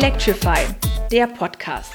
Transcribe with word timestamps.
Electrify, 0.00 0.60
der 1.10 1.26
Podcast. 1.26 1.92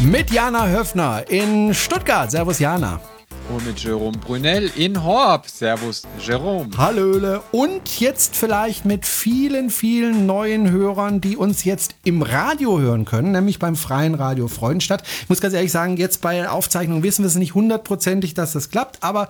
Mit 0.00 0.30
Jana 0.30 0.68
Höfner 0.68 1.24
in 1.30 1.72
Stuttgart. 1.72 2.30
Servus 2.30 2.58
Jana. 2.58 3.00
Und 3.48 3.66
mit 3.66 3.78
Jerome 3.78 4.18
Brunel 4.18 4.70
in 4.76 5.02
Horb. 5.02 5.48
Servus, 5.48 6.02
Jerome. 6.20 6.68
Hallöle. 6.76 7.40
Und 7.52 7.98
jetzt 7.98 8.36
vielleicht 8.36 8.84
mit 8.84 9.06
vielen, 9.06 9.70
vielen 9.70 10.26
neuen 10.26 10.70
Hörern, 10.70 11.22
die 11.22 11.38
uns 11.38 11.64
jetzt 11.64 11.94
im 12.04 12.20
Radio 12.20 12.78
hören 12.78 13.06
können, 13.06 13.32
nämlich 13.32 13.58
beim 13.58 13.74
Freien 13.74 14.14
Radio 14.14 14.48
Freudenstadt. 14.48 15.02
Ich 15.22 15.30
muss 15.30 15.40
ganz 15.40 15.54
ehrlich 15.54 15.72
sagen, 15.72 15.96
jetzt 15.96 16.20
bei 16.20 16.46
Aufzeichnungen 16.50 17.02
wissen 17.02 17.22
wir 17.22 17.28
es 17.28 17.36
nicht 17.36 17.54
hundertprozentig, 17.54 18.34
dass 18.34 18.52
das 18.52 18.68
klappt, 18.68 19.02
aber 19.02 19.28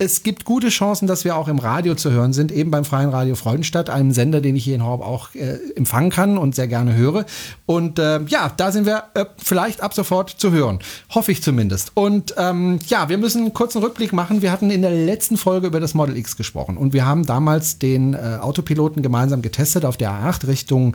es 0.00 0.22
gibt 0.22 0.44
gute 0.44 0.68
Chancen, 0.68 1.08
dass 1.08 1.24
wir 1.24 1.36
auch 1.36 1.48
im 1.48 1.58
Radio 1.58 1.96
zu 1.96 2.12
hören 2.12 2.32
sind, 2.32 2.52
eben 2.52 2.70
beim 2.70 2.84
Freien 2.84 3.10
Radio 3.10 3.34
Freudenstadt, 3.34 3.90
einem 3.90 4.12
Sender, 4.12 4.40
den 4.40 4.54
ich 4.54 4.62
hier 4.62 4.76
in 4.76 4.84
Horb 4.84 5.02
auch 5.02 5.34
äh, 5.34 5.58
empfangen 5.74 6.10
kann 6.10 6.38
und 6.38 6.54
sehr 6.54 6.68
gerne 6.68 6.94
höre. 6.94 7.26
Und 7.66 7.98
äh, 7.98 8.20
ja, 8.26 8.52
da 8.56 8.70
sind 8.70 8.86
wir 8.86 9.04
äh, 9.14 9.24
vielleicht 9.38 9.80
ab 9.80 9.94
sofort 9.94 10.30
zu 10.30 10.52
hören. 10.52 10.78
Hoffe 11.10 11.32
ich 11.32 11.42
zumindest. 11.42 11.90
Und 11.94 12.32
ähm, 12.38 12.78
ja, 12.86 13.08
wir 13.08 13.18
müssen 13.18 13.42
einen 13.42 13.54
kurzen 13.54 13.82
Rückblick 13.82 14.12
machen. 14.12 14.40
Wir 14.40 14.52
hatten 14.52 14.70
in 14.70 14.82
der 14.82 14.92
letzten 14.92 15.36
Folge 15.36 15.66
über 15.66 15.80
das 15.80 15.94
Model 15.94 16.16
X 16.16 16.36
gesprochen 16.36 16.76
und 16.76 16.92
wir 16.92 17.04
haben 17.04 17.26
damals 17.26 17.80
den 17.80 18.14
äh, 18.14 18.38
Autopiloten 18.40 19.02
gemeinsam 19.02 19.42
getestet 19.42 19.84
auf 19.84 19.96
der 19.96 20.12
A8 20.12 20.46
Richtung 20.46 20.94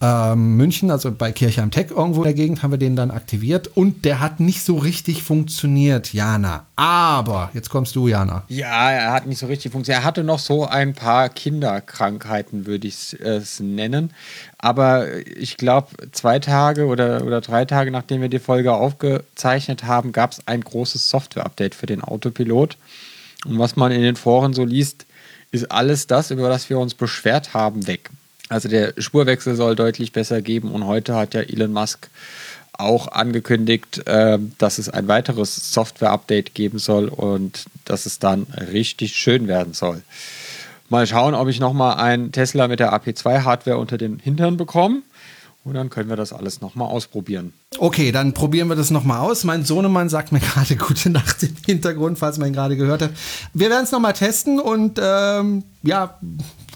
ähm, 0.00 0.56
München, 0.56 0.90
also 0.90 1.12
bei 1.12 1.32
Kirchheim 1.32 1.70
Tech 1.70 1.86
irgendwo 1.90 2.20
in 2.20 2.24
der 2.24 2.34
Gegend, 2.34 2.62
haben 2.62 2.70
wir 2.70 2.78
den 2.78 2.96
dann 2.96 3.10
aktiviert 3.10 3.68
und 3.74 4.04
der 4.04 4.20
hat 4.20 4.40
nicht 4.40 4.62
so 4.62 4.76
richtig 4.76 5.22
funktioniert, 5.22 6.12
Jana. 6.12 6.66
Aber, 6.76 7.50
jetzt 7.54 7.70
kommst 7.70 7.94
du, 7.96 8.08
Jana. 8.08 8.44
Ja, 8.48 8.90
er 8.90 9.12
hat 9.12 9.26
nicht 9.26 9.38
so 9.38 9.46
richtig 9.46 9.72
funktioniert. 9.72 10.02
Er 10.02 10.06
hatte 10.06 10.24
noch 10.24 10.38
so 10.38 10.66
ein 10.66 10.94
paar 10.94 11.28
Kinderkrankheiten, 11.28 12.66
würde 12.66 12.88
ich 12.88 13.16
es 13.20 13.60
nennen. 13.60 14.12
Aber 14.58 15.06
ich 15.26 15.56
glaube, 15.56 15.88
zwei 16.12 16.38
Tage 16.38 16.86
oder, 16.86 17.24
oder 17.24 17.40
drei 17.40 17.64
Tage 17.64 17.90
nachdem 17.90 18.20
wir 18.20 18.28
die 18.28 18.38
Folge 18.38 18.72
aufgezeichnet 18.72 19.84
haben, 19.84 20.12
gab 20.12 20.32
es 20.32 20.46
ein 20.46 20.62
großes 20.62 21.08
Software-Update 21.10 21.74
für 21.74 21.86
den 21.86 22.02
Autopilot. 22.02 22.76
Und 23.44 23.58
was 23.58 23.76
man 23.76 23.92
in 23.92 24.02
den 24.02 24.16
Foren 24.16 24.54
so 24.54 24.64
liest, 24.64 25.06
ist 25.50 25.70
alles 25.70 26.06
das, 26.06 26.30
über 26.30 26.48
das 26.48 26.68
wir 26.68 26.78
uns 26.78 26.94
beschwert 26.94 27.54
haben, 27.54 27.86
weg. 27.86 28.10
Also 28.48 28.68
der 28.68 28.94
Spurwechsel 28.98 29.56
soll 29.56 29.74
deutlich 29.74 30.12
besser 30.12 30.42
geben 30.42 30.70
und 30.70 30.86
heute 30.86 31.14
hat 31.14 31.34
ja 31.34 31.40
Elon 31.40 31.72
Musk 31.72 32.08
auch 32.76 33.08
angekündigt, 33.08 34.06
äh, 34.06 34.38
dass 34.58 34.78
es 34.78 34.88
ein 34.88 35.08
weiteres 35.08 35.72
Software-Update 35.72 36.54
geben 36.54 36.78
soll 36.78 37.08
und 37.08 37.66
dass 37.84 38.06
es 38.06 38.18
dann 38.18 38.46
richtig 38.72 39.14
schön 39.14 39.46
werden 39.46 39.74
soll. 39.74 40.02
Mal 40.88 41.06
schauen, 41.06 41.34
ob 41.34 41.48
ich 41.48 41.60
nochmal 41.60 41.96
einen 41.96 42.32
Tesla 42.32 42.68
mit 42.68 42.80
der 42.80 42.92
AP2-Hardware 42.92 43.78
unter 43.78 43.96
den 43.96 44.18
Hintern 44.18 44.56
bekomme. 44.56 45.02
Und 45.64 45.72
dann 45.72 45.88
können 45.88 46.10
wir 46.10 46.16
das 46.16 46.34
alles 46.34 46.60
nochmal 46.60 46.88
ausprobieren. 46.88 47.54
Okay, 47.78 48.12
dann 48.12 48.34
probieren 48.34 48.68
wir 48.68 48.76
das 48.76 48.90
nochmal 48.90 49.20
aus. 49.20 49.44
Mein 49.44 49.64
Sohnemann 49.64 50.10
sagt 50.10 50.30
mir 50.30 50.40
gerade 50.54 50.76
gute 50.76 51.08
Nacht 51.08 51.42
im 51.42 51.56
Hintergrund, 51.64 52.18
falls 52.18 52.36
man 52.36 52.48
ihn 52.48 52.52
gerade 52.52 52.76
gehört 52.76 53.00
hat. 53.00 53.10
Wir 53.54 53.70
werden 53.70 53.84
es 53.84 53.90
nochmal 53.90 54.12
testen 54.12 54.60
und 54.60 55.00
ähm, 55.02 55.64
ja, 55.82 56.18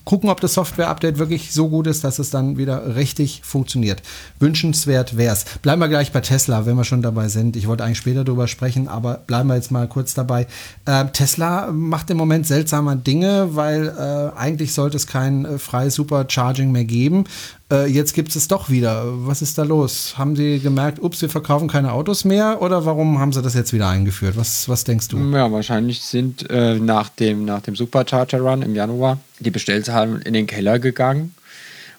gucken, 0.08 0.30
ob 0.30 0.40
das 0.40 0.54
Software-Update 0.54 1.18
wirklich 1.18 1.52
so 1.52 1.68
gut 1.68 1.86
ist, 1.86 2.02
dass 2.02 2.18
es 2.18 2.30
dann 2.30 2.56
wieder 2.56 2.96
richtig 2.96 3.42
funktioniert. 3.44 4.02
Wünschenswert 4.40 5.18
wäre 5.18 5.34
es. 5.34 5.44
Bleiben 5.60 5.82
wir 5.82 5.88
gleich 5.88 6.12
bei 6.12 6.22
Tesla, 6.22 6.64
wenn 6.64 6.76
wir 6.76 6.84
schon 6.84 7.02
dabei 7.02 7.28
sind. 7.28 7.56
Ich 7.56 7.68
wollte 7.68 7.84
eigentlich 7.84 7.98
später 7.98 8.24
darüber 8.24 8.48
sprechen, 8.48 8.88
aber 8.88 9.18
bleiben 9.26 9.50
wir 9.50 9.56
jetzt 9.56 9.70
mal 9.70 9.86
kurz 9.86 10.14
dabei. 10.14 10.46
Äh, 10.86 11.04
Tesla 11.12 11.70
macht 11.72 12.08
im 12.08 12.16
Moment 12.16 12.46
seltsame 12.46 12.96
Dinge, 12.96 13.54
weil 13.54 13.88
äh, 13.88 14.38
eigentlich 14.38 14.72
sollte 14.72 14.96
es 14.96 15.06
kein 15.06 15.44
äh, 15.44 15.58
freies 15.58 15.96
Supercharging 15.96 16.72
mehr 16.72 16.86
geben. 16.86 17.24
Äh, 17.70 17.86
jetzt 17.86 18.14
gibt 18.14 18.34
es 18.34 18.48
doch 18.48 18.70
wieder. 18.70 19.04
Was 19.26 19.42
ist 19.42 19.58
da 19.58 19.62
los? 19.62 20.16
Haben 20.16 20.36
Sie 20.36 20.58
gemerkt, 20.58 21.00
ups, 21.02 21.20
wir 21.20 21.28
verkaufen 21.28 21.68
keine 21.68 21.92
Autos 21.92 22.24
mehr 22.24 22.62
oder 22.62 22.86
warum 22.86 23.18
haben 23.18 23.32
Sie 23.32 23.42
das 23.42 23.54
jetzt 23.54 23.72
wieder 23.72 23.88
eingeführt? 23.88 24.36
Was, 24.36 24.68
was 24.68 24.84
denkst 24.84 25.08
du? 25.08 25.18
Ja, 25.18 25.52
wahrscheinlich 25.52 26.02
sind 26.02 26.48
äh, 26.50 26.78
nach, 26.78 27.10
dem, 27.10 27.44
nach 27.44 27.60
dem 27.60 27.76
Supercharger 27.76 28.40
Run 28.40 28.62
im 28.62 28.74
Januar 28.74 29.18
die 29.40 29.50
Bestellzahlen 29.50 30.22
in 30.22 30.32
den 30.32 30.46
Keller 30.46 30.78
gegangen. 30.78 31.34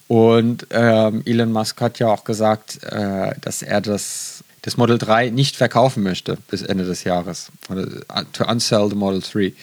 Und 0.07 0.65
ähm, 0.71 1.21
Elon 1.25 1.51
Musk 1.51 1.79
hat 1.81 1.99
ja 1.99 2.07
auch 2.07 2.23
gesagt, 2.23 2.83
äh, 2.83 3.35
dass 3.41 3.61
er 3.61 3.79
das, 3.79 4.43
das 4.63 4.75
Model 4.75 4.97
3 4.97 5.29
nicht 5.29 5.55
verkaufen 5.55 6.01
möchte 6.01 6.39
bis 6.49 6.63
Ende 6.63 6.83
des 6.85 7.03
Jahres. 7.03 7.51
Uh, 7.69 7.75
to 8.33 8.43
unsell 8.43 8.89
the 8.89 8.95
Model 8.95 9.21
3. 9.21 9.53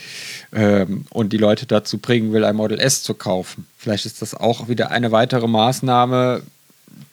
Ähm, 0.53 1.07
und 1.11 1.33
die 1.33 1.39
Leute 1.39 1.67
dazu 1.67 1.99
bringen 1.99 2.33
will, 2.33 2.45
ein 2.45 2.57
Model 2.57 2.79
S 2.79 3.03
zu 3.03 3.15
kaufen. 3.15 3.67
Vielleicht 3.77 4.07
ist 4.07 4.23
das 4.23 4.35
auch 4.35 4.69
wieder 4.69 4.91
eine 4.91 5.13
weitere 5.13 5.49
Maßnahme, 5.49 6.43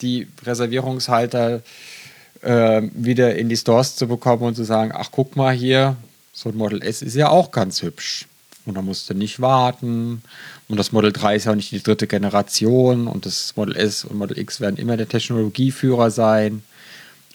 die 0.01 0.27
Reservierungshalter 0.43 1.61
äh, 2.41 2.81
wieder 2.93 3.35
in 3.35 3.49
die 3.49 3.57
Stores 3.57 3.95
zu 3.95 4.07
bekommen 4.07 4.43
und 4.43 4.55
zu 4.55 4.63
sagen, 4.63 4.91
ach 4.93 5.09
guck 5.11 5.35
mal 5.35 5.53
hier, 5.53 5.95
so 6.33 6.49
ein 6.49 6.57
Model 6.57 6.81
S 6.81 7.01
ist 7.01 7.15
ja 7.15 7.29
auch 7.29 7.51
ganz 7.51 7.81
hübsch. 7.81 8.27
Und 8.65 8.75
da 8.75 8.81
musst 8.81 9.09
du 9.09 9.13
nicht 9.13 9.41
warten. 9.41 10.23
Und 10.67 10.77
das 10.77 10.91
Model 10.91 11.11
3 11.11 11.35
ist 11.35 11.45
ja 11.45 11.51
auch 11.51 11.55
nicht 11.55 11.71
die 11.71 11.83
dritte 11.83 12.07
Generation. 12.07 13.07
Und 13.07 13.25
das 13.25 13.55
Model 13.55 13.75
S 13.75 14.05
und 14.05 14.17
Model 14.17 14.37
X 14.37 14.61
werden 14.61 14.77
immer 14.77 14.95
der 14.95 15.09
Technologieführer 15.09 16.11
sein. 16.11 16.63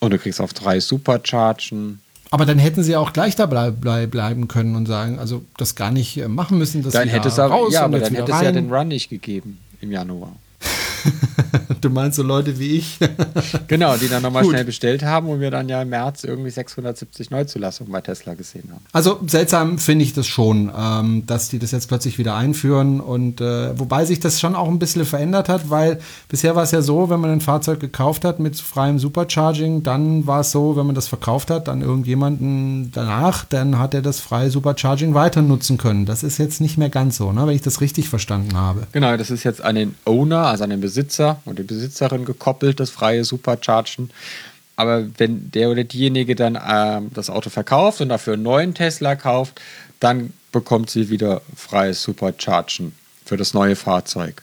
Und 0.01 0.13
du 0.13 0.19
kriegst 0.19 0.41
auf 0.41 0.55
drei 0.55 0.81
Superchargen. 0.81 2.01
Aber 2.31 2.45
dann 2.45 2.59
hätten 2.59 2.83
sie 2.83 2.97
auch 2.97 3.13
gleich 3.13 3.37
dabei 3.37 3.71
bleiben 3.71 4.49
können 4.49 4.77
und 4.77 4.87
sagen, 4.87 5.19
also 5.19 5.43
das 5.57 5.75
gar 5.75 5.91
nicht 5.91 6.19
äh, 6.19 6.29
machen 6.29 6.59
müssen. 6.59 6.83
Das 6.83 6.93
dann 6.93 7.09
hätte 7.09 7.29
es 7.29 7.39
aber, 7.39 7.71
ja, 7.71 7.85
aber 7.85 8.01
dann 8.01 8.15
hätte 8.15 8.33
es 8.33 8.43
ja 8.43 8.53
den 8.53 8.73
Run 8.73 8.89
nicht 8.89 9.09
gegeben 9.09 9.59
im 9.81 9.91
Januar. 9.91 10.33
du 11.81 11.91
meinst 11.91 12.17
so 12.17 12.23
Leute 12.23 12.59
wie 12.59 12.77
ich? 12.77 12.99
genau, 13.69 13.97
die 13.97 14.09
dann 14.09 14.23
nochmal 14.23 14.45
schnell 14.45 14.65
bestellt 14.65 15.03
haben 15.03 15.29
und 15.29 15.41
wir 15.41 15.51
dann 15.51 15.69
ja 15.69 15.83
im 15.83 15.91
März 15.91 16.25
irgendwie 16.25 16.51
670 16.51 17.31
Neuzulassungen 17.31 17.93
bei 17.93 18.01
Tesla 18.01 18.35
gesehen 18.35 18.71
haben. 18.71 18.85
Also 18.93 19.21
seltsam 19.27 19.79
finde 19.79 20.05
ich 20.05 20.13
das 20.13 20.27
schon, 20.27 20.71
ähm, 20.77 21.25
dass 21.27 21.49
die 21.49 21.59
das 21.59 21.71
jetzt 21.71 21.89
plötzlich 21.89 22.19
wieder 22.19 22.35
einführen 22.35 23.01
und 23.01 23.41
äh, 23.41 23.79
wobei 23.79 24.05
sich 24.05 24.21
das 24.21 24.41
schon 24.41 24.55
auch 24.55 24.69
ein 24.69 24.79
bisschen 24.79 25.05
verändert 25.05 25.49
hat, 25.49 25.71
weil 25.71 26.01
bisher 26.29 26.57
war 26.57 26.63
es 26.63 26.71
ja 26.71 26.83
so, 26.83 27.11
wenn 27.11 27.21
man 27.21 27.31
ein 27.31 27.41
Fahrzeug 27.41 27.81
gekauft 27.81 28.25
hat 28.25 28.41
mit 28.41 28.57
freiem 28.57 28.99
Supercharging, 28.99 29.83
dann 29.83 30.27
war 30.27 30.41
es 30.41 30.51
so, 30.51 30.77
wenn 30.77 30.87
man 30.87 30.95
das 30.95 31.09
verkauft 31.09 31.51
hat 31.51 31.69
an 31.69 31.83
irgendjemanden 31.83 32.91
danach, 32.93 33.45
dann 33.45 33.79
hat 33.79 33.95
er 33.95 34.03
das 34.03 34.21
freie 34.21 34.51
Supercharging 34.51 35.15
weiter 35.15 35.43
nutzen 35.43 35.79
können. 35.79 36.07
Das 36.07 36.23
ist 36.23 36.39
jetzt 36.39 36.61
nicht 36.61 36.79
mehr 36.79 36.91
ganz 36.91 37.17
so, 37.17 37.33
ne, 37.33 37.47
wenn 37.47 37.55
ich 37.55 37.63
das 37.63 37.81
richtig 37.81 38.09
verstanden 38.09 38.57
habe. 38.57 38.87
Genau, 38.93 39.17
das 39.17 39.31
ist 39.31 39.45
jetzt 39.45 39.63
an 39.63 39.75
den 39.75 39.95
Owner, 40.05 40.47
also 40.47 40.65
an 40.65 40.71
den 40.71 40.81
Besitzer 40.89 41.43
und 41.45 41.59
die 41.59 41.65
Besitzerin 41.65 42.25
gekoppelt, 42.25 42.81
das 42.81 42.89
freie 42.89 43.25
Superchargen. 43.25 44.11
Aber 44.75 45.07
wenn 45.19 45.51
der 45.51 45.69
oder 45.71 45.85
diejenige 45.85 46.35
dann 46.35 46.59
ähm, 46.67 47.11
das 47.13 47.29
Auto 47.29 47.51
verkauft 47.51 48.01
und 48.01 48.09
dafür 48.09 48.35
einen 48.35 48.43
neuen 48.43 48.73
Tesla 48.73 49.17
kauft, 49.17 49.61
dann 50.01 50.33
bekommt 50.51 50.89
sie 50.89 51.11
wieder 51.11 51.43
freies 51.55 52.03
Superchargen 52.03 52.93
für 53.27 53.37
das 53.37 53.53
neue 53.53 53.77
Fahrzeug. 53.77 54.43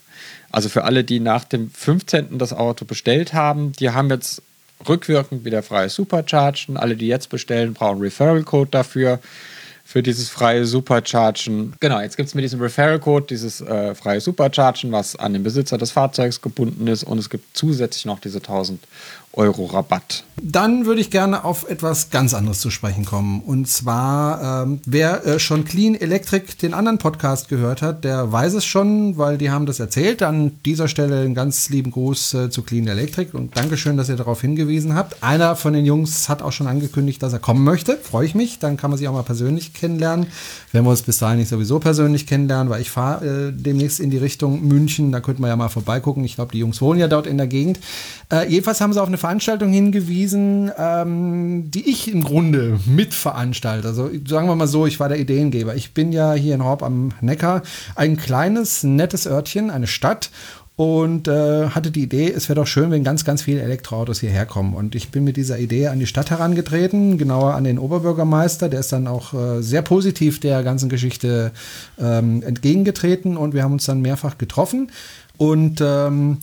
Also 0.52 0.70
für 0.70 0.84
alle, 0.84 1.04
die 1.04 1.20
nach 1.20 1.46
dem 1.46 1.72
15. 1.72 2.38
das 2.38 2.54
Auto 2.54 2.86
bestellt 2.86 3.34
haben, 3.34 3.72
die 3.72 3.90
haben 3.90 4.12
jetzt 4.12 4.44
rückwirkend 4.88 5.46
wieder 5.46 5.64
freies 5.64 5.96
Superchargen. 5.96 6.78
Alle, 6.78 6.96
die 6.96 7.08
jetzt 7.08 7.30
bestellen, 7.30 7.74
brauchen 7.74 8.02
Referral-Code 8.02 8.70
dafür 8.70 9.20
für 9.96 10.04
dieses 10.04 10.28
freie 10.28 10.66
Superchargen. 10.66 11.74
Genau, 11.80 12.02
jetzt 12.02 12.18
gibt 12.18 12.28
es 12.28 12.36
mit 12.36 12.44
diesem 12.44 12.60
Referral-Code 12.60 13.28
dieses 13.28 13.62
äh, 13.62 13.96
freie 13.96 14.20
Superchargen, 14.20 14.92
was 14.92 15.16
an 15.16 15.32
den 15.32 15.42
Besitzer 15.42 15.78
des 15.78 15.92
Fahrzeugs 15.92 16.42
gebunden 16.42 16.86
ist 16.88 17.06
und 17.06 17.18
es 17.18 17.30
gibt 17.30 17.56
zusätzlich 17.56 18.04
noch 18.04 18.20
diese 18.20 18.40
1000 18.40 18.84
Euro 19.36 19.66
Rabatt. 19.66 20.24
Dann 20.42 20.86
würde 20.86 21.00
ich 21.00 21.12
gerne 21.12 21.46
auf 21.46 21.70
etwas 21.70 22.10
ganz 22.10 22.34
anderes 22.34 22.60
zu 22.60 22.70
sprechen 22.70 23.06
kommen. 23.06 23.42
Und 23.42 23.68
zwar, 23.68 24.64
ähm, 24.64 24.80
wer 24.86 25.26
äh, 25.26 25.40
schon 25.40 25.64
Clean 25.64 25.96
Electric, 25.96 26.58
den 26.62 26.74
anderen 26.74 26.98
Podcast 26.98 27.48
gehört 27.48 27.82
hat, 27.82 28.04
der 28.04 28.32
weiß 28.32 28.54
es 28.54 28.66
schon, 28.66 29.18
weil 29.18 29.38
die 29.38 29.50
haben 29.50 29.66
das 29.66 29.80
erzählt. 29.80 30.22
An 30.24 30.60
dieser 30.66 30.88
Stelle 30.88 31.22
einen 31.22 31.36
ganz 31.36 31.70
lieben 31.70 31.92
Gruß 31.92 32.34
äh, 32.34 32.50
zu 32.50 32.64
Clean 32.64 32.86
Electric 32.88 33.36
und 33.36 33.56
Dankeschön, 33.56 33.96
dass 33.96 34.10
ihr 34.10 34.18
darauf 34.18 34.42
hingewiesen 34.42 34.94
habt. 34.94 35.24
Einer 35.24 35.56
von 35.56 35.74
den 35.74 35.86
Jungs 35.86 36.28
hat 36.28 36.42
auch 36.42 36.52
schon 36.52 36.68
angekündigt, 36.68 37.24
dass 37.24 37.34
er 37.34 37.40
kommen 37.40 37.64
möchte. 37.64 37.98
Freue 37.98 38.26
ich 38.26 38.36
mich. 38.36 38.60
Dann 38.60 38.78
kann 38.78 38.92
man 38.92 38.98
sich 38.98 39.08
auch 39.08 39.14
mal 39.14 39.24
persönlich 39.24 39.74
kennenlernen. 39.74 40.28
Wenn 40.74 40.84
wir 40.84 40.90
uns 40.90 41.02
bis 41.02 41.18
dahin 41.18 41.40
nicht 41.40 41.50
sowieso 41.50 41.80
persönlich 41.80 42.28
kennenlernen, 42.28 42.70
weil 42.70 42.82
ich 42.82 42.92
fahre 42.92 43.26
äh, 43.26 43.52
demnächst 43.54 44.00
in 44.00 44.12
die 44.12 44.18
Richtung 44.18 44.68
München. 44.68 45.12
Da 45.12 45.22
könnten 45.22 45.42
wir 45.42 45.48
ja 45.48 45.56
mal 45.56 45.70
vorbeigucken. 45.70 46.24
Ich 46.26 46.36
glaube, 46.36 46.52
die 46.52 46.60
Jungs 46.60 46.82
wohnen 46.82 47.00
ja 47.00 47.08
dort 47.08 47.26
in 47.26 47.38
der 47.38 47.48
Gegend. 47.48 47.80
Äh, 48.32 48.50
jedenfalls 48.50 48.82
haben 48.82 48.92
sie 48.92 49.02
auf 49.02 49.08
eine 49.08 49.18
Veranstaltung 49.26 49.72
hingewiesen, 49.72 50.72
ähm, 50.78 51.72
die 51.72 51.90
ich 51.90 52.14
im 52.14 52.24
Grunde 52.24 52.80
mitveranstalte. 52.86 53.88
Also 53.88 54.12
sagen 54.28 54.48
wir 54.48 54.56
mal 54.56 54.68
so, 54.68 54.86
ich 54.86 55.00
war 55.00 55.10
der 55.10 55.20
Ideengeber. 55.20 55.74
Ich 55.74 55.96
bin 55.96 56.12
ja 56.12 56.34
hier 56.34 56.54
in 56.54 56.64
Horb 56.64 56.84
am 56.84 57.12
Neckar, 57.22 57.64
ein 57.96 58.18
kleines, 58.18 58.84
nettes 58.84 59.26
Örtchen, 59.26 59.72
eine 59.72 59.88
Stadt 59.88 60.30
und 60.76 61.28
äh, 61.28 61.70
hatte 61.70 61.90
die 61.90 62.04
Idee, 62.04 62.32
es 62.32 62.50
wäre 62.50 62.60
doch 62.60 62.68
schön, 62.68 62.92
wenn 62.92 63.04
ganz, 63.04 63.26
ganz 63.26 63.42
viele 63.42 63.64
Elektroautos 63.64 64.20
hierher 64.20 64.46
kommen. 64.46 64.76
Und 64.76 64.94
ich 64.94 65.10
bin 65.10 65.24
mit 65.24 65.38
dieser 65.38 65.58
Idee 65.58 65.88
an 65.88 65.98
die 65.98 66.06
Stadt 66.06 66.30
herangetreten, 66.30 67.18
genauer 67.18 67.56
an 67.56 67.64
den 67.64 67.80
Oberbürgermeister, 67.80 68.70
der 68.70 68.82
ist 68.82 68.92
dann 68.92 69.08
auch 69.08 69.34
äh, 69.34 69.64
sehr 69.64 69.82
positiv 69.82 70.40
der 70.40 70.62
ganzen 70.62 70.88
Geschichte 70.88 71.52
ähm, 72.00 72.44
entgegengetreten 72.44 73.38
und 73.38 73.56
wir 73.56 73.64
haben 73.64 73.74
uns 73.74 73.86
dann 73.86 74.02
mehrfach 74.02 74.38
getroffen. 74.38 74.92
Und 75.38 75.82
ähm, 75.82 76.38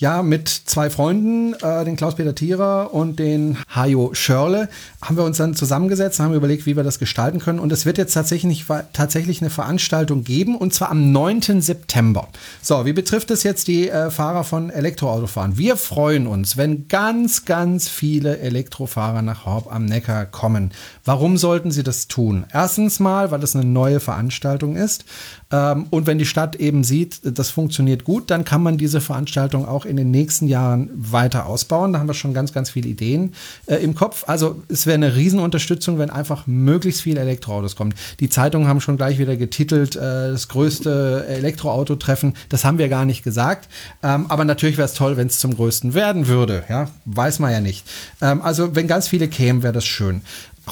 Ja, 0.00 0.22
mit 0.22 0.48
zwei 0.48 0.90
Freunden, 0.90 1.54
äh, 1.54 1.84
den 1.84 1.96
Klaus-Peter 1.96 2.32
Thierer 2.32 2.94
und 2.94 3.18
den 3.18 3.58
Hajo 3.74 4.14
Schörle, 4.14 4.68
haben 5.02 5.16
wir 5.16 5.24
uns 5.24 5.38
dann 5.38 5.54
zusammengesetzt, 5.54 6.20
haben 6.20 6.34
überlegt, 6.34 6.66
wie 6.66 6.76
wir 6.76 6.84
das 6.84 7.00
gestalten 7.00 7.40
können. 7.40 7.58
Und 7.58 7.72
es 7.72 7.84
wird 7.84 7.98
jetzt 7.98 8.12
tatsächlich, 8.12 8.64
tatsächlich 8.92 9.40
eine 9.40 9.50
Veranstaltung 9.50 10.22
geben, 10.22 10.54
und 10.54 10.72
zwar 10.72 10.92
am 10.92 11.10
9. 11.10 11.60
September. 11.60 12.28
So, 12.62 12.86
wie 12.86 12.92
betrifft 12.92 13.32
es 13.32 13.42
jetzt 13.42 13.66
die 13.66 13.88
äh, 13.88 14.12
Fahrer 14.12 14.44
von 14.44 14.70
Elektroautofahren? 14.70 15.58
Wir 15.58 15.76
freuen 15.76 16.28
uns, 16.28 16.56
wenn 16.56 16.86
ganz, 16.86 17.44
ganz 17.44 17.88
viele 17.88 18.38
Elektrofahrer 18.38 19.22
nach 19.22 19.46
Horb 19.46 19.66
am 19.68 19.84
Neckar 19.84 20.26
kommen. 20.26 20.70
Warum 21.04 21.36
sollten 21.36 21.72
sie 21.72 21.82
das 21.82 22.06
tun? 22.06 22.44
Erstens 22.52 23.00
mal, 23.00 23.32
weil 23.32 23.42
es 23.42 23.56
eine 23.56 23.64
neue 23.64 23.98
Veranstaltung 23.98 24.76
ist. 24.76 25.04
Ähm, 25.50 25.86
und 25.90 26.06
wenn 26.06 26.18
die 26.18 26.26
Stadt 26.26 26.54
eben 26.56 26.84
sieht, 26.84 27.20
das 27.24 27.50
funktioniert 27.50 28.04
gut, 28.04 28.30
dann 28.30 28.44
kann 28.44 28.62
man 28.62 28.78
diese 28.78 29.00
Veranstaltung 29.00 29.66
auch 29.66 29.87
in 29.88 29.96
den 29.96 30.10
nächsten 30.10 30.46
Jahren 30.46 30.90
weiter 30.94 31.46
ausbauen. 31.46 31.92
Da 31.92 31.98
haben 31.98 32.06
wir 32.06 32.14
schon 32.14 32.34
ganz, 32.34 32.52
ganz 32.52 32.70
viele 32.70 32.88
Ideen 32.88 33.34
äh, 33.66 33.76
im 33.76 33.94
Kopf. 33.94 34.24
Also 34.26 34.62
es 34.68 34.86
wäre 34.86 34.94
eine 34.94 35.16
Riesenunterstützung, 35.16 35.98
wenn 35.98 36.10
einfach 36.10 36.46
möglichst 36.46 37.02
viele 37.02 37.20
Elektroautos 37.20 37.76
kommen. 37.76 37.94
Die 38.20 38.28
Zeitungen 38.28 38.68
haben 38.68 38.80
schon 38.80 38.96
gleich 38.96 39.18
wieder 39.18 39.36
getitelt, 39.36 39.96
äh, 39.96 40.00
das 40.00 40.48
größte 40.48 41.26
Elektroautotreffen. 41.28 42.34
Das 42.48 42.64
haben 42.64 42.78
wir 42.78 42.88
gar 42.88 43.04
nicht 43.04 43.22
gesagt. 43.22 43.68
Ähm, 44.02 44.26
aber 44.28 44.44
natürlich 44.44 44.76
wäre 44.76 44.86
es 44.86 44.94
toll, 44.94 45.16
wenn 45.16 45.28
es 45.28 45.38
zum 45.38 45.56
größten 45.56 45.94
werden 45.94 46.28
würde. 46.28 46.64
Ja, 46.68 46.88
weiß 47.04 47.38
man 47.38 47.52
ja 47.52 47.60
nicht. 47.60 47.86
Ähm, 48.20 48.42
also 48.42 48.74
wenn 48.74 48.86
ganz 48.86 49.08
viele 49.08 49.28
kämen, 49.28 49.62
wäre 49.62 49.72
das 49.72 49.86
schön. 49.86 50.22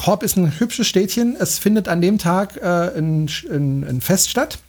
Horb 0.05 0.23
ist 0.23 0.37
ein 0.37 0.59
hübsches 0.59 0.87
Städtchen. 0.87 1.35
Es 1.39 1.57
findet 1.57 1.87
an 1.87 2.01
dem 2.01 2.17
Tag 2.17 2.57
äh, 2.57 2.97
ein, 2.97 3.29
ein, 3.51 3.83
ein 3.83 4.01
Fest 4.01 4.29
statt 4.29 4.59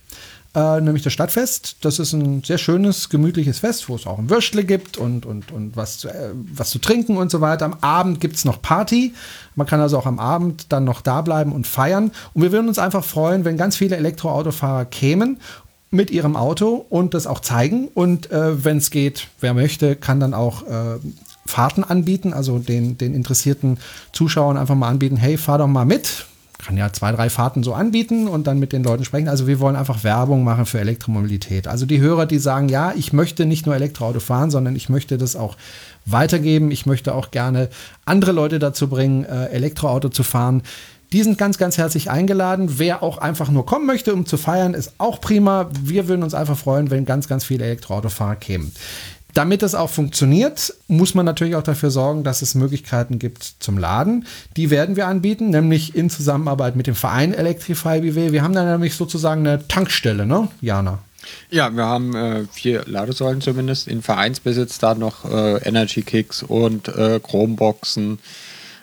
äh, 0.54 0.80
nämlich 0.80 1.02
das 1.02 1.12
Stadtfest. 1.12 1.76
Das 1.82 1.98
ist 1.98 2.12
ein 2.12 2.42
sehr 2.42 2.58
schönes, 2.58 3.08
gemütliches 3.10 3.58
Fest, 3.58 3.88
wo 3.88 3.94
es 3.94 4.06
auch 4.06 4.18
ein 4.18 4.30
Würstle 4.30 4.64
gibt 4.64 4.96
und, 4.96 5.26
und, 5.26 5.52
und 5.52 5.76
was, 5.76 5.98
zu, 5.98 6.08
äh, 6.08 6.30
was 6.52 6.70
zu 6.70 6.78
trinken 6.78 7.16
und 7.16 7.30
so 7.30 7.40
weiter. 7.40 7.66
Am 7.66 7.76
Abend 7.80 8.20
gibt 8.20 8.36
es 8.36 8.44
noch 8.44 8.62
Party. 8.62 9.14
Man 9.54 9.66
kann 9.66 9.80
also 9.80 9.98
auch 9.98 10.06
am 10.06 10.18
Abend 10.18 10.66
dann 10.72 10.84
noch 10.84 11.00
da 11.00 11.20
bleiben 11.20 11.52
und 11.52 11.66
feiern. 11.66 12.12
Und 12.34 12.42
wir 12.42 12.52
würden 12.52 12.68
uns 12.68 12.78
einfach 12.78 13.04
freuen, 13.04 13.44
wenn 13.44 13.56
ganz 13.56 13.76
viele 13.76 13.96
Elektroautofahrer 13.96 14.86
kämen 14.86 15.38
mit 15.90 16.10
ihrem 16.10 16.36
Auto 16.36 16.86
und 16.88 17.14
das 17.14 17.26
auch 17.26 17.40
zeigen. 17.40 17.88
Und 17.88 18.30
äh, 18.30 18.64
wenn 18.64 18.78
es 18.78 18.90
geht, 18.90 19.28
wer 19.40 19.54
möchte, 19.54 19.96
kann 19.96 20.20
dann 20.20 20.34
auch 20.34 20.62
äh, 20.66 20.98
Fahrten 21.48 21.82
anbieten, 21.82 22.34
also 22.34 22.58
den, 22.58 22.98
den 22.98 23.14
interessierten 23.14 23.78
Zuschauern 24.12 24.56
einfach 24.56 24.74
mal 24.74 24.88
anbieten, 24.88 25.16
hey, 25.16 25.38
fahr 25.38 25.58
doch 25.58 25.66
mal 25.66 25.86
mit, 25.86 26.26
kann 26.58 26.76
ja 26.76 26.92
zwei, 26.92 27.12
drei 27.12 27.30
Fahrten 27.30 27.62
so 27.62 27.72
anbieten 27.72 28.26
und 28.26 28.46
dann 28.46 28.58
mit 28.58 28.72
den 28.72 28.82
Leuten 28.82 29.04
sprechen. 29.04 29.28
Also 29.28 29.46
wir 29.46 29.60
wollen 29.60 29.76
einfach 29.76 30.02
Werbung 30.02 30.42
machen 30.42 30.66
für 30.66 30.80
Elektromobilität. 30.80 31.68
Also 31.68 31.86
die 31.86 32.00
Hörer, 32.00 32.26
die 32.26 32.38
sagen, 32.38 32.68
ja, 32.68 32.92
ich 32.96 33.12
möchte 33.12 33.46
nicht 33.46 33.64
nur 33.64 33.76
Elektroauto 33.76 34.18
fahren, 34.18 34.50
sondern 34.50 34.74
ich 34.74 34.88
möchte 34.88 35.18
das 35.18 35.36
auch 35.36 35.56
weitergeben. 36.04 36.70
Ich 36.70 36.84
möchte 36.84 37.14
auch 37.14 37.30
gerne 37.30 37.68
andere 38.04 38.32
Leute 38.32 38.58
dazu 38.58 38.88
bringen, 38.88 39.24
äh, 39.24 39.46
Elektroauto 39.46 40.08
zu 40.08 40.24
fahren. 40.24 40.62
Die 41.12 41.22
sind 41.22 41.38
ganz, 41.38 41.56
ganz 41.56 41.78
herzlich 41.78 42.10
eingeladen. 42.10 42.78
Wer 42.78 43.02
auch 43.02 43.18
einfach 43.18 43.48
nur 43.50 43.64
kommen 43.64 43.86
möchte, 43.86 44.12
um 44.12 44.26
zu 44.26 44.36
feiern, 44.36 44.74
ist 44.74 44.92
auch 44.98 45.20
prima. 45.20 45.70
Wir 45.82 46.06
würden 46.08 46.22
uns 46.22 46.34
einfach 46.34 46.58
freuen, 46.58 46.90
wenn 46.90 47.06
ganz, 47.06 47.28
ganz 47.28 47.44
viele 47.44 47.64
Elektroautofahrer 47.64 48.36
kämen. 48.36 48.72
Damit 49.34 49.62
es 49.62 49.74
auch 49.74 49.90
funktioniert, 49.90 50.74
muss 50.88 51.14
man 51.14 51.26
natürlich 51.26 51.54
auch 51.54 51.62
dafür 51.62 51.90
sorgen, 51.90 52.24
dass 52.24 52.42
es 52.42 52.54
Möglichkeiten 52.54 53.18
gibt 53.18 53.42
zum 53.60 53.78
Laden. 53.78 54.26
Die 54.56 54.70
werden 54.70 54.96
wir 54.96 55.06
anbieten, 55.06 55.50
nämlich 55.50 55.94
in 55.94 56.10
Zusammenarbeit 56.10 56.76
mit 56.76 56.86
dem 56.86 56.94
Verein 56.94 57.34
Electrify 57.34 58.00
BW. 58.00 58.32
Wir 58.32 58.42
haben 58.42 58.54
da 58.54 58.64
nämlich 58.64 58.94
sozusagen 58.94 59.46
eine 59.46 59.68
Tankstelle, 59.68 60.26
ne, 60.26 60.48
Jana? 60.60 61.00
Ja, 61.50 61.70
wir 61.70 61.84
haben 61.84 62.14
äh, 62.14 62.44
vier 62.50 62.84
Ladesäulen 62.86 63.40
zumindest 63.40 63.86
in 63.86 64.02
Vereinsbesitz, 64.02 64.78
da 64.78 64.94
noch 64.94 65.24
äh, 65.24 65.58
Energy 65.58 66.02
Kicks 66.02 66.42
und 66.42 66.88
äh, 66.88 67.20
Chromeboxen, 67.20 68.18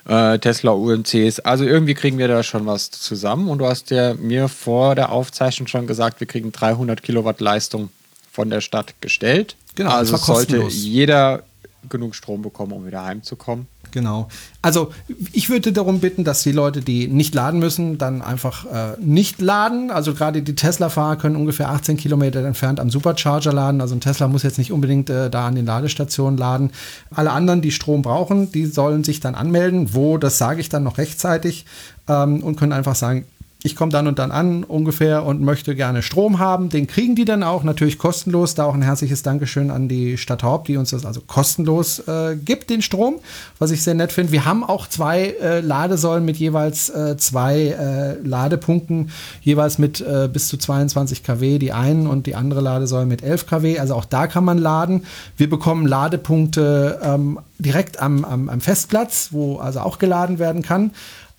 äh, 0.08 0.38
Tesla 0.40 0.72
UMCs. 0.72 1.40
Also 1.40 1.64
irgendwie 1.66 1.96
kriegen 1.96 2.18
wir 2.18 2.28
da 2.28 2.44
schon 2.44 2.66
was 2.66 2.92
zusammen. 2.92 3.50
Und 3.50 3.60
du 3.60 3.66
hast 3.66 3.90
ja 3.92 4.14
mir 4.14 4.48
vor 4.48 4.96
der 4.96 5.12
Aufzeichnung 5.12 5.68
schon 5.68 5.88
gesagt, 5.88 6.20
wir 6.20 6.28
kriegen 6.28 6.52
300 6.52 7.02
Kilowatt 7.02 7.42
Leistung 7.42 7.90
von 8.32 8.50
der 8.50 8.62
Stadt 8.62 8.94
gestellt. 9.02 9.56
Genau, 9.76 9.92
also 9.92 10.18
sollte 10.18 10.64
jeder 10.68 11.44
genug 11.90 12.16
Strom 12.16 12.42
bekommen, 12.42 12.72
um 12.72 12.86
wieder 12.86 13.04
heimzukommen. 13.04 13.68
Genau. 13.92 14.28
Also 14.62 14.92
ich 15.32 15.50
würde 15.50 15.72
darum 15.72 16.00
bitten, 16.00 16.26
dass 16.26 16.44
die 16.44 16.52
Leute, 16.52 16.82
die 16.82 17.08
nicht 17.08 17.34
laden 17.34 17.62
müssen, 17.62 17.98
dann 17.98 18.22
einfach 18.22 18.66
äh, 18.66 19.00
nicht 19.00 19.40
laden. 19.40 19.90
Also 19.90 20.14
gerade 20.14 20.42
die 20.42 20.54
Tesla-Fahrer 20.54 21.16
können 21.16 21.38
ungefähr 21.38 21.70
18 21.70 21.96
Kilometer 21.96 22.44
entfernt 22.44 22.82
am 22.82 22.90
Supercharger 22.90 23.54
laden. 23.54 23.80
Also 23.80 23.96
ein 23.96 24.02
Tesla 24.02 24.28
muss 24.28 24.44
jetzt 24.44 24.58
nicht 24.58 24.74
unbedingt 24.74 25.10
äh, 25.10 25.30
da 25.30 25.48
an 25.48 25.56
den 25.56 25.66
Ladestationen 25.66 26.38
laden. 26.38 26.72
Alle 27.10 27.32
anderen, 27.32 27.62
die 27.62 27.72
Strom 27.72 28.02
brauchen, 28.02 28.52
die 28.52 28.66
sollen 28.66 29.06
sich 29.06 29.22
dann 29.22 29.34
anmelden. 29.34 29.94
Wo, 29.94 30.18
das 30.18 30.38
sage 30.38 30.60
ich 30.60 30.68
dann 30.68 30.84
noch 30.84 30.98
rechtzeitig 30.98 31.66
ähm, 32.10 32.44
und 32.44 32.58
können 32.58 32.74
einfach 32.74 32.96
sagen, 32.96 33.26
ich 33.66 33.76
komme 33.76 33.92
dann 33.92 34.08
und 34.08 34.20
dann 34.20 34.32
an 34.32 34.64
ungefähr 34.64 35.26
und 35.26 35.42
möchte 35.42 35.76
gerne 35.76 36.04
Strom 36.04 36.38
haben. 36.38 36.70
Den 36.70 36.86
kriegen 36.86 37.16
die 37.16 37.26
dann 37.26 37.42
auch, 37.42 37.64
natürlich 37.64 37.98
kostenlos. 37.98 38.54
Da 38.54 38.66
auch 38.66 38.76
ein 38.76 38.84
herzliches 38.84 39.24
Dankeschön 39.24 39.72
an 39.72 39.88
die 39.88 40.20
Stadt 40.20 40.44
Haupt, 40.44 40.68
die 40.68 40.78
uns 40.78 40.92
das 40.92 41.04
also 41.04 41.22
kostenlos 41.22 41.98
äh, 42.08 42.36
gibt, 42.36 42.70
den 42.70 42.84
Strom, 42.84 43.16
was 43.58 43.72
ich 43.72 43.82
sehr 43.82 43.96
nett 43.96 44.12
finde. 44.12 44.32
Wir 44.32 44.46
haben 44.46 44.64
auch 44.64 44.88
zwei 44.88 45.36
äh, 45.42 45.62
Ladesäulen 45.62 46.24
mit 46.24 46.38
jeweils 46.38 46.90
äh, 46.90 47.18
zwei 47.18 47.70
äh, 47.70 48.14
Ladepunkten, 48.22 49.10
jeweils 49.42 49.80
mit 49.80 50.00
äh, 50.00 50.30
bis 50.32 50.48
zu 50.48 50.58
22 50.58 51.24
kW, 51.24 51.58
die 51.58 51.74
einen 51.74 52.06
und 52.06 52.28
die 52.28 52.36
andere 52.36 52.62
Ladesäule 52.62 53.08
mit 53.08 53.24
11 53.24 53.48
kW. 53.48 53.80
Also 53.80 53.96
auch 53.96 54.06
da 54.06 54.28
kann 54.28 54.46
man 54.46 54.60
laden. 54.60 55.06
Wir 55.38 55.50
bekommen 55.50 55.88
Ladepunkte 55.88 57.00
ähm, 57.02 57.40
direkt 57.58 58.00
am, 58.00 58.26
am, 58.26 58.48
am 58.48 58.62
Festplatz, 58.62 59.30
wo 59.32 59.58
also 59.58 59.80
auch 59.80 59.98
geladen 59.98 60.38
werden 60.38 60.62
kann. 60.62 60.92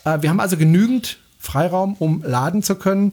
Äh, 0.05 0.23
wir 0.23 0.31
haben 0.31 0.41
also 0.41 0.57
genügend 0.57 1.19
Freiraum, 1.47 1.97
um 1.99 2.23
laden 2.25 2.63
zu 2.63 2.75
können. 2.75 3.13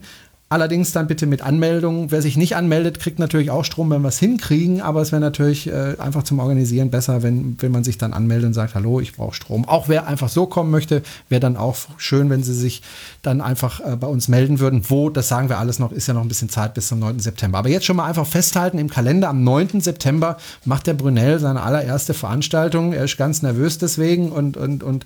Allerdings 0.50 0.92
dann 0.92 1.08
bitte 1.08 1.26
mit 1.26 1.42
Anmeldung. 1.42 2.12
Wer 2.12 2.22
sich 2.22 2.36
nicht 2.36 2.54
anmeldet, 2.54 3.00
kriegt 3.00 3.18
natürlich 3.18 3.50
auch 3.50 3.64
Strom, 3.64 3.90
wenn 3.90 4.02
wir 4.02 4.08
es 4.08 4.20
hinkriegen. 4.20 4.82
Aber 4.82 5.00
es 5.00 5.10
wäre 5.10 5.20
natürlich 5.20 5.66
äh, 5.66 5.96
einfach 5.98 6.22
zum 6.22 6.38
Organisieren 6.38 6.90
besser, 6.90 7.24
wenn, 7.24 7.56
wenn 7.60 7.72
man 7.72 7.82
sich 7.82 7.98
dann 7.98 8.12
anmeldet 8.12 8.48
und 8.48 8.52
sagt, 8.52 8.76
hallo, 8.76 9.00
ich 9.00 9.14
brauche 9.14 9.34
Strom. 9.34 9.66
Auch 9.66 9.88
wer 9.88 10.06
einfach 10.06 10.28
so 10.28 10.46
kommen 10.46 10.70
möchte, 10.70 11.02
wäre 11.28 11.40
dann 11.40 11.56
auch 11.56 11.76
schön, 11.96 12.30
wenn 12.30 12.44
sie 12.44 12.54
sich 12.54 12.82
dann 13.22 13.40
einfach 13.40 13.80
äh, 13.80 13.96
bei 13.96 14.06
uns 14.06 14.28
melden 14.28 14.60
würden. 14.60 14.82
Wo, 14.88 15.08
das 15.10 15.26
sagen 15.28 15.48
wir 15.48 15.58
alles 15.58 15.80
noch, 15.80 15.90
ist 15.90 16.06
ja 16.06 16.14
noch 16.14 16.22
ein 16.22 16.28
bisschen 16.28 16.50
Zeit 16.50 16.74
bis 16.74 16.86
zum 16.86 17.00
9. 17.00 17.18
September. 17.18 17.58
Aber 17.58 17.70
jetzt 17.70 17.86
schon 17.86 17.96
mal 17.96 18.06
einfach 18.06 18.26
festhalten, 18.26 18.78
im 18.78 18.90
Kalender 18.90 19.30
am 19.30 19.42
9. 19.42 19.80
September 19.80 20.36
macht 20.66 20.86
der 20.86 20.94
Brunel 20.94 21.40
seine 21.40 21.62
allererste 21.62 22.14
Veranstaltung. 22.14 22.92
Er 22.92 23.04
ist 23.04 23.16
ganz 23.16 23.42
nervös 23.42 23.78
deswegen 23.78 24.30
und, 24.30 24.56
und, 24.56 24.84
und 24.84 25.04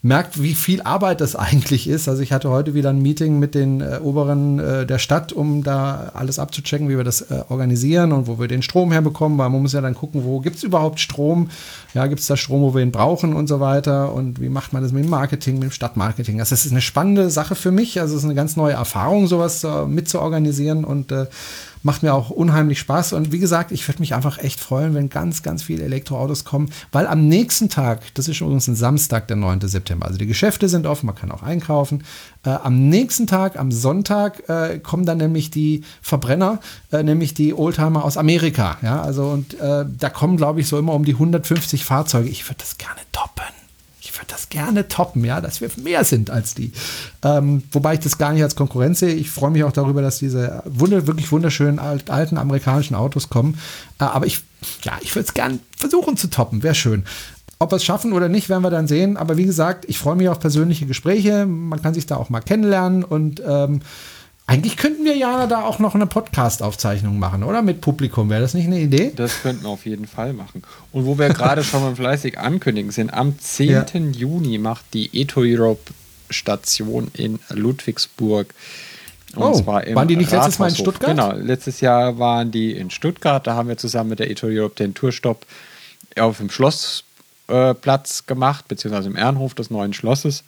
merkt, 0.00 0.40
wie 0.40 0.54
viel 0.54 0.82
Arbeit 0.82 1.20
das 1.20 1.34
eigentlich 1.36 1.88
ist. 1.88 2.08
Also 2.08 2.22
ich 2.22 2.32
hatte 2.32 2.50
heute 2.50 2.74
wieder 2.74 2.90
ein 2.90 3.02
Meeting 3.02 3.38
mit 3.38 3.54
den 3.54 3.80
äh, 3.80 3.98
Oberen 4.02 4.58
äh, 4.58 4.86
der 4.86 4.98
Stadt, 4.98 5.32
um 5.32 5.62
da 5.62 6.12
alles 6.14 6.38
abzuchecken, 6.38 6.88
wie 6.88 6.96
wir 6.96 7.04
das 7.04 7.22
äh, 7.22 7.42
organisieren 7.48 8.12
und 8.12 8.26
wo 8.26 8.38
wir 8.38 8.48
den 8.48 8.62
Strom 8.62 8.92
herbekommen, 8.92 9.38
weil 9.38 9.50
man 9.50 9.62
muss 9.62 9.72
ja 9.72 9.80
dann 9.80 9.94
gucken, 9.94 10.24
wo 10.24 10.40
gibt 10.40 10.56
es 10.56 10.62
überhaupt 10.62 11.00
Strom, 11.00 11.50
ja, 11.94 12.06
gibt 12.06 12.20
es 12.20 12.26
da 12.26 12.36
Strom, 12.36 12.62
wo 12.62 12.74
wir 12.74 12.82
ihn 12.82 12.92
brauchen 12.92 13.34
und 13.34 13.48
so 13.48 13.60
weiter 13.60 14.12
und 14.12 14.40
wie 14.40 14.48
macht 14.48 14.72
man 14.72 14.82
das 14.82 14.92
mit 14.92 15.04
dem 15.04 15.10
Marketing, 15.10 15.54
mit 15.54 15.64
dem 15.64 15.72
Stadtmarketing. 15.72 16.40
Also 16.40 16.50
das 16.50 16.64
ist 16.64 16.72
eine 16.72 16.80
spannende 16.80 17.30
Sache 17.30 17.54
für 17.54 17.72
mich, 17.72 18.00
also 18.00 18.14
es 18.14 18.20
ist 18.20 18.24
eine 18.24 18.34
ganz 18.34 18.56
neue 18.56 18.74
Erfahrung, 18.74 19.26
sowas 19.26 19.64
äh, 19.64 19.86
mitzuorganisieren 19.86 20.84
und 20.84 21.10
äh, 21.10 21.26
macht 21.82 22.02
mir 22.02 22.14
auch 22.14 22.30
unheimlich 22.30 22.78
Spaß. 22.78 23.12
Und 23.12 23.32
wie 23.32 23.38
gesagt, 23.38 23.72
ich 23.72 23.86
würde 23.88 24.00
mich 24.00 24.14
einfach 24.14 24.38
echt 24.38 24.60
freuen, 24.60 24.94
wenn 24.94 25.08
ganz, 25.08 25.42
ganz 25.42 25.62
viele 25.62 25.84
Elektroautos 25.84 26.44
kommen, 26.44 26.70
weil 26.92 27.06
am 27.06 27.28
nächsten 27.28 27.68
Tag, 27.68 28.02
das 28.14 28.28
ist 28.28 28.40
übrigens 28.40 28.68
ein 28.68 28.76
Samstag, 28.76 29.28
der 29.28 29.36
9. 29.36 29.60
September, 29.62 30.06
also 30.06 30.18
die 30.18 30.26
Geschäfte 30.26 30.68
sind 30.68 30.86
offen, 30.86 31.06
man 31.06 31.14
kann 31.14 31.30
auch 31.30 31.42
einkaufen. 31.42 32.04
Äh, 32.44 32.50
am 32.50 32.88
nächsten 32.88 33.26
Tag, 33.26 33.58
am 33.58 33.72
Sonntag, 33.72 34.48
äh, 34.48 34.78
kommen 34.78 35.06
dann 35.06 35.18
nämlich 35.18 35.50
die 35.50 35.82
Verbrenner, 36.02 36.60
äh, 36.92 37.02
nämlich 37.02 37.34
die 37.34 37.54
Oldtimer 37.54 38.04
aus 38.04 38.16
Amerika. 38.16 38.78
Ja, 38.82 39.02
also 39.02 39.28
und 39.28 39.54
äh, 39.60 39.84
da 39.86 40.10
kommen, 40.10 40.36
glaube 40.36 40.60
ich, 40.60 40.68
so 40.68 40.78
immer 40.78 40.94
um 40.94 41.04
die 41.04 41.14
150 41.14 41.84
Fahrzeuge. 41.84 42.28
Ich 42.28 42.48
würde 42.48 42.58
das 42.58 42.78
gerne 42.78 43.00
toppen 43.12 43.44
würde 44.18 44.28
das 44.28 44.48
gerne 44.48 44.88
toppen, 44.88 45.24
ja, 45.24 45.40
dass 45.40 45.60
wir 45.60 45.70
mehr 45.82 46.04
sind 46.04 46.30
als 46.30 46.54
die. 46.54 46.72
Ähm, 47.22 47.62
wobei 47.72 47.94
ich 47.94 48.00
das 48.00 48.18
gar 48.18 48.32
nicht 48.32 48.42
als 48.42 48.56
Konkurrenz 48.56 49.00
sehe. 49.00 49.14
Ich 49.14 49.30
freue 49.30 49.50
mich 49.50 49.64
auch 49.64 49.72
darüber, 49.72 50.02
dass 50.02 50.18
diese 50.18 50.62
wunder, 50.66 51.06
wirklich 51.06 51.30
wunderschönen 51.32 51.78
alt, 51.78 52.10
alten 52.10 52.38
amerikanischen 52.38 52.94
Autos 52.94 53.28
kommen. 53.28 53.58
Äh, 54.00 54.04
aber 54.04 54.26
ich, 54.26 54.42
ja, 54.82 54.92
ich 55.00 55.14
würde 55.14 55.26
es 55.26 55.34
gerne 55.34 55.58
versuchen 55.76 56.16
zu 56.16 56.28
toppen. 56.28 56.62
Wäre 56.62 56.74
schön. 56.74 57.04
Ob 57.60 57.72
wir 57.72 57.76
es 57.76 57.84
schaffen 57.84 58.12
oder 58.12 58.28
nicht, 58.28 58.48
werden 58.48 58.62
wir 58.62 58.70
dann 58.70 58.86
sehen. 58.86 59.16
Aber 59.16 59.36
wie 59.36 59.46
gesagt, 59.46 59.84
ich 59.88 59.98
freue 59.98 60.16
mich 60.16 60.28
auf 60.28 60.38
persönliche 60.38 60.86
Gespräche. 60.86 61.46
Man 61.46 61.82
kann 61.82 61.94
sich 61.94 62.06
da 62.06 62.16
auch 62.16 62.30
mal 62.30 62.40
kennenlernen 62.40 63.02
und 63.02 63.42
ähm, 63.44 63.80
eigentlich 64.48 64.78
könnten 64.78 65.04
wir 65.04 65.14
ja 65.14 65.46
da 65.46 65.60
auch 65.60 65.78
noch 65.78 65.94
eine 65.94 66.06
Podcast-Aufzeichnung 66.06 67.18
machen, 67.18 67.42
oder? 67.42 67.60
Mit 67.60 67.82
Publikum. 67.82 68.30
Wäre 68.30 68.40
das 68.40 68.54
nicht 68.54 68.64
eine 68.64 68.80
Idee? 68.80 69.12
Das 69.14 69.42
könnten 69.42 69.64
wir 69.64 69.68
auf 69.68 69.84
jeden 69.84 70.06
Fall 70.06 70.32
machen. 70.32 70.62
Und 70.90 71.04
wo 71.04 71.18
wir 71.18 71.28
gerade 71.28 71.62
schon 71.62 71.82
mal 71.82 71.94
fleißig 71.94 72.38
ankündigen 72.38 72.90
sind, 72.90 73.12
am 73.12 73.38
10. 73.38 73.68
Ja. 73.68 73.84
Juni 74.10 74.56
macht 74.56 74.86
die 74.94 75.10
Eto 75.20 75.42
Europe 75.42 75.92
Station 76.30 77.10
in 77.12 77.40
Ludwigsburg 77.50 78.54
Und 79.36 79.42
oh, 79.42 79.52
zwar 79.52 79.86
im 79.86 79.94
waren 79.94 80.08
die 80.08 80.16
nicht 80.16 80.30
letztes 80.30 80.58
Mal 80.58 80.68
in 80.68 80.72
Rathaushof. 80.72 80.94
Stuttgart? 80.94 81.10
Genau, 81.10 81.32
letztes 81.32 81.82
Jahr 81.82 82.18
waren 82.18 82.50
die 82.50 82.72
in 82.72 82.90
Stuttgart. 82.90 83.46
Da 83.46 83.54
haben 83.54 83.68
wir 83.68 83.76
zusammen 83.76 84.08
mit 84.08 84.18
der 84.18 84.30
Eto 84.30 84.46
Europe 84.46 84.76
den 84.76 84.94
Tourstopp 84.94 85.44
auf 86.18 86.38
dem 86.38 86.48
Schlossplatz 86.48 88.24
gemacht, 88.24 88.66
beziehungsweise 88.66 89.10
im 89.10 89.16
Ehrenhof 89.16 89.54
des 89.54 89.68
neuen 89.70 89.92
Schlosses. 89.92 90.42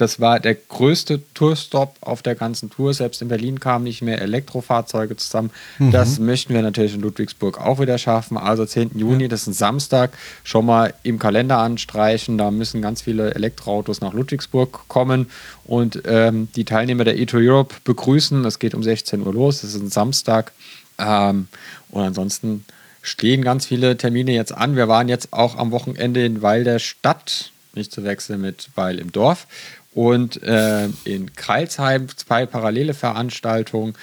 Das 0.00 0.18
war 0.18 0.40
der 0.40 0.54
größte 0.54 1.20
Tourstop 1.34 1.96
auf 2.00 2.22
der 2.22 2.34
ganzen 2.34 2.70
Tour. 2.70 2.94
Selbst 2.94 3.20
in 3.20 3.28
Berlin 3.28 3.60
kamen 3.60 3.84
nicht 3.84 4.00
mehr 4.00 4.22
Elektrofahrzeuge 4.22 5.16
zusammen. 5.16 5.50
Das 5.92 6.18
möchten 6.18 6.54
wir 6.54 6.62
natürlich 6.62 6.94
in 6.94 7.02
Ludwigsburg 7.02 7.60
auch 7.60 7.80
wieder 7.80 7.98
schaffen. 7.98 8.38
Also 8.38 8.64
10. 8.64 8.92
Juni, 8.94 9.28
das 9.28 9.42
ist 9.42 9.46
ein 9.48 9.52
Samstag, 9.52 10.12
schon 10.42 10.64
mal 10.64 10.94
im 11.02 11.18
Kalender 11.18 11.58
anstreichen. 11.58 12.38
Da 12.38 12.50
müssen 12.50 12.80
ganz 12.80 13.02
viele 13.02 13.34
Elektroautos 13.34 14.00
nach 14.00 14.14
Ludwigsburg 14.14 14.88
kommen 14.88 15.30
und 15.64 16.02
ähm, 16.06 16.48
die 16.56 16.64
Teilnehmer 16.64 17.04
der 17.04 17.18
Eto 17.18 17.36
Europe 17.36 17.74
begrüßen. 17.84 18.42
Es 18.46 18.58
geht 18.58 18.74
um 18.74 18.82
16 18.82 19.20
Uhr 19.26 19.34
los. 19.34 19.60
Das 19.60 19.74
ist 19.74 19.82
ein 19.82 19.90
Samstag. 19.90 20.52
Ähm, 20.98 21.48
und 21.90 22.02
ansonsten 22.02 22.64
stehen 23.02 23.42
ganz 23.42 23.66
viele 23.66 23.98
Termine 23.98 24.32
jetzt 24.32 24.52
an. 24.52 24.76
Wir 24.76 24.88
waren 24.88 25.08
jetzt 25.08 25.32
auch 25.32 25.56
am 25.56 25.72
Wochenende 25.72 26.24
in 26.24 26.40
Weil 26.40 26.64
der 26.64 26.78
Stadt, 26.78 27.50
nicht 27.74 27.92
zu 27.92 28.02
wechseln 28.04 28.40
mit 28.40 28.70
Weil 28.74 28.98
im 28.98 29.12
Dorf, 29.12 29.46
und 29.92 30.42
äh, 30.42 30.88
in 31.04 31.34
Kreilsheim 31.34 32.08
zwei 32.16 32.46
parallele 32.46 32.94
Veranstaltungen. 32.94 33.94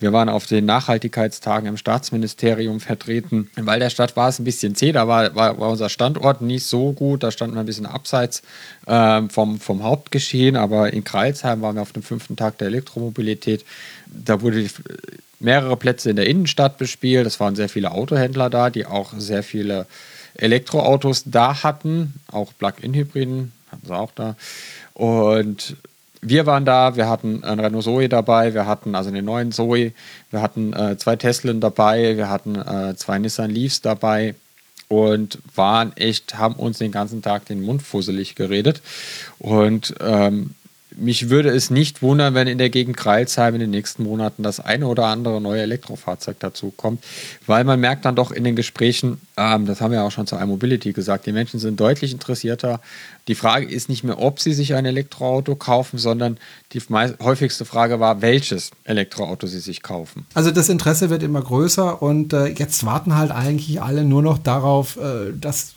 Wir 0.00 0.12
waren 0.12 0.28
auf 0.28 0.46
den 0.46 0.66
Nachhaltigkeitstagen 0.66 1.68
im 1.68 1.76
Staatsministerium 1.76 2.80
vertreten. 2.80 3.48
Weil 3.56 3.78
der 3.78 3.90
Stadt 3.90 4.16
war 4.16 4.28
es 4.28 4.38
ein 4.38 4.44
bisschen 4.44 4.74
zäh, 4.74 4.92
da 4.92 5.06
war, 5.08 5.34
war, 5.34 5.58
war 5.58 5.70
unser 5.70 5.88
Standort 5.88 6.42
nicht 6.42 6.66
so 6.66 6.92
gut, 6.92 7.22
da 7.22 7.30
standen 7.30 7.56
wir 7.56 7.60
ein 7.60 7.66
bisschen 7.66 7.86
abseits 7.86 8.42
ähm, 8.86 9.30
vom, 9.30 9.60
vom 9.60 9.82
Hauptgeschehen, 9.82 10.56
aber 10.56 10.92
in 10.92 11.04
Kreilsheim 11.04 11.62
waren 11.62 11.76
wir 11.76 11.82
auf 11.82 11.92
dem 11.92 12.02
fünften 12.02 12.36
Tag 12.36 12.58
der 12.58 12.66
Elektromobilität. 12.68 13.64
Da 14.06 14.42
wurde 14.42 14.64
die, 14.64 14.70
mehrere 15.40 15.76
Plätze 15.76 16.10
in 16.10 16.16
der 16.16 16.26
Innenstadt 16.26 16.76
bespielt. 16.76 17.26
Es 17.26 17.38
waren 17.38 17.54
sehr 17.54 17.68
viele 17.68 17.92
Autohändler 17.92 18.50
da, 18.50 18.70
die 18.70 18.86
auch 18.86 19.12
sehr 19.16 19.42
viele 19.42 19.86
Elektroautos 20.34 21.22
da 21.26 21.62
hatten, 21.62 22.14
auch 22.32 22.52
Plug-in-Hybriden 22.58 23.52
hatten 23.70 23.86
sie 23.86 23.96
auch 23.96 24.12
da. 24.12 24.36
Und 24.94 25.76
wir 26.22 26.46
waren 26.46 26.64
da, 26.64 26.96
wir 26.96 27.08
hatten 27.08 27.44
einen 27.44 27.60
Renault 27.60 27.84
Zoe 27.84 28.08
dabei, 28.08 28.54
wir 28.54 28.66
hatten 28.66 28.94
also 28.94 29.10
den 29.10 29.24
neuen 29.24 29.52
Zoe, 29.52 29.92
wir 30.30 30.40
hatten 30.40 30.72
äh, 30.72 30.96
zwei 30.96 31.16
Teslen 31.16 31.60
dabei, 31.60 32.16
wir 32.16 32.30
hatten 32.30 32.54
äh, 32.56 32.96
zwei 32.96 33.18
Nissan 33.18 33.50
Leafs 33.50 33.82
dabei 33.82 34.34
und 34.88 35.38
waren 35.54 35.94
echt, 35.96 36.38
haben 36.38 36.54
uns 36.54 36.78
den 36.78 36.92
ganzen 36.92 37.20
Tag 37.20 37.46
den 37.46 37.62
Mund 37.62 37.82
fusselig 37.82 38.34
geredet. 38.36 38.80
Und 39.38 39.94
ähm, 40.00 40.54
mich 40.96 41.30
würde 41.30 41.50
es 41.50 41.70
nicht 41.70 42.02
wundern, 42.02 42.34
wenn 42.34 42.46
in 42.46 42.58
der 42.58 42.70
Gegend 42.70 42.96
Kreilsheim 42.96 43.54
in 43.54 43.60
den 43.60 43.70
nächsten 43.70 44.04
Monaten 44.04 44.42
das 44.42 44.60
eine 44.60 44.86
oder 44.86 45.06
andere 45.06 45.40
neue 45.40 45.62
Elektrofahrzeug 45.62 46.36
dazu 46.40 46.72
kommt, 46.76 47.02
weil 47.46 47.64
man 47.64 47.80
merkt 47.80 48.04
dann 48.04 48.16
doch 48.16 48.30
in 48.30 48.44
den 48.44 48.56
Gesprächen, 48.56 49.20
ähm, 49.36 49.66
das 49.66 49.80
haben 49.80 49.92
wir 49.92 50.04
auch 50.04 50.10
schon 50.10 50.26
zur 50.26 50.40
iMobility 50.40 50.92
gesagt, 50.92 51.26
die 51.26 51.32
Menschen 51.32 51.58
sind 51.58 51.80
deutlich 51.80 52.12
interessierter. 52.12 52.80
Die 53.26 53.34
Frage 53.34 53.66
ist 53.66 53.88
nicht 53.88 54.04
mehr, 54.04 54.20
ob 54.20 54.40
sie 54.40 54.52
sich 54.52 54.74
ein 54.74 54.84
Elektroauto 54.84 55.56
kaufen, 55.56 55.98
sondern 55.98 56.38
die 56.72 56.80
häufigste 56.80 57.64
Frage 57.64 57.98
war, 58.00 58.22
welches 58.22 58.70
Elektroauto 58.84 59.46
sie 59.46 59.60
sich 59.60 59.82
kaufen. 59.82 60.26
Also 60.34 60.50
das 60.50 60.68
Interesse 60.68 61.10
wird 61.10 61.22
immer 61.22 61.42
größer 61.42 62.02
und 62.02 62.32
äh, 62.32 62.46
jetzt 62.46 62.84
warten 62.84 63.16
halt 63.16 63.30
eigentlich 63.30 63.80
alle 63.80 64.04
nur 64.04 64.22
noch 64.22 64.38
darauf, 64.38 64.96
äh, 64.96 65.32
dass 65.38 65.73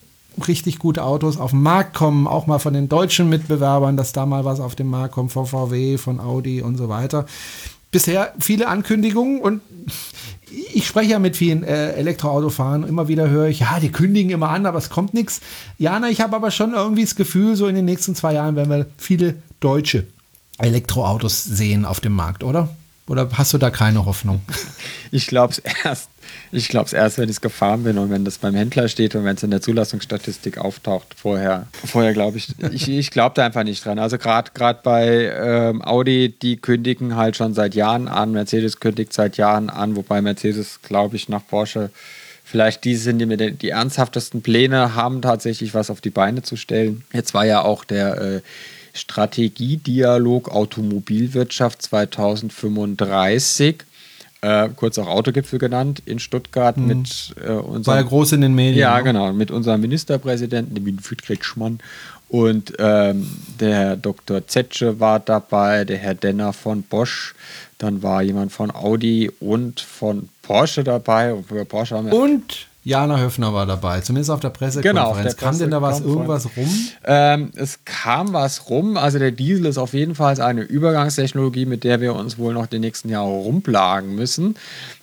richtig 0.48 0.80
gute 0.80 1.04
Autos 1.04 1.38
auf 1.38 1.52
den 1.52 1.62
Markt 1.62 1.94
kommen, 1.94 2.28
auch 2.28 2.48
mal 2.48 2.60
von 2.60 2.74
den 2.74 2.90
deutschen 2.90 3.30
Mitbewerbern, 3.30 3.98
dass 3.98 4.12
da 4.12 4.26
mal 4.26 4.46
was 4.46 4.60
auf 4.60 4.76
den 4.76 4.88
Markt 4.88 5.14
kommt, 5.14 5.32
von 5.32 5.46
VW, 5.46 5.98
von 5.98 6.20
Audi 6.20 6.62
und 6.62 6.78
so 6.78 6.90
weiter. 6.90 7.26
Bisher 7.92 8.34
viele 8.40 8.68
Ankündigungen 8.68 9.42
und 9.42 9.62
ich 10.74 10.88
spreche 10.88 11.12
ja 11.12 11.20
mit 11.20 11.36
vielen 11.36 11.64
äh, 11.64 11.94
Elektroautofahrern, 11.94 12.84
immer 12.84 13.08
wieder 13.08 13.30
höre 13.30 13.48
ich, 13.48 13.62
ja, 13.62 13.80
die 13.80 13.92
kündigen 13.92 14.32
immer 14.32 14.50
an, 14.50 14.66
aber 14.66 14.78
es 14.78 14.90
kommt 14.90 15.14
nichts. 15.14 15.42
Jana, 15.78 16.10
ich 16.10 16.22
habe 16.22 16.36
aber 16.36 16.52
schon 16.52 16.74
irgendwie 16.74 17.04
das 17.04 17.16
Gefühl, 17.16 17.56
so 17.56 17.68
in 17.68 17.76
den 17.76 17.86
nächsten 17.86 18.16
zwei 18.16 18.34
Jahren 18.34 18.56
werden 18.56 18.70
wir 18.70 18.86
viele 18.98 19.36
deutsche 19.60 20.06
Elektroautos 20.58 21.44
sehen 21.44 21.86
auf 21.86 22.00
dem 22.00 22.14
Markt, 22.14 22.44
oder? 22.44 22.70
Oder 23.08 23.30
hast 23.34 23.54
du 23.54 23.58
da 23.58 23.70
keine 23.70 24.06
Hoffnung? 24.06 24.42
Ich 25.10 25.28
glaube 25.28 25.54
es 25.54 25.60
erst, 25.86 26.10
ich 26.52 26.70
glaube 26.70 26.86
es 26.86 26.94
erst, 26.94 27.18
wenn 27.18 27.26
ich 27.26 27.38
es 27.38 27.42
gefahren 27.42 27.84
bin 27.84 27.98
und 27.98 28.10
wenn 28.10 28.26
das 28.26 28.38
beim 28.38 28.56
Händler 28.56 28.88
steht 28.88 29.16
und 29.16 29.26
wenn 29.26 29.36
es 29.36 29.44
in 29.44 29.52
der 29.52 29.62
Zulassungsstatistik 29.62 30.58
auftaucht. 30.58 31.16
Vorher, 31.16 31.68
vorher 31.86 32.14
glaube 32.14 32.38
ich, 32.38 32.50
ich, 32.72 32.88
ich 32.88 33.12
glaube 33.12 33.34
da 33.36 33.46
einfach 33.46 33.64
nicht 33.64 33.86
dran. 33.86 34.00
Also 34.00 34.18
gerade 34.18 34.80
bei 34.84 35.32
ähm, 35.36 35.82
Audi, 35.82 36.34
die 36.42 36.58
kündigen 36.58 37.16
halt 37.16 37.36
schon 37.36 37.54
seit 37.54 37.76
Jahren 37.76 38.08
an, 38.08 38.32
Mercedes 38.32 38.80
kündigt 38.80 39.14
seit 39.14 39.38
Jahren 39.38 39.70
an, 39.70 39.96
wobei 39.96 40.22
Mercedes, 40.22 40.82
glaube 40.82 41.16
ich, 41.16 41.30
nach 41.30 41.46
Porsche 41.48 41.90
vielleicht 42.44 42.86
die 42.86 42.96
sind, 42.96 43.20
die 43.20 43.38
den 43.38 43.60
die 43.60 43.70
ernsthaftesten 43.70 44.42
Pläne 44.42 44.96
haben, 44.96 45.22
tatsächlich 45.22 45.74
was 45.74 45.90
auf 45.90 46.00
die 46.00 46.10
Beine 46.10 46.44
zu 46.44 46.56
stellen. 46.56 47.04
Jetzt 47.12 47.34
war 47.34 47.46
ja 47.46 47.62
auch 47.62 47.84
der 47.84 48.22
äh, 48.22 48.42
Strategiedialog 48.94 50.50
Automobilwirtschaft 50.50 51.82
2035, 51.82 53.84
äh, 54.42 54.70
kurz 54.76 54.98
auch 55.00 55.08
Autogipfel 55.08 55.60
genannt, 55.60 56.02
in 56.06 56.20
Stuttgart 56.20 56.78
mit 56.78 57.36
äh, 57.44 57.52
unserem 57.52 57.88
War 57.88 57.96
ja 57.98 58.04
groß 58.04 58.34
in 58.34 58.42
den 58.42 58.54
Medien. 58.54 58.78
ja, 58.78 58.98
ne? 58.98 59.04
genau, 59.04 59.34
mit 59.34 59.52
unserem 59.52 59.82
Ministerpräsidenten, 59.82 60.76
dem 60.76 60.86
Winfried 60.86 61.24
Kretschmann. 61.24 61.80
Und 62.30 62.74
ähm, 62.78 63.30
der 63.60 63.76
Herr 63.76 63.98
Dr. 63.98 64.46
Zetsche 64.48 65.00
war 65.00 65.20
dabei, 65.20 65.86
der 65.86 65.98
Herr 65.98 66.14
Denner 66.14 66.52
von 66.52 66.84
Bosch, 66.84 67.34
dann 67.78 68.04
war 68.04 68.22
jemand 68.22 68.52
von 68.52 68.70
Audi 68.70 69.32
und 69.40 69.80
von 69.80 70.30
Porsche 70.42 70.84
dabei. 70.84 71.34
Und 71.34 71.48
Porsche 71.70 71.96
haben 71.96 72.12
wir 72.12 72.18
Und 72.18 72.67
Jana 72.88 73.20
Höfner 73.20 73.54
war 73.54 73.66
dabei, 73.66 74.00
zumindest 74.00 74.32
auf 74.32 74.40
der 74.40 74.50
Pressekonferenz. 74.50 75.36
Genau, 75.36 75.50
Kam 75.50 75.60
denn 75.60 75.72
da 75.72 75.82
was 75.82 76.00
irgendwas 76.00 76.46
rum? 76.56 76.70
Ähm, 77.04 77.52
es 77.58 77.80
kam 77.84 78.32
was 78.32 78.70
rum. 78.70 78.96
Also 78.96 79.20
der 79.20 79.32
Diesel 79.32 79.66
ist 79.66 79.78
auf 79.78 79.92
jeden 79.92 80.16
Fall 80.16 80.40
eine 80.40 80.62
Übergangstechnologie, 80.62 81.66
mit 81.66 81.84
der 81.84 82.00
wir 82.00 82.16
uns 82.16 82.38
wohl 82.38 82.54
noch 82.54 82.66
die 82.66 82.80
nächsten 82.80 83.10
Jahre 83.10 83.28
rumplagen 83.28 84.16
müssen. 84.16 84.56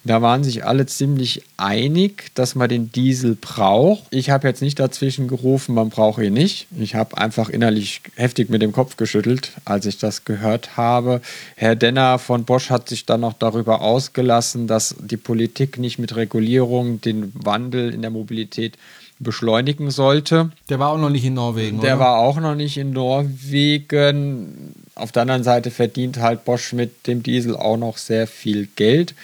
Da 0.06 0.20
waren 0.20 0.44
sich 0.44 0.66
alle 0.66 0.84
ziemlich 0.84 1.42
einig, 1.56 2.30
dass 2.34 2.54
man 2.54 2.68
den 2.68 2.92
Diesel 2.92 3.36
braucht. 3.40 4.02
Ich 4.10 4.28
habe 4.28 4.46
jetzt 4.46 4.60
nicht 4.60 4.78
dazwischen 4.78 5.28
gerufen, 5.28 5.74
man 5.74 5.88
braucht 5.88 6.22
ihn 6.22 6.34
nicht. 6.34 6.66
Ich 6.78 6.94
habe 6.94 7.16
einfach 7.16 7.48
innerlich 7.48 8.02
heftig 8.16 8.50
mit 8.50 8.60
dem 8.60 8.72
Kopf 8.72 8.96
geschüttelt, 8.96 9.52
als 9.64 9.86
ich 9.86 9.96
das 9.98 10.24
gehört 10.26 10.76
habe. 10.76 11.22
Herr 11.56 11.74
Denner 11.74 12.18
von 12.18 12.44
Bosch 12.44 12.68
hat 12.68 12.88
sich 12.88 13.06
dann 13.06 13.20
noch 13.22 13.32
darüber 13.32 13.80
ausgelassen, 13.80 14.66
dass 14.66 14.94
die 15.00 15.16
Politik 15.16 15.78
nicht 15.78 15.98
mit 15.98 16.14
Regulierung 16.16 17.00
den 17.00 17.32
Wandel 17.34 17.94
in 17.94 18.02
der 18.02 18.10
Mobilität 18.10 18.76
beschleunigen 19.20 19.90
sollte. 19.90 20.50
Der 20.68 20.78
war 20.80 20.90
auch 20.90 20.98
noch 20.98 21.08
nicht 21.10 21.24
in 21.24 21.34
Norwegen, 21.34 21.80
Der 21.80 21.94
oder? 21.94 22.04
war 22.04 22.18
auch 22.18 22.38
noch 22.40 22.54
nicht 22.54 22.76
in 22.76 22.90
Norwegen. 22.92 24.74
Auf 24.96 25.12
der 25.12 25.22
anderen 25.22 25.44
Seite 25.44 25.70
verdient 25.70 26.18
halt 26.18 26.44
Bosch 26.44 26.72
mit 26.72 27.06
dem 27.06 27.22
Diesel 27.22 27.56
auch 27.56 27.76
noch 27.76 27.96
sehr 27.96 28.26
viel 28.26 28.68
Geld. 28.76 29.14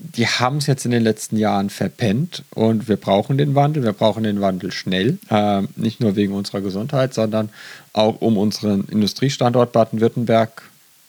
Die 0.00 0.26
haben 0.26 0.58
es 0.58 0.66
jetzt 0.66 0.84
in 0.84 0.90
den 0.90 1.02
letzten 1.02 1.36
Jahren 1.36 1.70
verpennt 1.70 2.44
und 2.54 2.88
wir 2.88 2.96
brauchen 2.96 3.38
den 3.38 3.54
Wandel. 3.54 3.82
Wir 3.82 3.92
brauchen 3.92 4.24
den 4.24 4.40
Wandel 4.40 4.72
schnell. 4.72 5.18
Ähm, 5.30 5.68
nicht 5.76 6.00
nur 6.00 6.16
wegen 6.16 6.34
unserer 6.34 6.60
Gesundheit, 6.60 7.14
sondern 7.14 7.50
auch 7.92 8.20
um 8.20 8.36
unseren 8.38 8.84
Industriestandort 8.84 9.72
Baden-Württemberg 9.72 10.62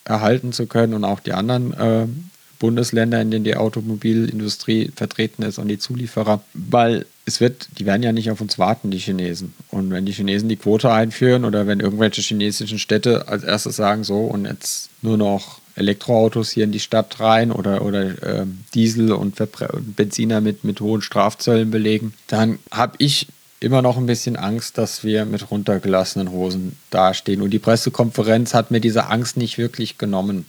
erhalten 0.05 0.53
zu 0.53 0.65
können 0.65 0.93
und 0.93 1.03
auch 1.03 1.19
die 1.19 1.33
anderen 1.33 1.73
äh, 1.73 2.07
Bundesländer, 2.59 3.21
in 3.21 3.31
denen 3.31 3.45
die 3.45 3.55
Automobilindustrie 3.55 4.91
vertreten 4.95 5.43
ist 5.43 5.57
und 5.57 5.69
die 5.69 5.79
Zulieferer, 5.79 6.41
weil 6.53 7.05
es 7.25 7.39
wird, 7.39 7.69
die 7.77 7.85
werden 7.85 8.03
ja 8.03 8.11
nicht 8.11 8.29
auf 8.31 8.41
uns 8.41 8.59
warten, 8.59 8.91
die 8.91 8.97
Chinesen. 8.97 9.53
Und 9.69 9.91
wenn 9.91 10.05
die 10.05 10.11
Chinesen 10.11 10.49
die 10.49 10.57
Quote 10.57 10.91
einführen 10.91 11.45
oder 11.45 11.67
wenn 11.67 11.79
irgendwelche 11.79 12.21
chinesischen 12.21 12.79
Städte 12.79 13.27
als 13.29 13.43
erstes 13.43 13.77
sagen, 13.77 14.03
so 14.03 14.25
und 14.25 14.45
jetzt 14.45 14.89
nur 15.01 15.17
noch 15.17 15.58
Elektroautos 15.75 16.51
hier 16.51 16.65
in 16.65 16.71
die 16.71 16.79
Stadt 16.79 17.19
rein 17.19 17.51
oder, 17.51 17.83
oder 17.83 18.23
ähm, 18.23 18.59
Diesel 18.73 19.11
und 19.11 19.35
Benziner 19.95 20.41
mit, 20.41 20.63
mit 20.63 20.81
hohen 20.81 21.01
Strafzöllen 21.01 21.71
belegen, 21.71 22.13
dann 22.27 22.59
habe 22.71 22.95
ich 22.97 23.27
immer 23.59 23.81
noch 23.81 23.97
ein 23.97 24.05
bisschen 24.05 24.35
Angst, 24.35 24.77
dass 24.77 25.03
wir 25.03 25.25
mit 25.25 25.51
runtergelassenen 25.51 26.31
Hosen 26.31 26.77
dastehen. 26.89 27.41
Und 27.41 27.51
die 27.51 27.59
Pressekonferenz 27.59 28.53
hat 28.53 28.71
mir 28.71 28.79
diese 28.79 29.07
Angst 29.07 29.37
nicht 29.37 29.57
wirklich 29.57 29.97
genommen. 29.97 30.45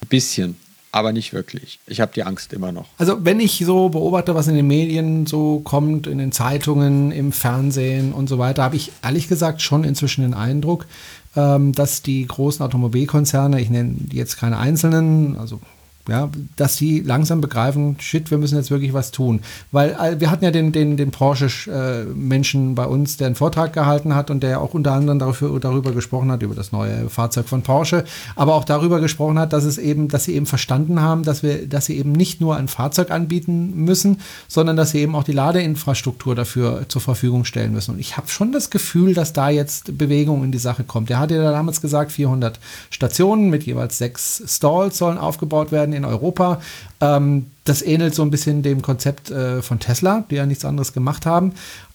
Ein 0.00 0.08
bisschen, 0.08 0.56
aber 0.92 1.12
nicht 1.12 1.32
wirklich. 1.32 1.78
Ich 1.86 2.00
habe 2.00 2.12
die 2.14 2.22
Angst 2.22 2.52
immer 2.52 2.72
noch. 2.72 2.86
Also 2.96 3.24
wenn 3.24 3.40
ich 3.40 3.62
so 3.64 3.90
beobachte, 3.90 4.34
was 4.34 4.48
in 4.48 4.54
den 4.54 4.66
Medien 4.66 5.26
so 5.26 5.60
kommt, 5.60 6.06
in 6.06 6.18
den 6.18 6.32
Zeitungen, 6.32 7.12
im 7.12 7.32
Fernsehen 7.32 8.12
und 8.12 8.28
so 8.28 8.38
weiter, 8.38 8.62
habe 8.62 8.76
ich 8.76 8.90
ehrlich 9.02 9.28
gesagt 9.28 9.60
schon 9.60 9.84
inzwischen 9.84 10.22
den 10.22 10.34
Eindruck, 10.34 10.86
dass 11.34 12.02
die 12.02 12.26
großen 12.26 12.64
Automobilkonzerne, 12.64 13.60
ich 13.60 13.70
nenne 13.70 13.94
jetzt 14.10 14.36
keine 14.36 14.58
einzelnen, 14.58 15.36
also 15.38 15.60
ja, 16.08 16.30
dass 16.56 16.76
sie 16.76 17.00
langsam 17.00 17.40
begreifen, 17.40 17.96
shit, 18.00 18.30
wir 18.30 18.38
müssen 18.38 18.56
jetzt 18.56 18.70
wirklich 18.70 18.94
was 18.94 19.10
tun. 19.10 19.40
Weil 19.70 19.90
äh, 19.90 20.18
wir 20.18 20.30
hatten 20.30 20.44
ja 20.44 20.50
den, 20.50 20.72
den, 20.72 20.96
den 20.96 21.10
Porsche-Menschen 21.10 22.74
bei 22.74 22.86
uns, 22.86 23.16
der 23.18 23.26
einen 23.26 23.36
Vortrag 23.36 23.72
gehalten 23.72 24.14
hat 24.14 24.30
und 24.30 24.42
der 24.42 24.60
auch 24.60 24.74
unter 24.74 24.92
anderem 24.92 25.18
dafür, 25.18 25.60
darüber 25.60 25.92
gesprochen 25.92 26.30
hat, 26.32 26.42
über 26.42 26.54
das 26.54 26.72
neue 26.72 27.10
Fahrzeug 27.10 27.48
von 27.48 27.62
Porsche, 27.62 28.04
aber 28.34 28.54
auch 28.54 28.64
darüber 28.64 29.00
gesprochen 29.00 29.38
hat, 29.38 29.52
dass 29.52 29.64
es 29.64 29.76
eben, 29.78 30.08
dass 30.08 30.24
sie 30.24 30.34
eben 30.34 30.46
verstanden 30.46 31.00
haben, 31.00 31.22
dass 31.22 31.42
wir, 31.42 31.68
dass 31.68 31.86
sie 31.86 31.98
eben 31.98 32.12
nicht 32.12 32.40
nur 32.40 32.56
ein 32.56 32.68
Fahrzeug 32.68 33.10
anbieten 33.10 33.74
müssen, 33.74 34.20
sondern 34.48 34.76
dass 34.76 34.90
sie 34.90 35.00
eben 35.00 35.14
auch 35.14 35.24
die 35.24 35.32
Ladeinfrastruktur 35.32 36.34
dafür 36.34 36.86
zur 36.88 37.02
Verfügung 37.02 37.44
stellen 37.44 37.72
müssen. 37.72 37.92
Und 37.92 38.00
ich 38.00 38.16
habe 38.16 38.28
schon 38.28 38.52
das 38.52 38.70
Gefühl, 38.70 39.14
dass 39.14 39.32
da 39.32 39.50
jetzt 39.50 39.96
Bewegung 39.98 40.44
in 40.44 40.52
die 40.52 40.58
Sache 40.58 40.84
kommt. 40.84 41.10
Er 41.10 41.18
hatte 41.18 41.36
ja 41.36 41.52
damals 41.52 41.80
gesagt, 41.80 42.10
400 42.12 42.58
Stationen 42.90 43.50
mit 43.50 43.64
jeweils 43.64 43.98
sechs 43.98 44.42
Stalls 44.46 44.98
sollen 44.98 45.18
aufgebaut 45.18 45.72
werden 45.72 45.89
in 45.92 46.04
Europa. 46.04 46.60
Ähm, 47.00 47.46
das 47.70 47.82
ähnelt 47.82 48.16
so 48.16 48.22
ein 48.22 48.30
bisschen 48.30 48.62
dem 48.64 48.82
Konzept 48.82 49.30
äh, 49.30 49.62
von 49.62 49.78
Tesla, 49.78 50.24
die 50.28 50.34
ja 50.34 50.44
nichts 50.44 50.64
anderes 50.64 50.92
gemacht 50.92 51.24
haben 51.24 51.52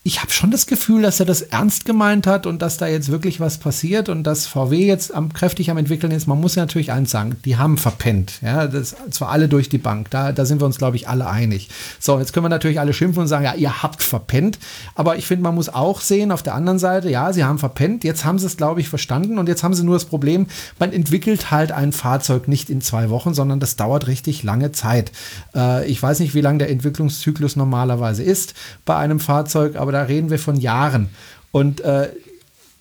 ich 0.07 0.21
habe 0.21 0.31
schon 0.31 0.51
das 0.51 0.67
Gefühl, 0.67 1.01
dass 1.01 1.19
er 1.19 1.25
das 1.25 1.41
ernst 1.41 1.83
gemeint 1.83 2.27
hat 2.27 2.45
und 2.45 2.61
dass 2.61 2.77
da 2.77 2.85
jetzt 2.85 3.09
wirklich 3.09 3.39
was 3.39 3.57
passiert 3.57 4.07
und 4.07 4.23
dass 4.23 4.45
VW 4.45 4.85
jetzt 4.85 5.11
am, 5.11 5.33
kräftig 5.33 5.71
am 5.71 5.77
entwickeln 5.77 6.11
ist. 6.11 6.27
Man 6.27 6.39
muss 6.39 6.53
ja 6.53 6.61
natürlich 6.61 6.91
eins 6.91 7.09
sagen, 7.09 7.37
die 7.43 7.57
haben 7.57 7.79
verpennt. 7.79 8.33
Ja, 8.43 8.67
das 8.67 8.95
zwar 9.09 9.29
alle 9.29 9.49
durch 9.49 9.67
die 9.67 9.79
Bank. 9.79 10.11
Da, 10.11 10.31
da 10.31 10.45
sind 10.45 10.61
wir 10.61 10.67
uns, 10.67 10.77
glaube 10.77 10.95
ich, 10.95 11.09
alle 11.09 11.27
einig. 11.27 11.69
So, 11.99 12.19
jetzt 12.19 12.33
können 12.33 12.45
wir 12.45 12.49
natürlich 12.49 12.79
alle 12.79 12.93
schimpfen 12.93 13.21
und 13.21 13.27
sagen, 13.27 13.45
ja, 13.45 13.55
ihr 13.55 13.81
habt 13.81 14.03
verpennt. 14.03 14.59
Aber 14.93 15.17
ich 15.17 15.25
finde, 15.25 15.41
man 15.41 15.55
muss 15.55 15.69
auch 15.69 16.01
sehen, 16.01 16.31
auf 16.31 16.43
der 16.43 16.53
anderen 16.53 16.77
Seite, 16.77 17.09
ja, 17.09 17.33
sie 17.33 17.43
haben 17.43 17.57
verpennt. 17.57 18.03
Jetzt 18.03 18.25
haben 18.25 18.37
sie 18.37 18.45
es, 18.45 18.57
glaube 18.57 18.81
ich, 18.81 18.89
verstanden 18.89 19.39
und 19.39 19.49
jetzt 19.49 19.63
haben 19.63 19.73
sie 19.73 19.83
nur 19.83 19.95
das 19.95 20.05
Problem, 20.05 20.45
man 20.77 20.93
entwickelt 20.93 21.49
halt 21.49 21.71
ein 21.71 21.91
Fahrzeug 21.91 22.47
nicht 22.47 22.69
in 22.69 22.81
zwei 22.81 23.09
Wochen, 23.09 23.33
sondern 23.33 23.59
das 23.59 23.75
dauert 23.75 24.05
richtig 24.05 24.43
lange 24.43 24.71
Zeit. 24.71 25.11
Äh, 25.53 25.57
ich 25.85 26.01
weiß 26.01 26.19
nicht, 26.19 26.33
wie 26.33 26.41
lang 26.41 26.59
der 26.59 26.69
Entwicklungszyklus 26.69 27.55
normalerweise 27.55 28.23
ist 28.23 28.53
bei 28.85 28.95
einem 28.95 29.19
Fahrzeug, 29.19 29.75
aber 29.75 29.91
da 29.91 30.03
reden 30.03 30.29
wir 30.29 30.39
von 30.39 30.55
Jahren. 30.55 31.09
Und 31.51 31.81
äh, 31.81 32.09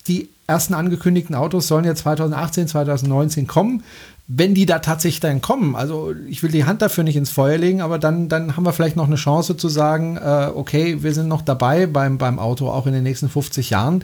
die 0.07 0.29
ersten 0.47 0.73
angekündigten 0.73 1.35
Autos 1.35 1.67
sollen 1.67 1.85
ja 1.85 1.95
2018, 1.95 2.67
2019 2.67 3.47
kommen. 3.47 3.83
Wenn 4.27 4.55
die 4.55 4.65
da 4.65 4.79
tatsächlich 4.79 5.19
dann 5.19 5.41
kommen, 5.41 5.75
also 5.75 6.13
ich 6.27 6.41
will 6.41 6.49
die 6.49 6.65
Hand 6.65 6.81
dafür 6.81 7.03
nicht 7.03 7.15
ins 7.15 7.29
Feuer 7.29 7.59
legen, 7.59 7.81
aber 7.81 7.99
dann, 7.99 8.27
dann 8.27 8.57
haben 8.57 8.65
wir 8.65 8.73
vielleicht 8.73 8.95
noch 8.95 9.05
eine 9.05 9.17
Chance 9.17 9.55
zu 9.55 9.69
sagen, 9.69 10.17
äh, 10.17 10.49
okay, 10.53 11.03
wir 11.03 11.13
sind 11.13 11.27
noch 11.27 11.43
dabei 11.43 11.85
beim, 11.85 12.17
beim 12.17 12.39
Auto, 12.39 12.69
auch 12.69 12.87
in 12.87 12.93
den 12.93 13.03
nächsten 13.03 13.29
50 13.29 13.69
Jahren 13.69 14.03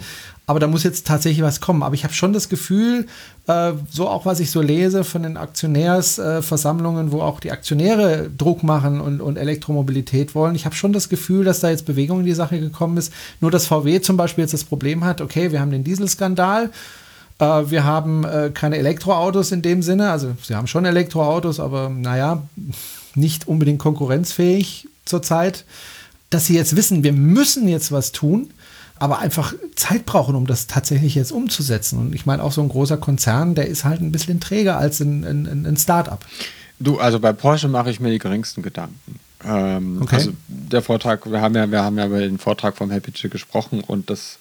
aber 0.51 0.60
da 0.60 0.68
muss 0.68 0.84
jetzt 0.84 1.08
tatsächlich 1.08 1.44
was 1.44 1.62
kommen. 1.62 1.82
Aber 1.82 1.96
ich 1.96 2.04
habe 2.04 2.13
schon 2.13 2.34
das 2.34 2.50
Gefühl, 2.50 3.08
äh, 3.48 3.72
so 3.90 4.10
auch 4.10 4.25
was 4.25 4.42
ich 4.42 4.51
so 4.51 4.62
lese 4.62 5.06
von 5.06 5.24
den 5.24 5.38
Aktionärsversammlungen, 5.38 7.08
äh, 7.08 7.12
wo 7.13 7.22
auch 7.22 7.40
die 7.40 7.51
Aktionäre 7.51 8.30
Druck 8.38 8.62
machen 8.62 9.00
und, 9.00 9.22
und 9.22 9.38
Elektromobilität 9.38 10.36
wollen. 10.36 10.56
Ich 10.56 10.66
habe 10.66 10.75
schon 10.75 10.92
das 10.92 11.08
Gefühl, 11.08 11.46
dass 11.46 11.62
da 11.62 11.70
jetzt 11.70 11.86
Bewegung 11.86 12.20
in 12.20 12.25
die 12.25 12.34
Sache 12.34 12.60
gekommen 12.60 12.98
ist. 12.98 13.13
Nur 13.40 13.50
dass 13.50 13.66
VW 13.66 14.01
zum 14.01 14.18
Beispiel 14.18 14.44
jetzt 14.44 14.54
das 14.54 14.66
Problem 14.66 15.06
hat, 15.06 15.22
okay, 15.22 15.54
wir 15.54 15.62
haben 15.62 15.72
den 15.72 15.86
Dieselskandal. 15.86 16.66
Äh, 16.66 16.70
wir 17.41 17.83
haben 17.83 18.24
äh, 18.24 18.51
keine 18.53 18.77
Elektroautos 18.77 19.51
in 19.51 19.62
dem 19.62 19.81
Sinne. 19.81 20.12
Also 20.12 20.33
sie 20.41 20.55
haben 20.55 20.67
schon 20.67 20.86
Elektroautos, 20.86 21.60
aber 21.60 21.89
naja, 21.89 22.43
nicht 23.15 23.48
unbedingt 23.48 23.79
konkurrenzfähig 23.79 24.88
zurzeit. 25.05 25.65
Dass 26.29 26.45
sie 26.45 26.55
jetzt 26.55 26.75
wissen, 26.75 27.03
wir 27.03 27.13
müssen 27.13 27.67
jetzt 27.67 27.91
was 27.91 28.12
tun 28.12 28.51
aber 29.01 29.17
einfach 29.17 29.55
Zeit 29.75 30.05
brauchen, 30.05 30.36
um 30.36 30.45
das 30.45 30.67
tatsächlich 30.67 31.15
jetzt 31.15 31.31
umzusetzen. 31.31 31.98
Und 31.98 32.13
ich 32.13 32.27
meine, 32.27 32.43
auch 32.43 32.51
so 32.51 32.62
ein 32.62 32.69
großer 32.69 32.98
Konzern, 32.98 33.55
der 33.55 33.65
ist 33.65 33.83
halt 33.83 34.00
ein 34.00 34.12
bisschen 34.12 34.39
träger 34.39 34.77
als 34.77 35.00
ein, 35.00 35.24
ein, 35.24 35.65
ein 35.65 35.75
Start-up. 35.75 36.24
Du, 36.79 37.00
also 37.00 37.19
bei 37.19 37.33
Porsche 37.33 37.67
mache 37.67 37.89
ich 37.89 38.00
mir 38.00 38.12
die 38.12 38.19
geringsten 38.19 38.62
Gedanken. 38.62 39.19
Ähm, 39.43 40.03
okay. 40.03 40.17
Also 40.17 40.33
der 40.48 40.83
Vortrag, 40.83 41.31
wir 41.31 41.41
haben 41.41 41.55
ja, 41.55 41.71
wir 41.71 41.83
haben 41.83 41.98
ja 41.98 42.05
über 42.05 42.19
den 42.19 42.38
Vortrag 42.38 42.77
vom 42.77 42.91
Happy 42.91 43.12
gesprochen 43.27 43.81
und 43.81 44.12
das 44.12 44.38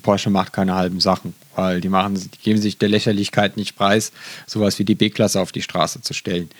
Porsche 0.00 0.30
macht 0.30 0.52
keine 0.52 0.74
halben 0.74 1.00
Sachen, 1.00 1.34
weil 1.54 1.80
die 1.80 1.88
machen, 1.88 2.14
die 2.14 2.38
geben 2.42 2.60
sich 2.60 2.78
der 2.78 2.88
Lächerlichkeit 2.88 3.56
nicht 3.56 3.76
preis, 3.76 4.12
sowas 4.46 4.78
wie 4.78 4.84
die 4.84 4.94
B-Klasse 4.94 5.40
auf 5.40 5.52
die 5.52 5.62
Straße 5.62 6.02
zu 6.02 6.14
stellen. 6.14 6.50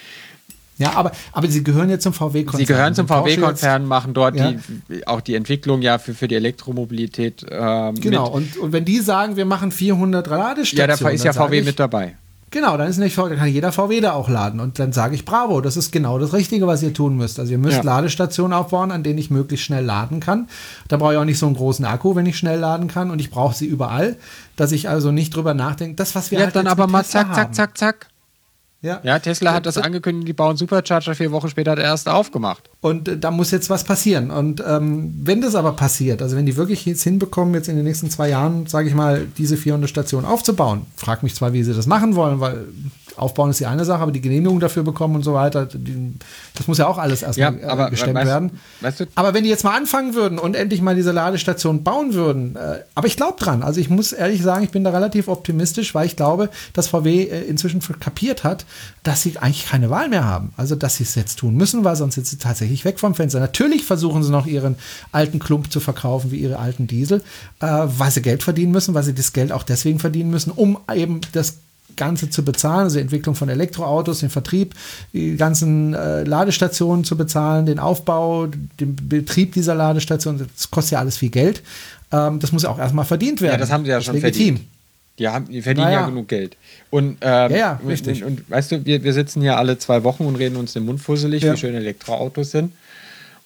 Ja, 0.80 0.94
aber, 0.94 1.12
aber 1.32 1.46
sie 1.48 1.62
gehören 1.62 1.90
jetzt 1.90 2.04
zum 2.04 2.14
VW-Konzern. 2.14 2.58
Sie 2.58 2.64
gehören 2.64 2.94
zum 2.94 3.06
VW-Konzern, 3.06 3.84
machen 3.84 4.14
dort 4.14 4.36
ja. 4.36 4.52
die, 4.88 5.06
auch 5.06 5.20
die 5.20 5.34
Entwicklung 5.34 5.82
ja 5.82 5.98
für, 5.98 6.14
für 6.14 6.26
die 6.26 6.36
Elektromobilität. 6.36 7.44
Ähm, 7.50 7.96
genau, 8.00 8.28
und, 8.28 8.56
und 8.56 8.72
wenn 8.72 8.86
die 8.86 9.00
sagen, 9.00 9.36
wir 9.36 9.44
machen 9.44 9.72
400 9.72 10.26
Ladestationen. 10.26 10.90
Ja, 10.90 10.96
da 10.96 11.10
ist 11.10 11.24
ja 11.24 11.34
VW 11.34 11.58
ich, 11.58 11.66
mit 11.66 11.78
dabei. 11.78 12.16
Genau, 12.52 12.76
dann 12.76 12.88
ist 12.88 12.98
nicht 12.98 13.16
dann 13.16 13.36
kann 13.36 13.48
jeder 13.48 13.70
VW 13.70 14.00
da 14.00 14.12
auch 14.12 14.28
laden. 14.28 14.58
Und 14.58 14.80
dann 14.80 14.92
sage 14.92 15.14
ich, 15.14 15.24
bravo, 15.24 15.60
das 15.60 15.76
ist 15.76 15.92
genau 15.92 16.18
das 16.18 16.32
Richtige, 16.32 16.66
was 16.66 16.82
ihr 16.82 16.92
tun 16.92 17.16
müsst. 17.16 17.38
Also 17.38 17.52
ihr 17.52 17.58
müsst 17.58 17.78
ja. 17.78 17.82
Ladestationen 17.82 18.52
aufbauen, 18.52 18.90
an 18.90 19.04
denen 19.04 19.18
ich 19.20 19.30
möglichst 19.30 19.66
schnell 19.66 19.84
laden 19.84 20.18
kann. 20.18 20.48
Da 20.88 20.96
brauche 20.96 21.12
ich 21.12 21.18
auch 21.18 21.24
nicht 21.24 21.38
so 21.38 21.46
einen 21.46 21.54
großen 21.54 21.84
Akku, 21.84 22.16
wenn 22.16 22.26
ich 22.26 22.36
schnell 22.36 22.58
laden 22.58 22.88
kann. 22.88 23.12
Und 23.12 23.20
ich 23.20 23.30
brauche 23.30 23.54
sie 23.54 23.66
überall, 23.66 24.16
dass 24.56 24.72
ich 24.72 24.88
also 24.88 25.12
nicht 25.12 25.34
drüber 25.34 25.54
nachdenke. 25.54 25.94
Das, 25.94 26.16
was 26.16 26.32
wir 26.32 26.40
ja, 26.40 26.46
halt 26.46 26.56
dann 26.56 26.66
aber 26.66 26.88
mal 26.88 27.04
zack, 27.04 27.32
zack, 27.34 27.54
zack, 27.54 27.78
zack. 27.78 28.09
Ja. 28.82 29.00
ja, 29.02 29.18
Tesla 29.18 29.52
hat 29.52 29.66
das 29.66 29.76
angekündigt, 29.76 30.26
die 30.28 30.32
bauen 30.32 30.56
Supercharger, 30.56 31.14
vier 31.14 31.32
Wochen 31.32 31.50
später 31.50 31.72
hat 31.72 31.78
er 31.78 31.84
erst 31.84 32.08
aufgemacht. 32.08 32.70
Und 32.80 33.08
äh, 33.08 33.18
da 33.18 33.30
muss 33.30 33.50
jetzt 33.50 33.68
was 33.68 33.84
passieren. 33.84 34.30
Und 34.30 34.62
ähm, 34.66 35.12
wenn 35.22 35.42
das 35.42 35.54
aber 35.54 35.72
passiert, 35.72 36.22
also 36.22 36.34
wenn 36.34 36.46
die 36.46 36.56
wirklich 36.56 36.86
jetzt 36.86 37.02
hinbekommen, 37.02 37.54
jetzt 37.54 37.68
in 37.68 37.76
den 37.76 37.84
nächsten 37.84 38.08
zwei 38.08 38.30
Jahren, 38.30 38.66
sage 38.66 38.88
ich 38.88 38.94
mal, 38.94 39.26
diese 39.36 39.58
400 39.58 39.90
Stationen 39.90 40.24
aufzubauen, 40.24 40.86
frag 40.96 41.22
mich 41.22 41.34
zwar, 41.34 41.52
wie 41.52 41.62
sie 41.62 41.74
das 41.74 41.86
machen 41.86 42.14
wollen, 42.14 42.40
weil 42.40 42.68
Aufbauen 43.20 43.50
ist 43.50 43.60
die 43.60 43.66
eine 43.66 43.84
Sache, 43.84 44.02
aber 44.02 44.12
die 44.12 44.20
Genehmigung 44.20 44.60
dafür 44.60 44.82
bekommen 44.82 45.16
und 45.16 45.22
so 45.22 45.34
weiter, 45.34 45.66
die, 45.66 46.14
das 46.54 46.66
muss 46.66 46.78
ja 46.78 46.86
auch 46.86 46.98
alles 46.98 47.22
erstmal 47.22 47.58
ja, 47.60 47.86
äh, 47.86 47.90
gestemmt 47.90 48.14
weißt, 48.14 48.26
werden. 48.26 48.50
Weißt 48.80 49.00
du? 49.00 49.06
Aber 49.14 49.34
wenn 49.34 49.44
die 49.44 49.50
jetzt 49.50 49.64
mal 49.64 49.76
anfangen 49.76 50.14
würden 50.14 50.38
und 50.38 50.56
endlich 50.56 50.80
mal 50.80 50.94
diese 50.94 51.12
Ladestation 51.12 51.84
bauen 51.84 52.14
würden, 52.14 52.56
äh, 52.56 52.80
aber 52.94 53.06
ich 53.06 53.16
glaube 53.16 53.38
dran. 53.38 53.62
Also 53.62 53.80
ich 53.80 53.90
muss 53.90 54.12
ehrlich 54.12 54.42
sagen, 54.42 54.64
ich 54.64 54.70
bin 54.70 54.84
da 54.84 54.90
relativ 54.90 55.28
optimistisch, 55.28 55.94
weil 55.94 56.06
ich 56.06 56.16
glaube, 56.16 56.48
dass 56.72 56.88
VW 56.88 57.24
äh, 57.24 57.42
inzwischen 57.42 57.80
kapiert 58.00 58.44
hat, 58.44 58.64
dass 59.02 59.22
sie 59.22 59.38
eigentlich 59.38 59.66
keine 59.66 59.90
Wahl 59.90 60.08
mehr 60.08 60.24
haben. 60.24 60.52
Also 60.56 60.74
dass 60.74 60.96
sie 60.96 61.04
es 61.04 61.14
jetzt 61.14 61.38
tun 61.38 61.54
müssen, 61.54 61.84
weil 61.84 61.96
sonst 61.96 62.14
sind 62.14 62.26
sie 62.26 62.38
tatsächlich 62.38 62.84
weg 62.84 62.98
vom 62.98 63.14
Fenster. 63.14 63.40
Natürlich 63.40 63.84
versuchen 63.84 64.22
sie 64.22 64.30
noch 64.30 64.46
ihren 64.46 64.76
alten 65.12 65.38
Klump 65.38 65.70
zu 65.70 65.80
verkaufen 65.80 66.30
wie 66.30 66.38
ihre 66.38 66.58
alten 66.58 66.86
Diesel, 66.86 67.22
äh, 67.60 67.66
weil 67.66 68.10
sie 68.10 68.22
Geld 68.22 68.42
verdienen 68.42 68.72
müssen, 68.72 68.94
weil 68.94 69.02
sie 69.02 69.14
das 69.14 69.32
Geld 69.32 69.52
auch 69.52 69.62
deswegen 69.62 69.98
verdienen 69.98 70.30
müssen, 70.30 70.50
um 70.50 70.78
eben 70.92 71.20
das 71.32 71.58
Ganze 71.96 72.30
zu 72.30 72.44
bezahlen, 72.44 72.84
also 72.84 72.96
die 72.96 73.02
Entwicklung 73.02 73.34
von 73.34 73.48
Elektroautos, 73.48 74.20
den 74.20 74.30
Vertrieb, 74.30 74.74
die 75.12 75.36
ganzen 75.36 75.94
äh, 75.94 76.24
Ladestationen 76.24 77.04
zu 77.04 77.16
bezahlen, 77.16 77.66
den 77.66 77.78
Aufbau, 77.78 78.46
den 78.46 78.96
Betrieb 78.96 79.54
dieser 79.54 79.74
Ladestation, 79.74 80.46
das 80.56 80.70
kostet 80.70 80.92
ja 80.92 80.98
alles 80.98 81.16
viel 81.16 81.30
Geld. 81.30 81.62
Ähm, 82.12 82.40
das 82.40 82.52
muss 82.52 82.62
ja 82.62 82.70
auch 82.70 82.78
erstmal 82.78 83.04
verdient 83.04 83.40
werden. 83.40 83.54
Ja, 83.54 83.58
das 83.58 83.70
haben 83.70 83.84
sie 83.84 83.90
ja 83.90 84.00
schon 84.00 84.14
legitim. 84.14 84.56
verdient. 84.56 84.68
Die, 85.18 85.28
haben, 85.28 85.48
die 85.50 85.60
verdienen 85.60 85.88
naja. 85.88 86.00
ja 86.00 86.06
genug 86.06 86.28
Geld. 86.28 86.56
Und, 86.88 87.18
ähm, 87.20 87.50
ja, 87.50 87.56
ja, 87.56 87.80
richtig. 87.86 88.24
Und, 88.24 88.40
und, 88.40 88.50
weißt 88.50 88.72
du, 88.72 88.84
wir, 88.86 89.04
wir 89.04 89.12
sitzen 89.12 89.42
hier 89.42 89.58
alle 89.58 89.78
zwei 89.78 90.02
Wochen 90.02 90.24
und 90.24 90.36
reden 90.36 90.56
uns 90.56 90.72
den 90.72 90.86
Mund 90.86 91.00
fusselig, 91.00 91.42
ja. 91.42 91.52
wie 91.52 91.58
schön 91.58 91.74
Elektroautos 91.74 92.52
sind. 92.52 92.72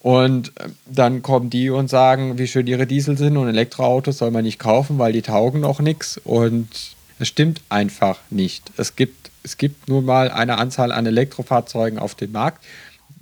Und 0.01 0.53
äh, 0.61 0.69
dann 0.87 1.23
kommen 1.23 1.51
die 1.51 1.71
und 1.71 1.91
sagen, 1.91 2.39
wie 2.39 2.47
schön 2.47 2.67
ihre 2.69 2.87
Diesel 2.87 3.19
sind 3.19 3.37
und 3.37 3.49
Elektroautos 3.49 4.19
soll 4.19 4.31
man 4.31 4.45
nicht 4.45 4.59
kaufen, 4.59 4.99
weil 4.99 5.13
die 5.13 5.23
taugen 5.23 5.61
noch 5.61 5.81
nichts. 5.81 6.21
Und 6.23 6.69
es 7.19 7.29
stimmt 7.29 7.61
einfach 7.69 8.19
nicht. 8.31 8.71
Es 8.77 8.97
gibt, 8.97 9.31
es 9.43 9.57
gibt 9.57 9.89
nur 9.89 10.03
mal 10.03 10.31
eine 10.31 10.59
Anzahl 10.59 10.93
an 10.93 11.07
Elektrofahrzeugen 11.07 11.99
auf 11.99 12.15
dem 12.15 12.33
Markt 12.33 12.65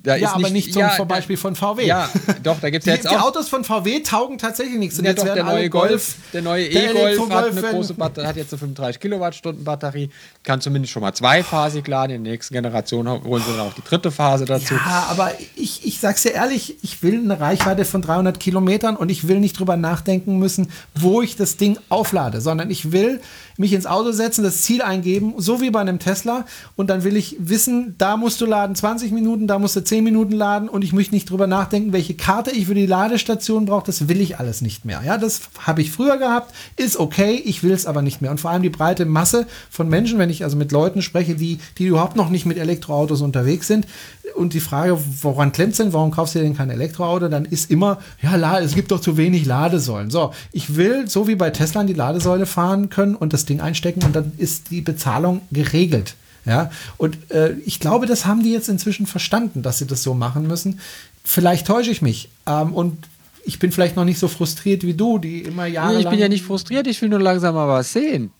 da 0.02 0.16
ja, 0.16 0.34
aber 0.34 0.50
nicht, 0.50 0.72
zum 0.72 0.80
ja, 0.80 1.04
Beispiel 1.04 1.36
von 1.36 1.54
VW. 1.54 1.86
Ja, 1.86 2.10
doch, 2.42 2.58
da 2.60 2.70
gibt 2.70 2.84
es 2.84 2.92
jetzt 2.92 3.06
auch. 3.06 3.12
Die 3.12 3.18
Autos 3.18 3.48
von 3.48 3.62
VW 3.62 4.00
taugen 4.00 4.36
tatsächlich 4.36 4.78
nichts. 4.78 4.98
Und 4.98 5.04
ja, 5.04 5.12
jetzt 5.12 5.24
doch, 5.24 5.32
der 5.32 5.44
neue 5.44 5.70
Golf, 5.70 5.90
Golf, 5.90 6.16
der 6.32 6.42
neue 6.42 6.66
E-Golf 6.66 7.30
hat 7.30 7.50
eine 7.50 7.60
große 7.60 7.94
Batterie, 7.94 8.26
hat 8.26 8.36
jetzt 8.36 8.52
eine 8.52 8.58
35 8.58 9.00
Kilowattstunden 9.00 9.64
Batterie, 9.64 10.10
kann 10.42 10.60
zumindest 10.60 10.92
schon 10.92 11.02
mal 11.02 11.12
zweiphasig 11.12 11.86
laden. 11.86 12.16
In 12.16 12.24
der 12.24 12.32
nächsten 12.32 12.52
Generation 12.54 13.08
holen 13.08 13.42
sie 13.46 13.52
dann 13.56 13.60
auch 13.60 13.74
die 13.74 13.84
dritte 13.84 14.10
Phase 14.10 14.44
dazu. 14.44 14.74
Ja, 14.74 15.06
aber 15.08 15.32
ich, 15.54 15.86
ich 15.86 16.00
sag's 16.00 16.22
dir 16.22 16.32
ehrlich, 16.32 16.78
ich 16.82 17.02
will 17.04 17.20
eine 17.20 17.38
Reichweite 17.38 17.84
von 17.84 18.02
300 18.02 18.40
Kilometern 18.40 18.96
und 18.96 19.08
ich 19.08 19.28
will 19.28 19.38
nicht 19.38 19.58
drüber 19.58 19.76
nachdenken 19.76 20.38
müssen, 20.38 20.72
wo 20.96 21.22
ich 21.22 21.36
das 21.36 21.58
Ding 21.58 21.78
auflade, 21.88 22.40
sondern 22.40 22.70
ich 22.72 22.90
will 22.90 23.20
mich 23.56 23.72
ins 23.72 23.86
Auto 23.86 24.12
setzen, 24.12 24.42
das 24.42 24.62
Ziel 24.62 24.82
eingeben, 24.82 25.34
so 25.38 25.60
wie 25.60 25.70
bei 25.70 25.80
einem 25.80 25.98
Tesla 25.98 26.44
und 26.76 26.90
dann 26.90 27.04
will 27.04 27.16
ich 27.16 27.36
wissen, 27.38 27.94
da 27.98 28.16
musst 28.16 28.40
du 28.40 28.46
laden 28.46 28.74
20 28.74 29.12
Minuten, 29.12 29.46
da 29.46 29.58
musst 29.58 29.76
du 29.76 29.84
10 29.84 30.04
Minuten 30.04 30.32
laden 30.32 30.68
und 30.68 30.82
ich 30.82 30.92
möchte 30.92 31.14
nicht 31.14 31.30
drüber 31.30 31.46
nachdenken, 31.46 31.92
welche 31.92 32.14
Karte 32.14 32.50
ich 32.50 32.66
für 32.66 32.74
die 32.74 32.86
Ladestation 32.86 33.66
brauche. 33.66 33.86
Das 33.86 34.08
will 34.08 34.20
ich 34.20 34.38
alles 34.38 34.62
nicht 34.62 34.84
mehr. 34.84 35.02
Ja, 35.04 35.18
das 35.18 35.42
habe 35.58 35.82
ich 35.82 35.90
früher 35.90 36.16
gehabt, 36.16 36.54
ist 36.76 36.98
okay, 36.98 37.34
ich 37.44 37.62
will 37.62 37.72
es 37.72 37.86
aber 37.86 38.02
nicht 38.02 38.22
mehr. 38.22 38.30
Und 38.30 38.40
vor 38.40 38.50
allem 38.50 38.62
die 38.62 38.70
breite 38.70 39.04
Masse 39.04 39.46
von 39.70 39.88
Menschen, 39.88 40.18
wenn 40.18 40.30
ich 40.30 40.44
also 40.44 40.56
mit 40.56 40.72
Leuten 40.72 41.02
spreche, 41.02 41.34
die, 41.34 41.58
die 41.78 41.86
überhaupt 41.86 42.16
noch 42.16 42.30
nicht 42.30 42.46
mit 42.46 42.58
Elektroautos 42.58 43.20
unterwegs 43.20 43.66
sind 43.66 43.86
und 44.34 44.54
die 44.54 44.60
Frage, 44.60 44.98
woran 45.20 45.52
klemmt 45.52 45.78
denn, 45.78 45.92
warum 45.92 46.10
kaufst 46.10 46.34
du 46.34 46.38
denn 46.38 46.56
kein 46.56 46.70
Elektroauto, 46.70 47.28
dann 47.28 47.44
ist 47.44 47.70
immer, 47.70 47.98
ja, 48.22 48.58
es 48.58 48.74
gibt 48.74 48.90
doch 48.90 49.00
zu 49.00 49.16
wenig 49.16 49.46
Ladesäulen. 49.46 50.10
So, 50.10 50.32
ich 50.52 50.76
will, 50.76 51.08
so 51.08 51.28
wie 51.28 51.34
bei 51.34 51.50
Tesla, 51.50 51.84
die 51.84 51.92
Ladesäule 51.92 52.46
fahren 52.46 52.88
können 52.88 53.14
und 53.14 53.32
das 53.32 53.41
Ding 53.44 53.60
einstecken 53.60 54.04
und 54.04 54.14
dann 54.14 54.32
ist 54.38 54.70
die 54.70 54.80
Bezahlung 54.80 55.42
geregelt. 55.50 56.14
Ja, 56.44 56.70
und 56.96 57.30
äh, 57.30 57.52
ich 57.64 57.78
glaube, 57.78 58.06
das 58.06 58.26
haben 58.26 58.42
die 58.42 58.52
jetzt 58.52 58.68
inzwischen 58.68 59.06
verstanden, 59.06 59.62
dass 59.62 59.78
sie 59.78 59.86
das 59.86 60.02
so 60.02 60.12
machen 60.12 60.46
müssen. 60.48 60.80
Vielleicht 61.22 61.68
täusche 61.68 61.92
ich 61.92 62.02
mich. 62.02 62.30
Ähm, 62.46 62.74
und 62.74 62.98
ich 63.44 63.60
bin 63.60 63.70
vielleicht 63.70 63.94
noch 63.94 64.04
nicht 64.04 64.18
so 64.18 64.26
frustriert 64.26 64.82
wie 64.82 64.94
du, 64.94 65.18
die 65.18 65.42
immer 65.42 65.66
Jahre. 65.66 66.00
Ich 66.00 66.08
bin 66.08 66.18
ja 66.18 66.28
nicht 66.28 66.44
frustriert, 66.44 66.86
ich 66.88 67.00
will 67.00 67.08
nur 67.08 67.20
langsam 67.20 67.54
mal 67.54 67.68
was 67.68 67.92
sehen. 67.92 68.32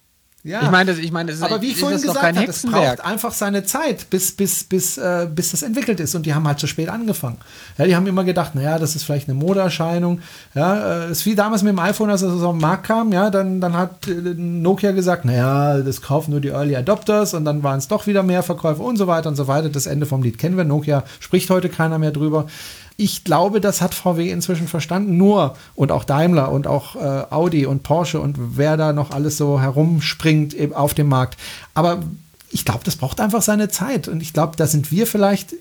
Ja. 0.45 0.63
Ich 0.65 0.71
meine, 0.73 0.91
das, 0.91 0.99
ich 0.99 1.13
meine, 1.13 1.31
das 1.31 1.37
ist, 1.39 1.45
aber 1.45 1.63
wie 1.63 1.69
ich 1.69 1.79
vorhin 1.79 2.03
gesagt 2.03 2.37
habe, 2.37 2.47
es 2.49 2.63
braucht 2.63 3.05
einfach 3.05 3.33
seine 3.33 3.63
Zeit, 3.63 4.11
bis, 4.11 4.33
bis, 4.33 4.65
bis, 4.65 4.99
äh, 4.99 5.29
bis 5.33 5.53
das 5.53 5.63
entwickelt 5.63 6.01
ist. 6.01 6.17
Und 6.17 6.27
die 6.27 6.35
haben 6.35 6.49
halt 6.49 6.59
zu 6.59 6.67
spät 6.67 6.89
angefangen. 6.89 7.39
Ja, 7.79 7.85
die 7.85 7.95
haben 7.95 8.09
immer 8.09 8.25
gedacht, 8.25 8.57
naja, 8.57 8.81
das 8.81 8.97
ist 8.97 9.05
vielleicht 9.05 9.29
eine 9.29 9.39
Modeerscheinung. 9.39 10.21
Ja, 10.55 11.05
äh, 11.05 11.13
ist 11.13 11.25
wie 11.27 11.37
damals 11.37 11.63
mit 11.63 11.71
dem 11.71 11.79
iPhone, 11.79 12.11
als 12.11 12.23
es 12.23 12.43
auf 12.43 12.53
den 12.55 12.61
Markt 12.61 12.87
kam. 12.87 13.13
Ja, 13.13 13.31
dann, 13.31 13.61
dann 13.61 13.77
hat 13.77 14.09
äh, 14.09 14.35
Nokia 14.37 14.91
gesagt, 14.91 15.25
naja, 15.25 15.79
das 15.79 16.03
kaufen 16.03 16.33
nur 16.33 16.41
die 16.41 16.49
Early 16.49 16.75
Adopters 16.75 17.35
und 17.35 17.45
dann 17.45 17.63
waren 17.63 17.79
es 17.79 17.87
doch 17.87 18.09
wieder 18.09 18.25
mehr 18.25 18.43
Verkäufe 18.43 18.83
und 18.83 18.97
so 18.97 19.07
weiter 19.07 19.29
und 19.29 19.37
so 19.37 19.47
weiter. 19.47 19.69
Das 19.69 19.87
Ende 19.87 20.07
vom 20.07 20.25
Lied 20.25 20.39
kennen 20.39 20.57
wir. 20.57 20.65
Nokia 20.65 21.05
spricht 21.21 21.51
heute 21.51 21.69
keiner 21.69 22.01
mehr 22.01 22.11
drüber. 22.11 22.47
Ich 23.03 23.25
glaube, 23.25 23.61
das 23.61 23.81
hat 23.81 23.95
VW 23.95 24.31
inzwischen 24.31 24.69
verstanden. 24.69 25.17
Nur 25.17 25.57
und 25.75 25.91
auch 25.91 26.05
Daimler 26.05 26.53
und 26.53 26.69
auch 26.69 26.95
äh, 26.95 27.25
Audi 27.31 27.67
und 27.67 27.83
Porsche 27.83 28.21
und 28.21 28.37
wer 28.57 28.77
da 28.77 28.93
noch 28.93 29.11
alles 29.11 29.37
so 29.37 29.61
herumspringt 29.61 30.55
auf 30.73 30.95
dem 30.95 31.09
Markt. 31.09 31.37
Aber 31.75 32.01
ich 32.53 32.65
glaube, 32.65 32.85
das 32.85 32.95
braucht 32.95 33.21
einfach 33.21 33.43
seine 33.43 33.69
Zeit. 33.69 34.07
Und 34.07 34.21
ich 34.21 34.33
glaube, 34.33 34.57
da 34.57 34.69
sind 34.69 34.93
wir 34.93 35.09
vielleicht 35.09 35.55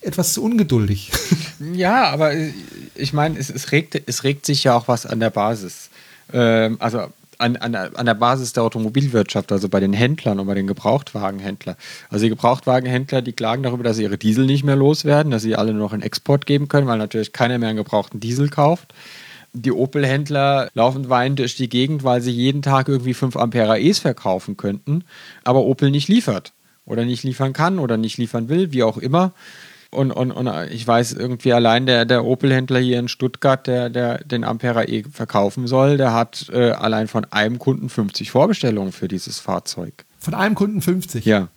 etwas 0.00 0.32
zu 0.32 0.42
ungeduldig. 0.42 1.12
Ja, 1.72 2.10
aber 2.10 2.34
äh, 2.34 2.52
ich 2.94 3.14
meine, 3.14 3.38
es, 3.38 3.48
es, 3.48 3.72
regt, 3.72 4.00
es 4.06 4.24
regt 4.24 4.44
sich 4.44 4.64
ja 4.64 4.76
auch 4.76 4.88
was 4.88 5.06
an 5.06 5.20
der 5.20 5.30
Basis. 5.30 5.88
Ähm, 6.30 6.76
also 6.80 7.06
an, 7.38 7.56
an, 7.56 7.72
der, 7.72 7.98
an 7.98 8.06
der 8.06 8.14
Basis 8.14 8.52
der 8.52 8.62
Automobilwirtschaft, 8.62 9.52
also 9.52 9.68
bei 9.68 9.80
den 9.80 9.92
Händlern 9.92 10.40
und 10.40 10.46
bei 10.46 10.54
den 10.54 10.66
Gebrauchtwagenhändlern. 10.66 11.76
Also 12.10 12.24
die 12.24 12.30
Gebrauchtwagenhändler, 12.30 13.22
die 13.22 13.32
klagen 13.32 13.62
darüber, 13.62 13.84
dass 13.84 13.96
sie 13.96 14.02
ihre 14.02 14.18
Diesel 14.18 14.46
nicht 14.46 14.64
mehr 14.64 14.76
loswerden, 14.76 15.30
dass 15.30 15.42
sie 15.42 15.56
alle 15.56 15.72
nur 15.72 15.82
noch 15.82 15.92
in 15.92 16.02
Export 16.02 16.46
geben 16.46 16.68
können, 16.68 16.86
weil 16.86 16.98
natürlich 16.98 17.32
keiner 17.32 17.58
mehr 17.58 17.68
einen 17.68 17.78
gebrauchten 17.78 18.20
Diesel 18.20 18.48
kauft. 18.48 18.92
Die 19.52 19.72
Opel-Händler 19.72 20.70
laufen 20.74 21.08
weinend 21.08 21.38
durch 21.38 21.56
die 21.56 21.68
Gegend, 21.68 22.04
weil 22.04 22.20
sie 22.20 22.30
jeden 22.30 22.62
Tag 22.62 22.88
irgendwie 22.88 23.14
5 23.14 23.36
Ampere 23.36 23.72
AEs 23.72 24.00
verkaufen 24.00 24.56
könnten, 24.56 25.04
aber 25.44 25.60
Opel 25.60 25.90
nicht 25.90 26.08
liefert 26.08 26.52
oder 26.84 27.04
nicht 27.04 27.24
liefern 27.24 27.52
kann 27.52 27.78
oder 27.78 27.96
nicht 27.96 28.18
liefern 28.18 28.48
will, 28.48 28.72
wie 28.72 28.82
auch 28.82 28.98
immer. 28.98 29.32
Und, 29.96 30.10
und, 30.10 30.30
und 30.30 30.50
ich 30.70 30.86
weiß 30.86 31.14
irgendwie 31.14 31.54
allein 31.54 31.86
der, 31.86 32.04
der 32.04 32.26
Opel-Händler 32.26 32.80
hier 32.80 32.98
in 32.98 33.08
Stuttgart, 33.08 33.66
der, 33.66 33.88
der 33.88 34.18
den 34.18 34.44
Ampera 34.44 34.84
E 34.84 35.04
verkaufen 35.10 35.66
soll, 35.66 35.96
der 35.96 36.12
hat 36.12 36.50
äh, 36.52 36.72
allein 36.72 37.08
von 37.08 37.24
einem 37.32 37.58
Kunden 37.58 37.88
50 37.88 38.30
Vorbestellungen 38.30 38.92
für 38.92 39.08
dieses 39.08 39.38
Fahrzeug. 39.38 40.04
Von 40.18 40.34
einem 40.34 40.54
Kunden 40.54 40.82
50. 40.82 41.24
Ja. 41.24 41.48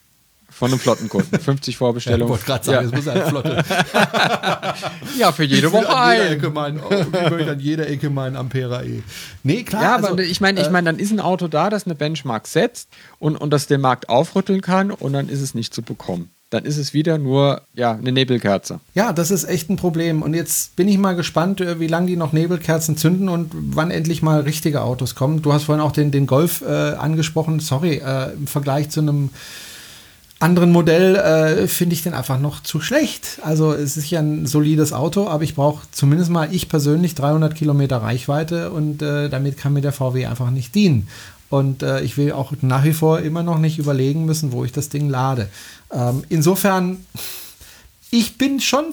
Von 0.49 0.71
einem 0.71 0.79
Flottenkunden. 0.79 1.37
50 1.37 1.77
Vorbestellungen. 1.77 2.23
ich 2.23 2.29
wollte 2.29 2.45
gerade 2.45 2.65
sagen, 2.65 2.87
es 2.87 2.93
muss 2.93 3.07
eine 3.09 3.25
Flotte. 3.25 3.57
ja, 5.17 5.33
für 5.33 5.43
jede 5.43 5.67
Ich 5.67 5.73
Woche 5.73 5.97
ein. 5.97 6.41
Mein, 6.53 6.79
oh, 6.79 6.89
ich 6.89 7.31
will 7.31 7.49
an 7.49 7.59
jeder 7.59 7.89
Ecke 7.89 8.09
meinen 8.09 8.37
Ampera 8.37 8.83
E. 8.83 9.03
Nee, 9.43 9.63
klar. 9.63 9.83
Ja, 9.83 9.95
aber 9.95 10.11
also, 10.11 10.19
ich 10.19 10.39
meine, 10.39 10.61
ich 10.61 10.69
meine, 10.69 10.85
dann 10.85 10.99
ist 10.99 11.11
ein 11.11 11.19
Auto 11.19 11.49
da, 11.49 11.69
das 11.69 11.85
eine 11.85 11.95
Benchmark 11.95 12.47
setzt 12.47 12.87
und, 13.19 13.35
und 13.35 13.51
das 13.51 13.67
den 13.67 13.81
Markt 13.81 14.07
aufrütteln 14.07 14.61
kann 14.61 14.91
und 14.91 15.11
dann 15.11 15.27
ist 15.27 15.41
es 15.41 15.53
nicht 15.55 15.73
zu 15.73 15.81
bekommen. 15.81 16.31
Dann 16.49 16.65
ist 16.65 16.77
es 16.77 16.93
wieder 16.93 17.17
nur 17.19 17.61
ja, 17.75 17.91
eine 17.91 18.11
Nebelkerze. 18.11 18.79
Ja, 18.95 19.13
das 19.13 19.29
ist 19.29 19.43
echt 19.43 19.69
ein 19.69 19.75
Problem. 19.75 20.23
Und 20.23 20.33
jetzt 20.33 20.75
bin 20.75 20.87
ich 20.87 20.97
mal 20.97 21.15
gespannt, 21.15 21.61
äh, 21.61 21.79
wie 21.79 21.87
lange 21.87 22.07
die 22.07 22.15
noch 22.15 22.33
Nebelkerzen 22.33 22.97
zünden 22.97 23.29
und 23.29 23.51
wann 23.53 23.91
endlich 23.91 24.21
mal 24.21 24.41
richtige 24.41 24.81
Autos 24.81 25.13
kommen. 25.13 25.41
Du 25.41 25.53
hast 25.53 25.65
vorhin 25.65 25.83
auch 25.83 25.91
den, 25.91 26.11
den 26.11 26.25
Golf 26.25 26.61
äh, 26.61 26.93
angesprochen. 26.93 27.59
Sorry, 27.59 28.01
äh, 28.03 28.33
im 28.33 28.47
Vergleich 28.47 28.89
zu 28.89 29.01
einem 29.01 29.29
anderen 30.39 30.71
Modell 30.71 31.15
äh, 31.17 31.67
finde 31.67 31.93
ich 31.93 32.03
den 32.03 32.13
einfach 32.13 32.39
noch 32.39 32.63
zu 32.63 32.79
schlecht. 32.79 33.39
Also 33.43 33.73
es 33.73 33.97
ist 33.97 34.09
ja 34.09 34.19
ein 34.19 34.45
solides 34.45 34.93
Auto, 34.93 35.27
aber 35.27 35.43
ich 35.43 35.53
brauche 35.53 35.85
zumindest 35.91 36.31
mal 36.31 36.53
ich 36.53 36.69
persönlich 36.69 37.13
300 37.15 37.53
Kilometer 37.53 37.97
Reichweite 37.97 38.71
und 38.71 39.01
äh, 39.01 39.29
damit 39.29 39.57
kann 39.57 39.73
mir 39.73 39.81
der 39.81 39.91
VW 39.91 40.25
einfach 40.25 40.49
nicht 40.49 40.73
dienen. 40.75 41.09
Und 41.49 41.83
äh, 41.83 42.01
ich 42.01 42.17
will 42.17 42.31
auch 42.31 42.53
nach 42.61 42.83
wie 42.83 42.93
vor 42.93 43.19
immer 43.19 43.43
noch 43.43 43.57
nicht 43.57 43.79
überlegen 43.79 44.25
müssen, 44.25 44.51
wo 44.51 44.63
ich 44.63 44.71
das 44.71 44.89
Ding 44.89 45.09
lade. 45.09 45.49
Ähm, 45.91 46.23
insofern, 46.29 47.05
ich 48.11 48.37
bin 48.37 48.59
schon 48.59 48.85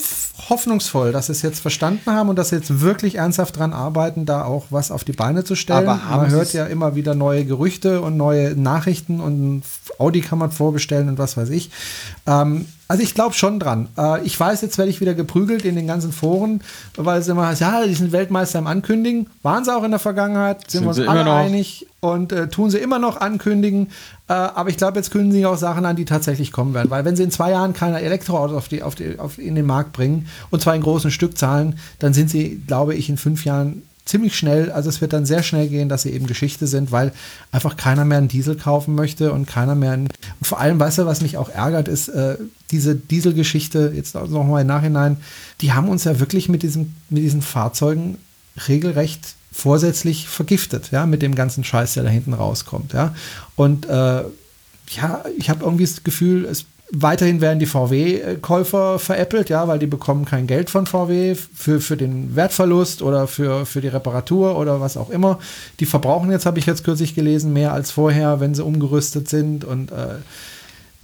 hoffnungsvoll, 0.48 1.12
dass 1.12 1.26
sie 1.26 1.32
es 1.32 1.42
jetzt 1.42 1.60
verstanden 1.60 2.10
haben 2.10 2.28
und 2.28 2.36
dass 2.36 2.50
sie 2.50 2.56
jetzt 2.56 2.80
wirklich 2.80 3.16
ernsthaft 3.16 3.58
dran 3.58 3.72
arbeiten, 3.72 4.24
da 4.24 4.44
auch 4.44 4.66
was 4.70 4.90
auf 4.90 5.04
die 5.04 5.12
Beine 5.12 5.44
zu 5.44 5.54
stellen. 5.54 5.88
Aber 5.88 6.16
man 6.16 6.30
hört 6.30 6.52
ja 6.52 6.64
immer 6.64 6.94
wieder 6.94 7.14
neue 7.14 7.44
Gerüchte 7.44 8.00
und 8.00 8.16
neue 8.16 8.56
Nachrichten 8.56 9.20
und 9.20 9.62
Audi 9.98 10.20
kann 10.22 10.38
man 10.38 10.50
vorbestellen 10.50 11.08
und 11.08 11.18
was 11.18 11.36
weiß 11.36 11.50
ich. 11.50 11.70
Ähm, 12.26 12.66
also 12.88 13.02
ich 13.02 13.14
glaube 13.14 13.34
schon 13.34 13.58
dran. 13.58 13.88
Äh, 13.98 14.24
ich 14.24 14.38
weiß, 14.38 14.60
jetzt 14.62 14.78
werde 14.78 14.90
ich 14.90 15.00
wieder 15.00 15.14
geprügelt 15.14 15.64
in 15.64 15.74
den 15.74 15.86
ganzen 15.86 16.12
Foren, 16.12 16.60
weil 16.96 17.20
es 17.20 17.28
immer 17.28 17.46
heißt, 17.46 17.60
ja, 17.60 17.84
die 17.84 17.94
sind 17.94 18.12
Weltmeister 18.12 18.58
im 18.58 18.66
Ankündigen. 18.66 19.28
Waren 19.42 19.64
sie 19.64 19.74
auch 19.74 19.82
in 19.82 19.90
der 19.90 20.00
Vergangenheit, 20.00 20.70
sind, 20.70 20.84
Sind 20.84 20.84
wir 20.84 20.88
uns 20.88 21.08
alle 21.08 21.24
noch. 21.24 21.34
einig 21.34 21.86
und 22.00 22.32
äh, 22.32 22.48
tun 22.48 22.70
sie 22.70 22.78
immer 22.78 22.98
noch 22.98 23.20
ankündigen. 23.20 23.88
Äh, 24.28 24.32
aber 24.32 24.70
ich 24.70 24.76
glaube, 24.76 24.98
jetzt 24.98 25.10
kündigen 25.10 25.32
sie 25.32 25.46
auch 25.46 25.56
Sachen 25.58 25.84
an, 25.84 25.96
die 25.96 26.04
tatsächlich 26.04 26.52
kommen 26.52 26.74
werden. 26.74 26.90
Weil 26.90 27.04
wenn 27.04 27.16
sie 27.16 27.24
in 27.24 27.30
zwei 27.30 27.50
Jahren 27.50 27.72
keine 27.72 28.00
Elektroautos 28.00 28.56
auf 28.56 28.68
die, 28.68 28.82
auf 28.82 28.94
die, 28.94 29.18
auf, 29.18 29.38
in 29.38 29.54
den 29.54 29.66
Markt 29.66 29.92
bringen, 29.92 30.28
und 30.50 30.62
zwar 30.62 30.74
in 30.74 30.82
großen 30.82 31.10
Stückzahlen, 31.10 31.78
dann 31.98 32.14
sind 32.14 32.30
sie, 32.30 32.62
glaube 32.66 32.94
ich, 32.94 33.08
in 33.08 33.16
fünf 33.16 33.44
Jahren 33.44 33.82
ziemlich 34.06 34.38
schnell, 34.38 34.70
also 34.70 34.88
es 34.88 35.00
wird 35.00 35.12
dann 35.12 35.26
sehr 35.26 35.42
schnell 35.42 35.68
gehen, 35.68 35.88
dass 35.88 36.02
sie 36.02 36.12
eben 36.12 36.26
Geschichte 36.26 36.66
sind, 36.66 36.92
weil 36.92 37.12
einfach 37.50 37.76
keiner 37.76 38.04
mehr 38.04 38.18
einen 38.18 38.28
Diesel 38.28 38.56
kaufen 38.56 38.94
möchte 38.94 39.32
und 39.32 39.46
keiner 39.46 39.74
mehr 39.74 39.92
einen, 39.92 40.08
vor 40.40 40.60
allem, 40.60 40.80
weißt 40.80 40.98
du, 40.98 41.06
was 41.06 41.20
mich 41.20 41.36
auch 41.36 41.48
ärgert, 41.48 41.88
ist 41.88 42.08
äh, 42.08 42.36
diese 42.70 42.94
Dieselgeschichte, 42.94 43.92
jetzt 43.94 44.14
noch 44.14 44.44
mal 44.44 44.60
im 44.62 44.66
Nachhinein, 44.68 45.18
die 45.60 45.72
haben 45.72 45.88
uns 45.88 46.04
ja 46.04 46.20
wirklich 46.20 46.48
mit, 46.48 46.62
diesem, 46.62 46.94
mit 47.10 47.24
diesen 47.24 47.42
Fahrzeugen 47.42 48.18
regelrecht 48.68 49.34
vorsätzlich 49.52 50.28
vergiftet, 50.28 50.90
ja, 50.92 51.04
mit 51.04 51.22
dem 51.22 51.34
ganzen 51.34 51.64
Scheiß, 51.64 51.94
der 51.94 52.04
da 52.04 52.10
hinten 52.10 52.32
rauskommt, 52.32 52.92
ja. 52.92 53.14
Und 53.56 53.86
äh, 53.86 54.22
ja, 54.90 55.24
ich 55.36 55.50
habe 55.50 55.64
irgendwie 55.64 55.84
das 55.84 56.04
Gefühl, 56.04 56.44
es 56.44 56.66
weiterhin 56.92 57.40
werden 57.40 57.58
die 57.58 57.66
VW-Käufer 57.66 58.98
veräppelt, 58.98 59.48
ja, 59.48 59.66
weil 59.66 59.78
die 59.78 59.86
bekommen 59.86 60.24
kein 60.24 60.46
Geld 60.46 60.70
von 60.70 60.86
VW 60.86 61.34
für, 61.34 61.80
für 61.80 61.96
den 61.96 62.36
Wertverlust 62.36 63.02
oder 63.02 63.26
für, 63.26 63.66
für 63.66 63.80
die 63.80 63.88
Reparatur 63.88 64.56
oder 64.58 64.80
was 64.80 64.96
auch 64.96 65.10
immer. 65.10 65.38
Die 65.80 65.86
verbrauchen 65.86 66.30
jetzt, 66.30 66.46
habe 66.46 66.58
ich 66.58 66.66
jetzt 66.66 66.84
kürzlich 66.84 67.14
gelesen, 67.14 67.52
mehr 67.52 67.72
als 67.72 67.90
vorher, 67.90 68.40
wenn 68.40 68.54
sie 68.54 68.64
umgerüstet 68.64 69.28
sind 69.28 69.64
und 69.64 69.90
äh, 69.90 70.16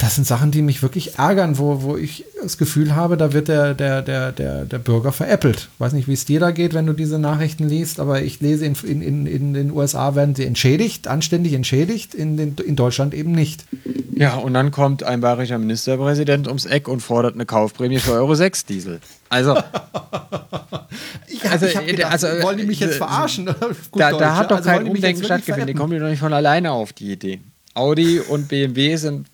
das 0.02 0.16
sind 0.16 0.26
Sachen, 0.26 0.50
die 0.50 0.62
mich 0.62 0.82
wirklich 0.82 1.18
ärgern, 1.18 1.58
wo, 1.58 1.82
wo 1.82 1.96
ich 1.96 2.24
das 2.42 2.58
Gefühl 2.58 2.96
habe, 2.96 3.16
da 3.16 3.32
wird 3.32 3.46
der, 3.46 3.72
der, 3.72 4.02
der, 4.02 4.32
der, 4.32 4.64
der 4.64 4.78
Bürger 4.78 5.12
veräppelt. 5.12 5.68
Weiß 5.78 5.92
nicht, 5.92 6.08
wie 6.08 6.12
es 6.12 6.24
dir 6.24 6.40
da 6.40 6.50
geht, 6.50 6.74
wenn 6.74 6.86
du 6.86 6.92
diese 6.92 7.20
Nachrichten 7.20 7.68
liest, 7.68 8.00
aber 8.00 8.20
ich 8.20 8.40
lese, 8.40 8.66
in, 8.66 8.74
in, 8.82 9.00
in, 9.00 9.26
in 9.26 9.54
den 9.54 9.70
USA 9.70 10.16
werden 10.16 10.34
sie 10.34 10.44
entschädigt, 10.44 11.06
anständig 11.06 11.52
entschädigt, 11.52 12.14
in, 12.14 12.36
den, 12.36 12.56
in 12.56 12.74
Deutschland 12.74 13.14
eben 13.14 13.30
nicht. 13.30 13.64
Ja, 14.12 14.34
und 14.34 14.54
dann 14.54 14.72
kommt 14.72 15.04
ein 15.04 15.20
bayerischer 15.20 15.58
Ministerpräsident 15.58 16.48
ums 16.48 16.66
Eck 16.66 16.88
und 16.88 17.00
fordert 17.00 17.34
eine 17.34 17.46
Kaufprämie 17.46 18.00
für 18.00 18.12
Euro 18.12 18.34
6 18.34 18.66
Diesel. 18.66 19.00
Also, 19.28 19.56
Ich, 21.28 21.48
Also, 21.48 21.66
ich 21.66 21.76
äh, 21.76 21.86
gedacht, 21.86 22.12
also, 22.12 22.26
wollen 22.42 22.58
die 22.58 22.66
mich 22.66 22.80
jetzt 22.80 22.94
äh, 22.94 22.98
verarschen? 22.98 23.46
Gut 23.90 24.02
da, 24.02 24.12
da 24.12 24.36
hat 24.36 24.50
doch 24.50 24.56
also 24.56 24.68
kein 24.68 24.86
Umdenken 24.86 25.18
jetzt 25.18 25.24
stattgefunden. 25.24 25.68
Die 25.68 25.74
kommen 25.74 25.98
doch 25.98 26.08
nicht 26.08 26.18
von 26.20 26.32
alleine 26.32 26.72
auf 26.72 26.92
die 26.92 27.12
Idee. 27.12 27.40
Audi 27.74 28.20
und 28.20 28.48
BMW 28.48 28.96
sind 28.96 29.28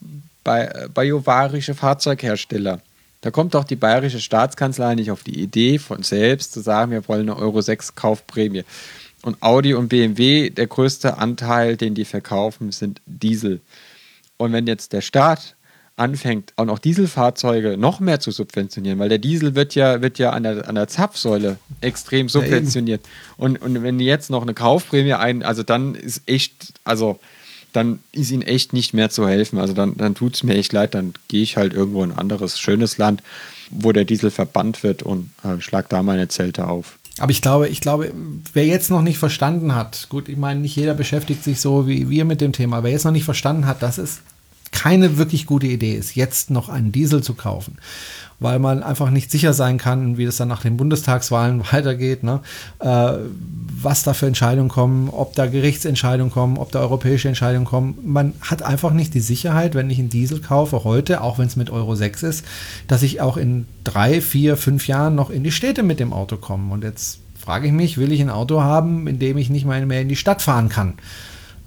bei, 0.48 1.18
bayerische 1.18 1.74
Fahrzeughersteller. 1.74 2.80
Da 3.20 3.30
kommt 3.30 3.54
doch 3.54 3.64
die 3.64 3.76
bayerische 3.76 4.20
Staatskanzlei 4.20 4.94
nicht 4.94 5.10
auf 5.10 5.22
die 5.22 5.38
Idee 5.38 5.78
von 5.78 6.02
selbst 6.02 6.52
zu 6.54 6.60
sagen, 6.60 6.92
wir 6.92 7.06
wollen 7.06 7.28
eine 7.28 7.36
Euro 7.36 7.60
6 7.60 7.96
Kaufprämie. 7.96 8.64
Und 9.22 9.42
Audi 9.42 9.74
und 9.74 9.88
BMW, 9.88 10.48
der 10.48 10.66
größte 10.66 11.18
Anteil, 11.18 11.76
den 11.76 11.94
die 11.94 12.06
verkaufen, 12.06 12.72
sind 12.72 13.02
Diesel. 13.04 13.60
Und 14.38 14.52
wenn 14.52 14.66
jetzt 14.66 14.94
der 14.94 15.02
Staat 15.02 15.56
anfängt, 15.96 16.54
auch 16.56 16.64
noch 16.64 16.78
Dieselfahrzeuge 16.78 17.76
noch 17.76 18.00
mehr 18.00 18.20
zu 18.20 18.30
subventionieren, 18.30 18.98
weil 18.98 19.10
der 19.10 19.18
Diesel 19.18 19.54
wird 19.54 19.74
ja, 19.74 20.00
wird 20.00 20.18
ja 20.18 20.30
an, 20.30 20.44
der, 20.44 20.66
an 20.66 20.76
der 20.76 20.88
Zapfsäule 20.88 21.58
extrem 21.82 22.30
subventioniert. 22.30 23.02
und, 23.36 23.60
und 23.60 23.82
wenn 23.82 23.98
die 23.98 24.06
jetzt 24.06 24.30
noch 24.30 24.42
eine 24.42 24.54
Kaufprämie 24.54 25.14
ein, 25.14 25.42
also 25.42 25.62
dann 25.62 25.94
ist 25.94 26.22
echt, 26.26 26.72
also 26.84 27.18
dann 27.72 28.00
ist 28.12 28.30
ihnen 28.30 28.42
echt 28.42 28.72
nicht 28.72 28.94
mehr 28.94 29.10
zu 29.10 29.28
helfen. 29.28 29.58
Also 29.58 29.72
dann, 29.72 29.96
dann 29.96 30.14
tut 30.14 30.34
es 30.34 30.42
mir 30.42 30.54
echt 30.54 30.72
leid, 30.72 30.94
dann 30.94 31.14
gehe 31.28 31.42
ich 31.42 31.56
halt 31.56 31.72
irgendwo 31.72 32.02
in 32.02 32.12
ein 32.12 32.18
anderes 32.18 32.58
schönes 32.58 32.98
Land, 32.98 33.22
wo 33.70 33.92
der 33.92 34.04
Diesel 34.04 34.30
verbannt 34.30 34.82
wird 34.82 35.02
und 35.02 35.30
äh, 35.44 35.60
schlag 35.60 35.88
da 35.88 36.02
meine 36.02 36.28
Zelte 36.28 36.66
auf. 36.68 36.98
Aber 37.18 37.32
ich 37.32 37.42
glaube, 37.42 37.68
ich 37.68 37.80
glaube, 37.80 38.12
wer 38.52 38.66
jetzt 38.66 38.90
noch 38.90 39.02
nicht 39.02 39.18
verstanden 39.18 39.74
hat, 39.74 40.06
gut, 40.08 40.28
ich 40.28 40.36
meine, 40.36 40.60
nicht 40.60 40.76
jeder 40.76 40.94
beschäftigt 40.94 41.42
sich 41.42 41.60
so 41.60 41.88
wie 41.88 42.08
wir 42.08 42.24
mit 42.24 42.40
dem 42.40 42.52
Thema, 42.52 42.84
wer 42.84 42.92
jetzt 42.92 43.04
noch 43.04 43.12
nicht 43.12 43.24
verstanden 43.24 43.66
hat, 43.66 43.82
dass 43.82 43.98
es 43.98 44.20
keine 44.70 45.18
wirklich 45.18 45.46
gute 45.46 45.66
Idee 45.66 45.94
ist, 45.94 46.14
jetzt 46.14 46.50
noch 46.50 46.68
einen 46.68 46.92
Diesel 46.92 47.22
zu 47.22 47.34
kaufen 47.34 47.76
weil 48.40 48.58
man 48.58 48.82
einfach 48.82 49.10
nicht 49.10 49.30
sicher 49.30 49.52
sein 49.52 49.78
kann, 49.78 50.16
wie 50.16 50.24
es 50.24 50.36
dann 50.36 50.48
nach 50.48 50.62
den 50.62 50.76
Bundestagswahlen 50.76 51.62
weitergeht, 51.72 52.22
ne? 52.22 52.40
äh, 52.80 53.12
was 53.80 54.02
da 54.02 54.12
für 54.12 54.26
Entscheidungen 54.26 54.68
kommen, 54.68 55.08
ob 55.08 55.34
da 55.34 55.46
Gerichtsentscheidungen 55.46 56.32
kommen, 56.32 56.56
ob 56.56 56.72
da 56.72 56.80
europäische 56.80 57.28
Entscheidungen 57.28 57.64
kommen. 57.64 57.98
Man 58.04 58.34
hat 58.40 58.62
einfach 58.62 58.92
nicht 58.92 59.14
die 59.14 59.20
Sicherheit, 59.20 59.74
wenn 59.74 59.90
ich 59.90 59.98
einen 59.98 60.08
Diesel 60.08 60.40
kaufe 60.40 60.84
heute, 60.84 61.20
auch 61.20 61.38
wenn 61.38 61.46
es 61.46 61.56
mit 61.56 61.70
Euro 61.70 61.94
6 61.94 62.22
ist, 62.24 62.44
dass 62.86 63.02
ich 63.02 63.20
auch 63.20 63.36
in 63.36 63.66
drei, 63.84 64.20
vier, 64.20 64.56
fünf 64.56 64.88
Jahren 64.88 65.14
noch 65.14 65.30
in 65.30 65.44
die 65.44 65.52
Städte 65.52 65.82
mit 65.82 66.00
dem 66.00 66.12
Auto 66.12 66.36
komme. 66.36 66.72
Und 66.72 66.82
jetzt 66.82 67.20
frage 67.38 67.68
ich 67.68 67.72
mich, 67.72 67.98
will 67.98 68.12
ich 68.12 68.20
ein 68.20 68.30
Auto 68.30 68.62
haben, 68.62 69.06
in 69.06 69.18
dem 69.18 69.38
ich 69.38 69.48
nicht 69.48 69.64
mehr 69.64 70.00
in 70.00 70.08
die 70.08 70.16
Stadt 70.16 70.42
fahren 70.42 70.68
kann? 70.68 70.94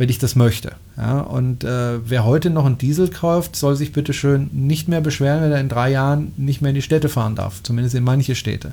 Wenn 0.01 0.09
ich 0.09 0.17
das 0.17 0.35
möchte. 0.35 0.71
Ja, 0.97 1.19
und 1.19 1.63
äh, 1.63 2.09
wer 2.09 2.25
heute 2.25 2.49
noch 2.49 2.65
einen 2.65 2.79
Diesel 2.79 3.11
kauft, 3.11 3.55
soll 3.55 3.75
sich 3.75 3.93
bitte 3.93 4.13
schön 4.13 4.49
nicht 4.51 4.87
mehr 4.87 4.99
beschweren, 4.99 5.43
wenn 5.43 5.51
er 5.51 5.59
in 5.59 5.69
drei 5.69 5.91
Jahren 5.91 6.33
nicht 6.37 6.59
mehr 6.59 6.69
in 6.69 6.75
die 6.75 6.81
Städte 6.81 7.07
fahren 7.07 7.35
darf, 7.35 7.61
zumindest 7.61 7.93
in 7.93 8.03
manche 8.03 8.33
Städte. 8.33 8.71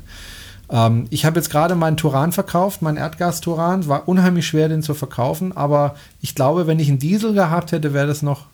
Ähm, 0.71 1.07
ich 1.11 1.27
habe 1.27 1.39
jetzt 1.39 1.51
gerade 1.51 1.75
meinen 1.75 1.99
Turan 1.99 2.33
verkauft, 2.33 2.81
meinen 2.81 2.97
Erdgas-Turan. 2.97 3.87
War 3.89 4.09
unheimlich 4.09 4.47
schwer, 4.47 4.71
den 4.71 4.83
zu 4.83 4.95
verkaufen, 4.95 5.55
aber 5.55 5.97
ich 6.23 6.35
glaube, 6.35 6.67
wenn 6.67 6.79
ich 6.79 6.89
einen 6.89 6.99
Diesel 6.99 7.35
gehabt 7.35 7.73
hätte, 7.73 7.93
wäre 7.93 8.07
das 8.07 8.23
noch 8.23 8.47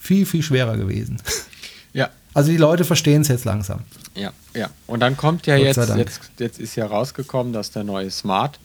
viel, 0.00 0.24
viel 0.24 0.42
schwerer 0.42 0.78
gewesen. 0.78 1.20
Ja. 1.94 2.08
Also 2.32 2.50
die 2.50 2.56
Leute 2.56 2.86
verstehen 2.86 3.20
es 3.20 3.28
jetzt 3.28 3.44
langsam. 3.44 3.80
Ja, 4.14 4.32
ja. 4.54 4.70
Und 4.86 5.00
dann 5.00 5.18
kommt 5.18 5.46
ja 5.46 5.56
jetzt, 5.56 5.76
jetzt, 5.76 6.20
jetzt 6.38 6.58
ist 6.58 6.74
ja 6.74 6.86
rausgekommen, 6.86 7.52
dass 7.52 7.70
der 7.70 7.84
neue 7.84 8.10
Smart, 8.10 8.58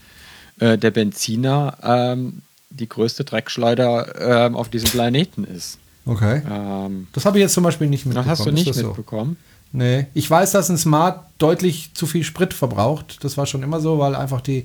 äh, 0.62 0.78
der 0.78 0.92
Benziner, 0.92 1.78
ähm, 1.84 2.42
die 2.78 2.90
größte 2.90 3.24
Dreckschleuder 3.24 4.46
ähm, 4.48 4.56
auf 4.56 4.70
diesem 4.70 4.90
Planeten 4.90 5.44
ist. 5.44 5.80
Okay. 6.06 6.42
Ähm, 6.50 7.08
das 7.14 7.26
habe 7.26 7.38
ich 7.38 7.42
jetzt 7.42 7.54
zum 7.54 7.64
Beispiel 7.64 7.88
nicht 7.88 8.06
mitbekommen. 8.06 8.30
Das 8.30 8.40
hast 8.40 8.48
du 8.48 8.52
nicht 8.52 8.76
mitbekommen? 8.76 9.38
So? 9.40 9.58
Nee. 9.78 10.08
Ich 10.14 10.30
weiß, 10.30 10.52
dass 10.54 10.70
ein 10.70 10.78
Smart 10.78 11.26
deutlich 11.38 11.92
zu 11.94 12.06
viel 12.08 12.24
Sprit 12.24 12.54
verbraucht. 12.54 13.24
Das 13.24 13.38
war 13.38 13.46
schon 13.46 13.64
immer 13.64 13.82
so, 13.82 14.00
weil 14.00 14.16
einfach 14.16 14.42
die, 14.42 14.64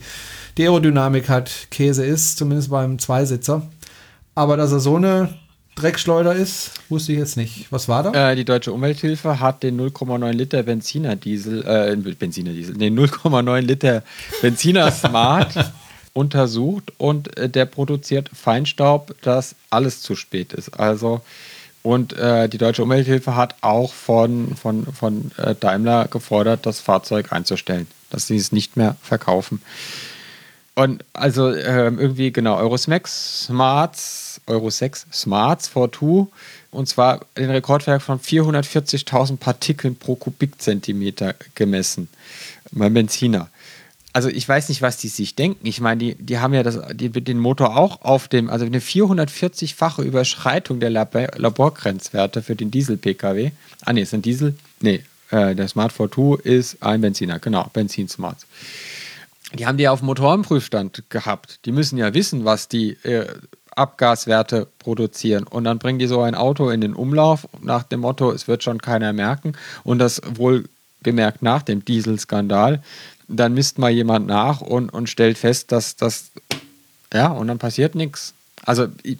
die 0.56 0.62
Aerodynamik 0.62 1.28
halt 1.28 1.68
Käse 1.70 2.04
ist, 2.04 2.38
zumindest 2.38 2.70
beim 2.70 2.98
Zweisitzer. 2.98 3.62
Aber 4.34 4.56
dass 4.56 4.70
er 4.72 4.80
so 4.80 4.96
eine 4.96 5.34
Dreckschleuder 5.74 6.34
ist, 6.34 6.72
wusste 6.88 7.12
ich 7.12 7.18
jetzt 7.18 7.36
nicht. 7.36 7.66
Was 7.70 7.88
war 7.88 8.02
da? 8.02 8.30
Äh, 8.30 8.36
die 8.36 8.44
Deutsche 8.44 8.72
Umwelthilfe 8.72 9.40
hat 9.40 9.62
den 9.62 9.80
0,9 9.80 10.32
Liter 10.32 10.62
Benziner 10.62 11.16
Diesel, 11.16 11.64
äh, 11.66 11.96
Benziner 12.14 12.52
Diesel, 12.52 12.76
den 12.76 12.98
0,9 12.98 13.60
Liter 13.60 14.02
Benziner 14.42 14.90
Smart 14.90 15.52
untersucht 16.12 16.92
und 16.98 17.36
äh, 17.36 17.48
der 17.48 17.66
produziert 17.66 18.30
Feinstaub, 18.32 19.14
das 19.22 19.54
alles 19.70 20.02
zu 20.02 20.14
spät 20.14 20.52
ist. 20.52 20.78
Also 20.78 21.22
und 21.82 22.12
äh, 22.12 22.48
die 22.48 22.58
Deutsche 22.58 22.82
Umwelthilfe 22.82 23.34
hat 23.34 23.56
auch 23.60 23.92
von, 23.92 24.54
von, 24.54 24.86
von 24.86 25.32
äh, 25.36 25.54
Daimler 25.58 26.06
gefordert, 26.06 26.64
das 26.64 26.80
Fahrzeug 26.80 27.32
einzustellen, 27.32 27.88
dass 28.10 28.28
sie 28.28 28.36
es 28.36 28.52
nicht 28.52 28.76
mehr 28.76 28.96
verkaufen. 29.02 29.60
Und 30.74 31.04
also 31.12 31.50
äh, 31.50 31.88
irgendwie 31.88 32.32
genau 32.32 32.56
Euro 32.56 32.76
6 32.76 33.46
Smarts, 33.46 34.40
Euro 34.46 34.70
6 34.70 35.06
Smarts 35.12 35.70
V2 35.70 36.28
und 36.70 36.88
zwar 36.88 37.26
den 37.36 37.50
Rekordwerk 37.50 38.00
von 38.00 38.18
440.000 38.18 39.36
Partikeln 39.36 39.96
pro 39.96 40.14
Kubikzentimeter 40.14 41.34
gemessen 41.54 42.08
beim 42.70 42.94
Benziner 42.94 43.50
also 44.12 44.28
ich 44.28 44.46
weiß 44.46 44.68
nicht, 44.68 44.82
was 44.82 44.98
die 44.98 45.08
sich 45.08 45.34
denken. 45.34 45.66
Ich 45.66 45.80
meine, 45.80 45.98
die, 45.98 46.14
die 46.16 46.38
haben 46.38 46.52
ja 46.52 46.62
das, 46.62 46.78
die, 46.92 47.10
den 47.10 47.38
Motor 47.38 47.76
auch 47.76 48.02
auf 48.02 48.28
dem, 48.28 48.50
also 48.50 48.66
eine 48.66 48.80
440-fache 48.80 50.02
Überschreitung 50.02 50.80
der 50.80 50.90
Labor 50.90 51.28
Laborgrenzwerte 51.36 52.42
für 52.42 52.54
den 52.54 52.70
Diesel-Pkw. 52.70 53.52
Ah, 53.84 53.92
nee, 53.92 54.02
ist 54.02 54.12
ein 54.12 54.22
Diesel? 54.22 54.54
Nee, 54.80 55.02
äh, 55.30 55.54
der 55.54 55.68
Smart 55.68 55.92
42 55.92 56.44
ist 56.44 56.82
ein 56.82 57.00
Benziner, 57.00 57.38
genau, 57.38 57.68
Benzin-Smart. 57.72 58.38
Die 59.54 59.66
haben 59.66 59.78
die 59.78 59.88
auf 59.88 60.00
dem 60.00 60.06
Motorenprüfstand 60.06 61.04
gehabt. 61.10 61.60
Die 61.64 61.72
müssen 61.72 61.98
ja 61.98 62.14
wissen, 62.14 62.44
was 62.44 62.68
die 62.68 62.92
äh, 63.04 63.26
Abgaswerte 63.74 64.66
produzieren. 64.78 65.44
Und 65.44 65.64
dann 65.64 65.78
bringen 65.78 65.98
die 65.98 66.06
so 66.06 66.20
ein 66.20 66.34
Auto 66.34 66.70
in 66.70 66.80
den 66.80 66.94
Umlauf 66.94 67.48
nach 67.60 67.82
dem 67.82 68.00
Motto, 68.00 68.30
es 68.30 68.48
wird 68.48 68.62
schon 68.62 68.80
keiner 68.80 69.12
merken. 69.12 69.54
Und 69.84 69.98
das 69.98 70.20
wohl 70.34 70.64
gemerkt 71.02 71.42
nach 71.42 71.62
dem 71.62 71.84
Dieselskandal 71.84 72.80
dann 73.32 73.54
misst 73.54 73.78
mal 73.78 73.90
jemand 73.90 74.26
nach 74.26 74.60
und, 74.60 74.90
und 74.90 75.08
stellt 75.08 75.38
fest, 75.38 75.72
dass 75.72 75.96
das, 75.96 76.30
ja, 77.12 77.28
und 77.28 77.48
dann 77.48 77.58
passiert 77.58 77.94
nichts. 77.94 78.34
Also, 78.64 78.88
ich, 79.02 79.18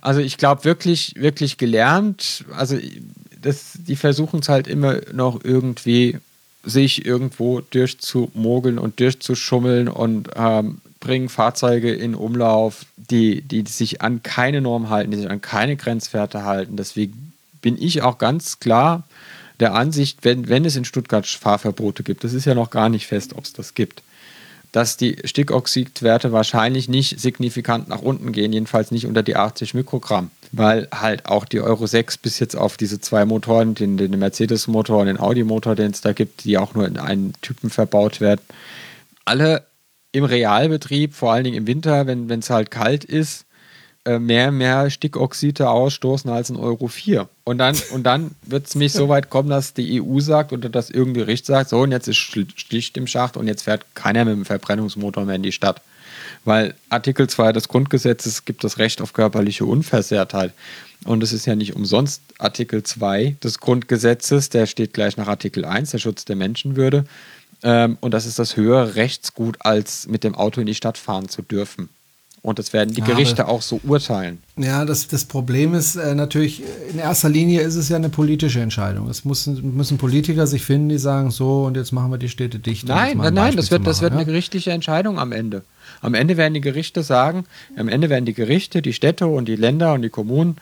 also 0.00 0.20
ich 0.20 0.36
glaube 0.36 0.64
wirklich, 0.64 1.14
wirklich 1.16 1.58
gelernt, 1.58 2.44
also 2.56 2.78
das, 3.40 3.72
die 3.74 3.96
versuchen 3.96 4.40
es 4.40 4.48
halt 4.48 4.68
immer 4.68 5.00
noch 5.12 5.42
irgendwie 5.42 6.18
sich 6.62 7.04
irgendwo 7.04 7.60
durchzumogeln 7.60 8.78
und 8.78 9.00
durchzuschummeln 9.00 9.88
und 9.88 10.30
ähm, 10.34 10.80
bringen 11.00 11.28
Fahrzeuge 11.28 11.92
in 11.92 12.14
Umlauf, 12.14 12.86
die, 12.96 13.42
die 13.42 13.64
sich 13.66 14.00
an 14.00 14.22
keine 14.22 14.62
Norm 14.62 14.88
halten, 14.88 15.10
die 15.10 15.18
sich 15.18 15.30
an 15.30 15.42
keine 15.42 15.76
Grenzwerte 15.76 16.44
halten. 16.44 16.76
Deswegen 16.76 17.33
bin 17.64 17.80
ich 17.80 18.02
auch 18.02 18.18
ganz 18.18 18.60
klar 18.60 19.04
der 19.58 19.72
Ansicht, 19.72 20.18
wenn, 20.20 20.50
wenn 20.50 20.66
es 20.66 20.76
in 20.76 20.84
Stuttgart 20.84 21.26
Fahrverbote 21.26 22.02
gibt, 22.02 22.22
das 22.22 22.34
ist 22.34 22.44
ja 22.44 22.54
noch 22.54 22.68
gar 22.68 22.90
nicht 22.90 23.06
fest, 23.06 23.32
ob 23.34 23.44
es 23.44 23.54
das 23.54 23.72
gibt, 23.72 24.02
dass 24.70 24.98
die 24.98 25.16
Stickoxidwerte 25.24 26.30
wahrscheinlich 26.30 26.90
nicht 26.90 27.18
signifikant 27.18 27.88
nach 27.88 28.02
unten 28.02 28.32
gehen, 28.32 28.52
jedenfalls 28.52 28.90
nicht 28.90 29.06
unter 29.06 29.22
die 29.22 29.36
80 29.36 29.72
Mikrogramm, 29.72 30.30
weil 30.52 30.88
halt 30.92 31.24
auch 31.24 31.46
die 31.46 31.60
Euro 31.60 31.86
6 31.86 32.18
bis 32.18 32.38
jetzt 32.38 32.54
auf 32.54 32.76
diese 32.76 33.00
zwei 33.00 33.24
Motoren, 33.24 33.74
den, 33.74 33.96
den 33.96 34.18
Mercedes-Motor 34.18 35.00
und 35.00 35.06
den 35.06 35.18
Audi-Motor, 35.18 35.74
den 35.74 35.92
es 35.92 36.02
da 36.02 36.12
gibt, 36.12 36.44
die 36.44 36.58
auch 36.58 36.74
nur 36.74 36.86
in 36.86 36.98
einen 36.98 37.32
Typen 37.40 37.70
verbaut 37.70 38.20
werden, 38.20 38.42
alle 39.24 39.64
im 40.12 40.24
Realbetrieb, 40.24 41.14
vor 41.14 41.32
allen 41.32 41.44
Dingen 41.44 41.56
im 41.56 41.66
Winter, 41.66 42.06
wenn 42.06 42.28
es 42.30 42.50
halt 42.50 42.70
kalt 42.70 43.04
ist, 43.04 43.46
mehr 44.18 44.52
mehr 44.52 44.90
Stickoxide 44.90 45.68
ausstoßen 45.68 46.30
als 46.30 46.50
ein 46.50 46.56
Euro 46.56 46.88
4. 46.88 47.28
Und 47.44 47.58
dann, 47.58 47.76
und 47.92 48.04
dann 48.04 48.32
wird 48.42 48.66
es 48.66 48.74
mich 48.74 48.92
so 48.92 49.08
weit 49.08 49.30
kommen, 49.30 49.48
dass 49.48 49.74
die 49.74 50.02
EU 50.02 50.20
sagt 50.20 50.52
oder 50.52 50.68
dass 50.68 50.90
irgendein 50.90 51.24
Gericht 51.24 51.46
sagt, 51.46 51.70
so 51.70 51.80
und 51.80 51.92
jetzt 51.92 52.08
ist 52.08 52.18
schlicht 52.18 52.96
im 52.96 53.06
Schacht 53.06 53.36
und 53.36 53.46
jetzt 53.46 53.62
fährt 53.62 53.84
keiner 53.94 54.24
mit 54.24 54.34
dem 54.34 54.44
Verbrennungsmotor 54.44 55.24
mehr 55.24 55.36
in 55.36 55.42
die 55.42 55.52
Stadt. 55.52 55.80
Weil 56.44 56.74
Artikel 56.90 57.28
2 57.28 57.52
des 57.52 57.68
Grundgesetzes 57.68 58.44
gibt 58.44 58.64
das 58.64 58.78
Recht 58.78 59.00
auf 59.00 59.14
körperliche 59.14 59.64
Unversehrtheit. 59.64 60.52
Und 61.04 61.22
es 61.22 61.32
ist 61.32 61.46
ja 61.46 61.54
nicht 61.54 61.74
umsonst 61.74 62.22
Artikel 62.38 62.82
2 62.82 63.36
des 63.42 63.60
Grundgesetzes, 63.60 64.50
der 64.50 64.66
steht 64.66 64.92
gleich 64.92 65.16
nach 65.16 65.28
Artikel 65.28 65.64
1, 65.64 65.90
der 65.90 65.98
Schutz 65.98 66.24
der 66.24 66.36
Menschenwürde. 66.36 67.06
Ähm, 67.62 67.96
und 68.00 68.12
das 68.12 68.26
ist 68.26 68.38
das 68.38 68.56
höhere 68.56 68.94
Rechtsgut, 68.96 69.56
als 69.60 70.06
mit 70.06 70.24
dem 70.24 70.34
Auto 70.34 70.60
in 70.60 70.66
die 70.66 70.74
Stadt 70.74 70.98
fahren 70.98 71.28
zu 71.28 71.40
dürfen. 71.40 71.88
Und 72.44 72.58
das 72.58 72.74
werden 72.74 72.94
die 72.94 73.00
Gerichte 73.00 73.42
ja, 73.42 73.48
auch 73.48 73.62
so 73.62 73.80
urteilen. 73.84 74.42
Ja, 74.58 74.84
das, 74.84 75.08
das 75.08 75.24
Problem 75.24 75.72
ist 75.72 75.96
äh, 75.96 76.14
natürlich, 76.14 76.62
in 76.92 76.98
erster 76.98 77.30
Linie 77.30 77.62
ist 77.62 77.74
es 77.74 77.88
ja 77.88 77.96
eine 77.96 78.10
politische 78.10 78.60
Entscheidung. 78.60 79.08
Es 79.08 79.24
müssen, 79.24 79.74
müssen 79.74 79.96
Politiker 79.96 80.46
sich 80.46 80.62
finden, 80.62 80.90
die 80.90 80.98
sagen, 80.98 81.30
so 81.30 81.64
und 81.64 81.74
jetzt 81.74 81.92
machen 81.92 82.10
wir 82.10 82.18
die 82.18 82.28
Städte 82.28 82.58
dicht. 82.58 82.86
Nein, 82.86 83.16
nein, 83.16 83.32
nein, 83.32 83.56
das 83.56 83.70
wird, 83.70 83.86
das 83.86 84.02
wird 84.02 84.12
ja? 84.12 84.18
eine 84.18 84.26
gerichtliche 84.26 84.72
Entscheidung 84.72 85.18
am 85.18 85.32
Ende. 85.32 85.62
Am 86.02 86.12
Ende 86.12 86.36
werden 86.36 86.52
die 86.52 86.60
Gerichte 86.60 87.02
sagen, 87.02 87.46
am 87.78 87.88
Ende 87.88 88.10
werden 88.10 88.26
die 88.26 88.34
Gerichte, 88.34 88.82
die 88.82 88.92
Städte 88.92 89.26
und 89.26 89.46
die 89.46 89.56
Länder 89.56 89.94
und 89.94 90.02
die 90.02 90.10
Kommunen 90.10 90.58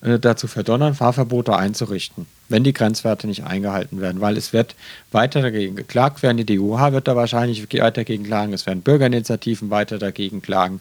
äh, 0.00 0.18
dazu 0.18 0.46
verdonnern, 0.46 0.94
Fahrverbote 0.94 1.54
einzurichten, 1.54 2.24
wenn 2.48 2.64
die 2.64 2.72
Grenzwerte 2.72 3.26
nicht 3.26 3.44
eingehalten 3.44 4.00
werden, 4.00 4.22
weil 4.22 4.38
es 4.38 4.54
wird 4.54 4.74
weiter 5.12 5.42
dagegen 5.42 5.76
geklagt 5.76 6.22
werden. 6.22 6.38
Die 6.38 6.46
DUH 6.46 6.92
wird 6.92 7.08
da 7.08 7.14
wahrscheinlich 7.14 7.62
weiter 7.74 7.90
dagegen 7.90 8.24
klagen, 8.24 8.54
es 8.54 8.64
werden 8.64 8.80
Bürgerinitiativen 8.80 9.68
weiter 9.68 9.98
dagegen 9.98 10.40
klagen. 10.40 10.80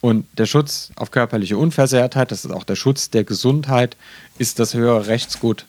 Und 0.00 0.26
der 0.38 0.46
Schutz 0.46 0.90
auf 0.96 1.10
körperliche 1.10 1.58
Unversehrtheit, 1.58 2.30
das 2.30 2.44
ist 2.44 2.50
auch 2.52 2.64
der 2.64 2.76
Schutz 2.76 3.10
der 3.10 3.24
Gesundheit, 3.24 3.96
ist 4.38 4.58
das 4.58 4.74
höhere 4.74 5.06
Rechtsgut. 5.08 5.66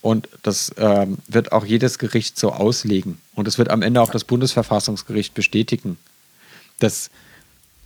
Und 0.00 0.28
das 0.42 0.70
ähm, 0.76 1.18
wird 1.28 1.52
auch 1.52 1.64
jedes 1.64 1.98
Gericht 1.98 2.38
so 2.38 2.52
auslegen. 2.52 3.18
Und 3.34 3.48
es 3.48 3.58
wird 3.58 3.70
am 3.70 3.82
Ende 3.82 4.02
auch 4.02 4.10
das 4.10 4.24
Bundesverfassungsgericht 4.24 5.34
bestätigen. 5.34 5.96
Das, 6.78 7.10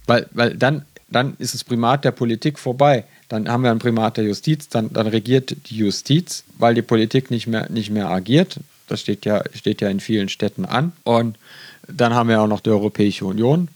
weil, 0.06 0.26
weil 0.32 0.56
dann, 0.56 0.84
dann 1.08 1.36
ist 1.38 1.54
das 1.54 1.64
Primat 1.64 2.04
der 2.04 2.10
Politik 2.10 2.58
vorbei. 2.58 3.04
Dann 3.28 3.48
haben 3.48 3.62
wir 3.62 3.70
ein 3.70 3.78
Primat 3.78 4.16
der 4.16 4.24
Justiz, 4.24 4.68
dann, 4.68 4.92
dann 4.92 5.06
regiert 5.06 5.56
die 5.70 5.76
Justiz, 5.76 6.44
weil 6.58 6.74
die 6.74 6.82
Politik 6.82 7.30
nicht 7.30 7.46
mehr, 7.46 7.70
nicht 7.70 7.90
mehr 7.90 8.08
agiert. 8.10 8.58
Das 8.88 9.00
steht 9.00 9.24
ja, 9.24 9.44
steht 9.54 9.80
ja 9.80 9.88
in 9.88 10.00
vielen 10.00 10.28
Städten 10.28 10.64
an. 10.64 10.92
Und 11.04 11.38
dann 11.86 12.14
haben 12.14 12.28
wir 12.28 12.40
auch 12.40 12.48
noch 12.48 12.60
die 12.60 12.70
Europäische 12.70 13.26
Union, 13.26 13.68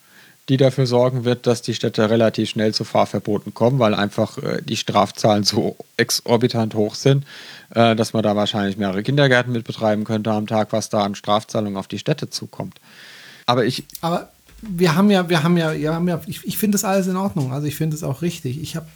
die 0.49 0.57
dafür 0.57 0.87
sorgen 0.87 1.25
wird, 1.25 1.47
dass 1.47 1.63
die 1.63 1.75
Städte 1.75 2.11
relativ 2.11 2.51
schnell 2.51 2.75
zu 2.75 2.85
Fahrverboten 2.85 3.55
kommen, 3.55 3.79
weil 3.79 3.95
einfach 3.95 4.39
äh, 4.39 4.61
die 4.63 4.77
Strafzahlen 4.77 5.45
so 5.45 5.77
exorbitant 5.97 6.75
hoch 6.75 6.95
sind, 6.95 7.25
äh, 7.75 7.95
dass 7.95 8.13
man 8.13 8.23
da 8.23 8.35
wahrscheinlich 8.35 8.77
mehrere 8.77 9.03
Kindergärten 9.03 9.53
mit 9.53 9.65
betreiben 9.65 10.05
könnte 10.05 10.33
am 10.33 10.47
Tag, 10.47 10.73
was 10.73 10.89
da 10.89 11.03
an 11.03 11.15
Strafzahlungen 11.15 11.77
auf 11.77 11.87
die 11.87 11.99
Städte 11.99 12.29
zukommt. 12.29 12.81
Aber 13.47 13.65
ich. 13.65 13.85
Aber 14.01 14.31
wir 14.63 14.95
haben 14.95 15.11
ja, 15.11 15.29
wir 15.29 15.43
haben 15.43 15.57
ja, 15.57 15.75
wir 15.75 15.95
haben 15.95 16.09
ja, 16.09 16.21
ich, 16.27 16.45
ich 16.45 16.59
finde 16.59 16.77
das 16.77 16.85
alles 16.85 17.07
in 17.07 17.17
Ordnung. 17.17 17.53
Also 17.53 17.67
ich 17.67 17.77
finde 17.77 17.97
es 17.97 18.03
auch 18.03 18.23
richtig. 18.23 18.61
Ich 18.61 18.77
habe 18.77 18.87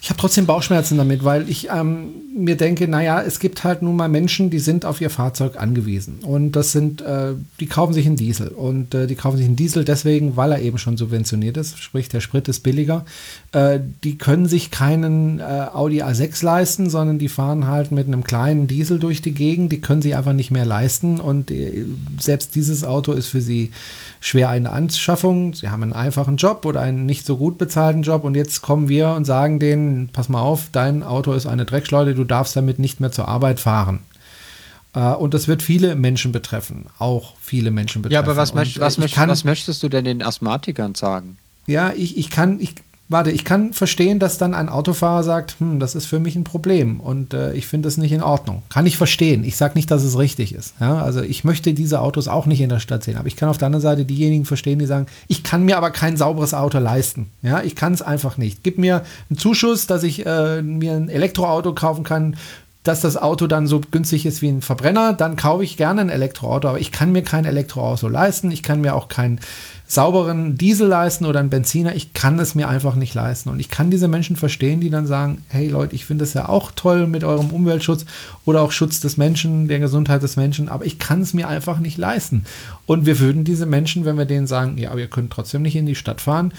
Ich 0.00 0.10
habe 0.10 0.20
trotzdem 0.20 0.46
Bauchschmerzen 0.46 0.96
damit, 0.96 1.24
weil 1.24 1.48
ich 1.48 1.68
ähm, 1.70 2.12
mir 2.36 2.56
denke, 2.56 2.86
naja, 2.86 3.20
es 3.20 3.40
gibt 3.40 3.64
halt 3.64 3.82
nun 3.82 3.96
mal 3.96 4.08
Menschen, 4.08 4.48
die 4.48 4.60
sind 4.60 4.84
auf 4.84 5.00
ihr 5.00 5.10
Fahrzeug 5.10 5.56
angewiesen. 5.60 6.20
Und 6.22 6.52
das 6.52 6.72
sind, 6.72 7.00
äh, 7.00 7.34
die 7.58 7.66
kaufen 7.66 7.92
sich 7.92 8.06
einen 8.06 8.16
Diesel. 8.16 8.48
Und 8.48 8.94
äh, 8.94 9.06
die 9.06 9.16
kaufen 9.16 9.36
sich 9.36 9.46
einen 9.46 9.56
Diesel 9.56 9.84
deswegen, 9.84 10.36
weil 10.36 10.52
er 10.52 10.60
eben 10.60 10.78
schon 10.78 10.96
subventioniert 10.96 11.56
ist, 11.56 11.78
sprich 11.78 12.08
der 12.08 12.20
Sprit 12.20 12.48
ist 12.48 12.60
billiger. 12.60 13.04
Äh, 13.52 13.80
die 14.04 14.18
können 14.18 14.46
sich 14.46 14.70
keinen 14.70 15.40
äh, 15.40 15.42
Audi 15.72 16.02
A6 16.02 16.44
leisten, 16.44 16.90
sondern 16.90 17.18
die 17.18 17.30
fahren 17.30 17.66
halt 17.66 17.92
mit 17.92 18.06
einem 18.06 18.22
kleinen 18.22 18.66
Diesel 18.66 18.98
durch 18.98 19.22
die 19.22 19.32
Gegend. 19.32 19.72
Die 19.72 19.80
können 19.80 20.02
sich 20.02 20.16
einfach 20.16 20.34
nicht 20.34 20.50
mehr 20.50 20.66
leisten. 20.66 21.18
Und 21.18 21.50
äh, 21.50 21.86
selbst 22.20 22.54
dieses 22.54 22.84
Auto 22.84 23.12
ist 23.12 23.28
für 23.28 23.40
sie 23.40 23.70
schwer 24.20 24.50
eine 24.50 24.70
Anschaffung. 24.70 25.54
Sie 25.54 25.70
haben 25.70 25.82
einen 25.82 25.94
einfachen 25.94 26.36
Job 26.36 26.66
oder 26.66 26.82
einen 26.82 27.06
nicht 27.06 27.24
so 27.24 27.38
gut 27.38 27.56
bezahlten 27.56 28.02
Job. 28.02 28.24
Und 28.24 28.34
jetzt 28.34 28.60
kommen 28.60 28.90
wir 28.90 29.10
und 29.10 29.24
sagen 29.24 29.58
denen, 29.58 30.10
pass 30.12 30.28
mal 30.28 30.42
auf, 30.42 30.68
dein 30.72 31.02
Auto 31.02 31.32
ist 31.32 31.46
eine 31.46 31.64
Dreckschleuder, 31.64 32.12
du 32.12 32.24
darfst 32.24 32.54
damit 32.54 32.78
nicht 32.78 33.00
mehr 33.00 33.12
zur 33.12 33.28
Arbeit 33.28 33.60
fahren. 33.60 34.00
Äh, 34.94 35.14
und 35.14 35.32
das 35.32 35.48
wird 35.48 35.62
viele 35.62 35.94
Menschen 35.94 36.32
betreffen, 36.32 36.84
auch 36.98 37.34
viele 37.40 37.70
Menschen 37.70 38.02
betreffen. 38.02 38.14
Ja, 38.14 38.20
aber 38.20 38.36
was, 38.36 38.52
möcht, 38.52 38.78
was, 38.78 38.98
möcht, 38.98 39.16
was 39.16 39.44
möchtest 39.44 39.82
du 39.82 39.88
denn 39.88 40.04
den 40.04 40.22
Asthmatikern 40.22 40.94
sagen? 40.94 41.38
Ja, 41.66 41.92
ich, 41.94 42.16
ich 42.16 42.30
kann, 42.30 42.60
ich, 42.60 42.74
warte, 43.08 43.30
ich 43.30 43.44
kann 43.44 43.72
verstehen, 43.72 44.18
dass 44.18 44.38
dann 44.38 44.54
ein 44.54 44.68
Autofahrer 44.68 45.22
sagt, 45.22 45.56
hm, 45.58 45.80
das 45.80 45.94
ist 45.94 46.06
für 46.06 46.20
mich 46.20 46.36
ein 46.36 46.44
Problem 46.44 47.00
und 47.00 47.32
äh, 47.32 47.54
ich 47.54 47.66
finde 47.66 47.86
das 47.86 47.96
nicht 47.96 48.12
in 48.12 48.22
Ordnung. 48.22 48.62
Kann 48.68 48.86
ich 48.86 48.96
verstehen. 48.96 49.44
Ich 49.44 49.56
sage 49.56 49.74
nicht, 49.74 49.90
dass 49.90 50.04
es 50.04 50.18
richtig 50.18 50.54
ist. 50.54 50.74
Ja? 50.80 51.02
Also 51.02 51.22
ich 51.22 51.44
möchte 51.44 51.72
diese 51.72 52.00
Autos 52.00 52.28
auch 52.28 52.46
nicht 52.46 52.60
in 52.60 52.68
der 52.68 52.80
Stadt 52.80 53.04
sehen. 53.04 53.16
Aber 53.16 53.28
ich 53.28 53.36
kann 53.36 53.48
auf 53.48 53.58
der 53.58 53.66
anderen 53.66 53.82
Seite 53.82 54.04
diejenigen 54.04 54.44
verstehen, 54.44 54.78
die 54.78 54.86
sagen, 54.86 55.06
ich 55.26 55.42
kann 55.42 55.64
mir 55.64 55.78
aber 55.78 55.90
kein 55.90 56.16
sauberes 56.16 56.54
Auto 56.54 56.78
leisten. 56.78 57.30
Ja, 57.42 57.62
ich 57.62 57.74
kann 57.74 57.94
es 57.94 58.02
einfach 58.02 58.36
nicht. 58.36 58.62
Gib 58.62 58.78
mir 58.78 59.04
einen 59.30 59.38
Zuschuss, 59.38 59.86
dass 59.86 60.02
ich 60.02 60.26
äh, 60.26 60.62
mir 60.62 60.92
ein 60.92 61.08
Elektroauto 61.08 61.74
kaufen 61.74 62.04
kann 62.04 62.36
dass 62.84 63.00
das 63.02 63.18
Auto 63.18 63.46
dann 63.46 63.66
so 63.66 63.80
günstig 63.80 64.24
ist 64.24 64.40
wie 64.40 64.48
ein 64.48 64.62
Verbrenner, 64.62 65.12
dann 65.12 65.36
kaufe 65.36 65.62
ich 65.62 65.76
gerne 65.76 66.00
ein 66.00 66.08
Elektroauto, 66.08 66.68
aber 66.68 66.80
ich 66.80 66.90
kann 66.90 67.12
mir 67.12 67.22
kein 67.22 67.44
Elektroauto 67.44 68.08
leisten, 68.08 68.50
ich 68.50 68.62
kann 68.62 68.80
mir 68.80 68.94
auch 68.94 69.08
kein 69.08 69.40
sauberen 69.90 70.58
Diesel 70.58 70.86
leisten 70.86 71.24
oder 71.24 71.40
einen 71.40 71.48
Benziner. 71.48 71.96
Ich 71.96 72.12
kann 72.12 72.38
es 72.38 72.54
mir 72.54 72.68
einfach 72.68 72.94
nicht 72.94 73.14
leisten. 73.14 73.48
Und 73.48 73.58
ich 73.58 73.70
kann 73.70 73.90
diese 73.90 74.06
Menschen 74.06 74.36
verstehen, 74.36 74.80
die 74.80 74.90
dann 74.90 75.06
sagen, 75.06 75.42
hey 75.48 75.68
Leute, 75.68 75.94
ich 75.94 76.04
finde 76.04 76.24
es 76.24 76.34
ja 76.34 76.48
auch 76.48 76.70
toll 76.72 77.06
mit 77.06 77.24
eurem 77.24 77.48
Umweltschutz 77.48 78.04
oder 78.44 78.60
auch 78.60 78.70
Schutz 78.70 79.00
des 79.00 79.16
Menschen, 79.16 79.66
der 79.66 79.78
Gesundheit 79.78 80.22
des 80.22 80.36
Menschen, 80.36 80.68
aber 80.68 80.84
ich 80.84 80.98
kann 80.98 81.22
es 81.22 81.32
mir 81.32 81.48
einfach 81.48 81.78
nicht 81.78 81.96
leisten. 81.96 82.44
Und 82.84 83.06
wir 83.06 83.18
würden 83.18 83.44
diese 83.44 83.64
Menschen, 83.64 84.04
wenn 84.04 84.18
wir 84.18 84.26
denen 84.26 84.46
sagen, 84.46 84.76
ja, 84.76 84.90
aber 84.90 85.00
ihr 85.00 85.08
könnt 85.08 85.32
trotzdem 85.32 85.62
nicht 85.62 85.74
in 85.74 85.86
die 85.86 85.94
Stadt 85.94 86.20
fahren, 86.20 86.52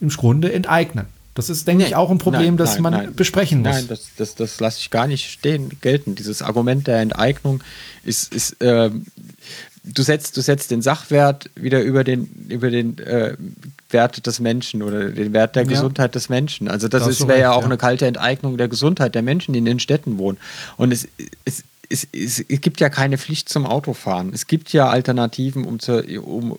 im 0.00 0.10
Grunde 0.10 0.52
enteignen. 0.52 1.06
Das 1.32 1.48
ist, 1.48 1.66
denke 1.66 1.84
nee, 1.84 1.88
ich, 1.88 1.96
auch 1.96 2.10
ein 2.10 2.18
Problem, 2.18 2.42
nein, 2.42 2.56
das 2.58 2.74
nein, 2.74 2.82
man 2.82 2.92
nein. 2.92 3.14
besprechen 3.14 3.62
muss. 3.62 3.72
Nein, 3.72 3.88
das, 3.88 4.10
das, 4.16 4.34
das 4.36 4.60
lasse 4.60 4.78
ich 4.80 4.90
gar 4.90 5.08
nicht 5.08 5.30
stehen, 5.30 5.70
gelten. 5.80 6.14
Dieses 6.14 6.42
Argument 6.42 6.86
der 6.86 7.00
Enteignung 7.00 7.62
ist, 8.04 8.32
ist 8.32 8.60
äh, 8.60 8.90
du 9.84 10.02
setzt, 10.02 10.36
du 10.36 10.40
setzt 10.40 10.70
den 10.70 10.82
Sachwert 10.82 11.50
wieder 11.54 11.82
über 11.82 12.04
den, 12.04 12.46
über 12.48 12.70
den 12.70 12.98
äh, 12.98 13.36
Wert 13.90 14.26
des 14.26 14.40
Menschen 14.40 14.82
oder 14.82 15.10
den 15.10 15.32
Wert 15.32 15.56
der 15.56 15.64
ja. 15.64 15.68
Gesundheit 15.68 16.14
des 16.14 16.28
Menschen. 16.28 16.68
Also 16.68 16.88
das, 16.88 17.04
das 17.04 17.28
wäre 17.28 17.40
ja 17.40 17.52
auch 17.52 17.60
ja. 17.60 17.66
eine 17.66 17.76
kalte 17.76 18.06
Enteignung 18.06 18.56
der 18.56 18.68
Gesundheit 18.68 19.14
der 19.14 19.22
Menschen, 19.22 19.52
die 19.52 19.58
in 19.58 19.64
den 19.64 19.80
Städten 19.80 20.18
wohnen. 20.18 20.38
Und 20.76 20.92
es, 20.92 21.06
es, 21.44 21.64
es, 21.88 22.08
es, 22.12 22.40
es 22.40 22.60
gibt 22.60 22.80
ja 22.80 22.88
keine 22.88 23.18
Pflicht 23.18 23.48
zum 23.48 23.66
Autofahren. 23.66 24.32
Es 24.32 24.46
gibt 24.46 24.72
ja 24.72 24.88
Alternativen, 24.88 25.64
um, 25.64 25.78
zu, 25.78 26.02
um 26.20 26.56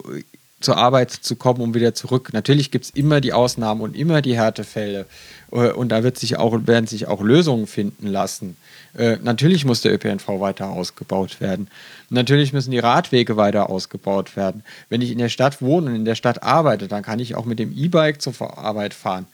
zur 0.62 0.78
Arbeit 0.78 1.12
zu 1.12 1.36
kommen, 1.36 1.62
um 1.62 1.74
wieder 1.74 1.94
zurück. 1.94 2.30
Natürlich 2.32 2.72
gibt 2.72 2.86
es 2.86 2.92
immer 2.92 3.22
die 3.22 3.34
Ausnahmen 3.34 3.82
und 3.82 3.96
immer 3.96 4.22
die 4.22 4.36
Härtefälle. 4.36 5.06
Äh, 5.52 5.72
und 5.72 5.90
da 5.90 6.04
wird 6.04 6.20
sich 6.20 6.38
auch, 6.38 6.68
werden 6.68 6.88
sich 6.88 7.08
auch 7.08 7.22
Lösungen 7.22 7.66
finden 7.66 8.08
lassen. 8.08 8.56
Äh, 8.98 9.18
natürlich 9.22 9.66
muss 9.66 9.82
der 9.82 9.94
ÖPNV 9.94 10.28
weiter 10.40 10.70
ausgebaut 10.70 11.42
werden. 11.42 11.68
Natürlich 12.10 12.54
müssen 12.54 12.72
die 12.72 12.80
Radwege 12.80 13.36
weiter 13.36 13.70
ausgebaut 13.70 14.36
werden. 14.36 14.64
Wenn 14.90 15.02
ich 15.02 15.12
in 15.12 15.18
der 15.18 15.30
Stadt 15.30 15.62
wohne 15.62 15.90
und 15.90 15.96
in 15.96 16.06
der 16.06 16.16
Stadt 16.16 16.44
arbeite, 16.44 16.88
dann 16.88 17.04
kann 17.04 17.20
ich 17.20 17.36
auch 17.36 17.46
mit 17.46 17.60
dem 17.60 17.76
E-Bike 17.76 18.22
zur 18.22 18.58
Arbeit 18.58 18.94
fahren. 18.94 19.26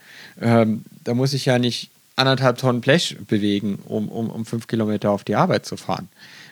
Ähm, 0.42 0.84
da 1.04 1.14
muss 1.14 1.34
ich 1.34 1.46
ja 1.46 1.60
nicht 1.60 1.91
anderthalb 2.16 2.58
Tonnen 2.58 2.82
Blech 2.82 3.18
bewegen, 3.28 3.80
um, 3.86 4.10
um, 4.10 4.30
um 4.30 4.46
fünf 4.46 4.68
Kilometer 4.68 5.12
auf 5.12 5.24
die 5.24 5.36
Arbeit 5.36 5.66
zu 5.66 5.78
fahren. 5.78 6.10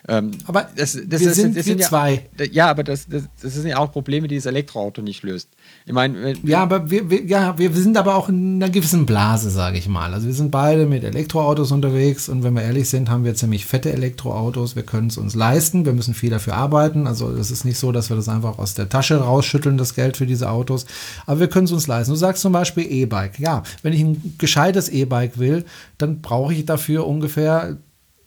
Ähm, 0.08 0.32
aber 0.46 0.68
das, 0.76 0.98
das, 1.06 1.22
wir 1.22 1.34
sind, 1.34 1.58
das 1.58 1.66
sind 1.66 1.78
wir 1.78 1.84
ja, 1.84 1.88
zwei. 1.88 2.26
Ja, 2.52 2.70
aber 2.70 2.84
das, 2.84 3.08
das, 3.08 3.24
das 3.42 3.54
sind 3.54 3.68
ja 3.68 3.78
auch 3.78 3.92
Probleme, 3.92 4.28
die 4.28 4.36
das 4.36 4.46
Elektroauto 4.46 5.02
nicht 5.02 5.24
löst. 5.24 5.50
Ich 5.86 5.94
meine, 5.94 6.34
ja, 6.44 6.64
aber 6.64 6.90
wir, 6.90 7.10
wir, 7.10 7.26
ja, 7.26 7.58
wir 7.58 7.72
sind 7.74 7.98
aber 7.98 8.16
auch 8.16 8.30
in 8.30 8.56
einer 8.56 8.72
gewissen 8.72 9.06
Blase, 9.06 9.50
sage 9.50 9.78
ich 9.78 9.88
mal. 9.88 10.14
Also 10.14 10.28
wir 10.28 10.34
sind 10.34 10.52
beide 10.52 10.86
mit 10.86 11.04
Elektroautos 11.04 11.72
unterwegs 11.72 12.30
und 12.30 12.44
wenn 12.44 12.54
wir 12.54 12.64
ehrlich 12.64 12.90
sind, 12.90 13.10
haben 13.10 13.26
wir 13.26 13.36
ziemlich 13.36 13.66
fette 13.66 13.92
Elektroautos. 13.92 14.76
Wir 14.76 14.84
können 14.84 15.08
es 15.08 15.18
uns 15.18 15.36
leisten, 15.36 15.86
wir 15.86 15.94
müssen 15.94 16.14
viel 16.14 16.30
dafür 16.30 16.56
arbeiten. 16.56 17.06
Also 17.06 17.30
es 17.32 17.52
ist 17.52 17.66
nicht 17.66 17.78
so, 17.78 17.92
dass 17.92 18.10
wir 18.10 18.16
das 18.16 18.30
einfach 18.30 18.58
aus 18.58 18.74
der 18.74 18.90
Tasche 18.90 19.18
rausschütteln, 19.18 19.78
das 19.78 19.96
Geld 19.96 20.18
für 20.18 20.26
diese 20.26 20.50
Autos. 20.50 20.86
Aber 21.26 21.40
wir 21.42 21.50
können 21.50 21.66
es 21.66 21.72
uns 21.72 21.88
leisten. 21.88 22.14
Du 22.14 22.18
sagst 22.18 22.42
zum 22.42 22.54
Beispiel 22.54 22.90
E-Bike. 22.90 23.40
Ja, 23.40 23.64
wenn 23.84 23.94
ich 23.94 24.02
ein 24.02 24.36
gescheites 24.38 24.90
E-Bike 24.90 25.38
will, 25.38 25.49
dann 25.98 26.22
brauche 26.22 26.54
ich 26.54 26.66
dafür 26.66 27.08
ungefähr 27.08 27.78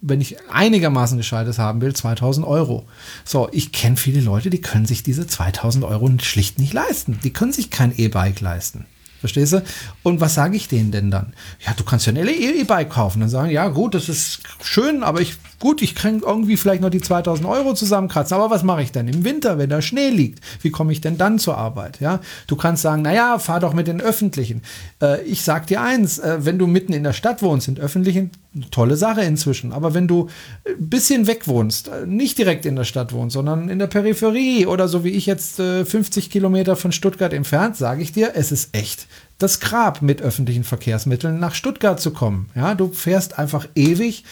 wenn 0.03 0.21
ich 0.21 0.37
einigermaßen 0.51 1.17
gescheites 1.17 1.59
haben 1.59 1.81
will, 1.81 1.95
2000 1.95 2.45
Euro. 2.45 2.87
So, 3.25 3.49
ich 3.53 3.71
kenne 3.71 3.97
viele 3.97 4.21
Leute, 4.21 4.51
die 4.51 4.61
können 4.61 4.85
sich 4.85 5.05
diese 5.05 5.29
2000 5.29 5.85
Euro 5.85 6.11
schlicht 6.21 6.59
nicht 6.59 6.73
leisten. 6.73 7.21
Die 7.23 7.33
können 7.33 7.53
sich 7.53 7.71
kein 7.71 7.97
E-Bike 7.97 8.41
leisten. 8.41 8.85
Verstehst 9.23 9.53
du? 9.53 9.63
Und 10.03 10.21
was 10.21 10.35
sage 10.35 10.57
ich 10.57 10.67
denen 10.67 10.91
denn 10.91 11.13
dann? 11.13 11.33
Ja, 11.65 11.75
du 11.77 11.85
kannst 11.85 12.07
ja 12.07 12.13
ein 12.13 12.27
E-Bike 12.27 12.91
kaufen. 12.91 13.21
Dann 13.21 13.29
sagen, 13.29 13.51
ja 13.51 13.69
gut, 13.69 13.95
das 13.95 14.09
ist 14.09 14.41
schön, 14.61 15.05
aber 15.05 15.21
ich, 15.21 15.37
gut, 15.61 15.81
ich 15.81 15.95
kann 15.95 16.23
irgendwie 16.23 16.57
vielleicht 16.57 16.83
noch 16.83 16.91
die 16.91 17.01
2000 17.01 17.47
Euro 17.47 17.73
zusammenkratzen. 17.73 18.37
Aber 18.37 18.51
was 18.51 18.65
mache 18.65 18.83
ich 18.83 18.91
denn 18.91 19.07
im 19.07 19.23
Winter, 19.23 19.59
wenn 19.59 19.71
da 19.71 19.81
Schnee 19.81 20.09
liegt? 20.09 20.43
Wie 20.61 20.73
komme 20.73 20.91
ich 20.91 21.01
denn 21.01 21.19
dann 21.19 21.39
zur 21.39 21.57
Arbeit? 21.57 22.01
Ja, 22.01 22.19
du 22.49 22.57
kannst 22.57 22.83
sagen, 22.83 23.03
naja, 23.03 23.39
fahr 23.39 23.61
doch 23.61 23.75
mit 23.75 23.87
den 23.87 24.01
Öffentlichen. 24.01 24.63
Äh, 25.01 25.23
ich 25.23 25.45
sag 25.45 25.69
dir 25.69 25.83
eins, 25.83 26.19
äh, 26.19 26.39
wenn 26.41 26.59
du 26.59 26.67
mitten 26.67 26.93
in 26.93 27.05
der 27.05 27.13
Stadt 27.13 27.43
wohnst, 27.43 27.67
sind 27.67 27.79
Öffentlichen 27.79 28.33
tolle 28.71 28.97
Sache 28.97 29.23
inzwischen. 29.23 29.73
Aber 29.73 29.95
wenn 29.95 30.09
du 30.09 30.29
ein 30.67 30.89
bisschen 30.91 31.27
weg 31.27 31.49
wohnst, 31.49 31.89
äh, 31.89 32.07
nicht 32.07 32.39
direkt 32.39 32.67
in 32.67 32.77
der 32.77 32.85
Stadt 32.85 33.13
wohnst, 33.13 33.35
sondern 33.35 33.69
in 33.69 33.79
der 33.79 33.87
Peripherie 33.87 34.67
oder 34.67 34.89
so 34.89 35.05
wie 35.05 35.11
ich 35.11 35.27
jetzt 35.27 35.57
50 35.57 36.31
Kilometer 36.31 36.77
von 36.77 36.93
Stuttgart 36.93 37.33
entfernt, 37.33 37.77
sage 37.77 38.03
ich 38.03 38.13
dir, 38.13 38.33
es 38.35 38.53
ist 38.53 38.77
echt 38.77 39.07
das 39.39 39.61
Grab 39.61 40.03
mit 40.03 40.23
öffentlichen 40.23 40.65
Verkehrsmitteln 40.65 41.41
nach 41.41 41.55
Stuttgart 41.55 42.01
zu 42.01 42.13
kommen. 42.13 42.49
Ja, 42.55 42.75
du 42.75 42.93
fährst 42.93 43.39
einfach 43.39 43.67
ewig 43.75 44.25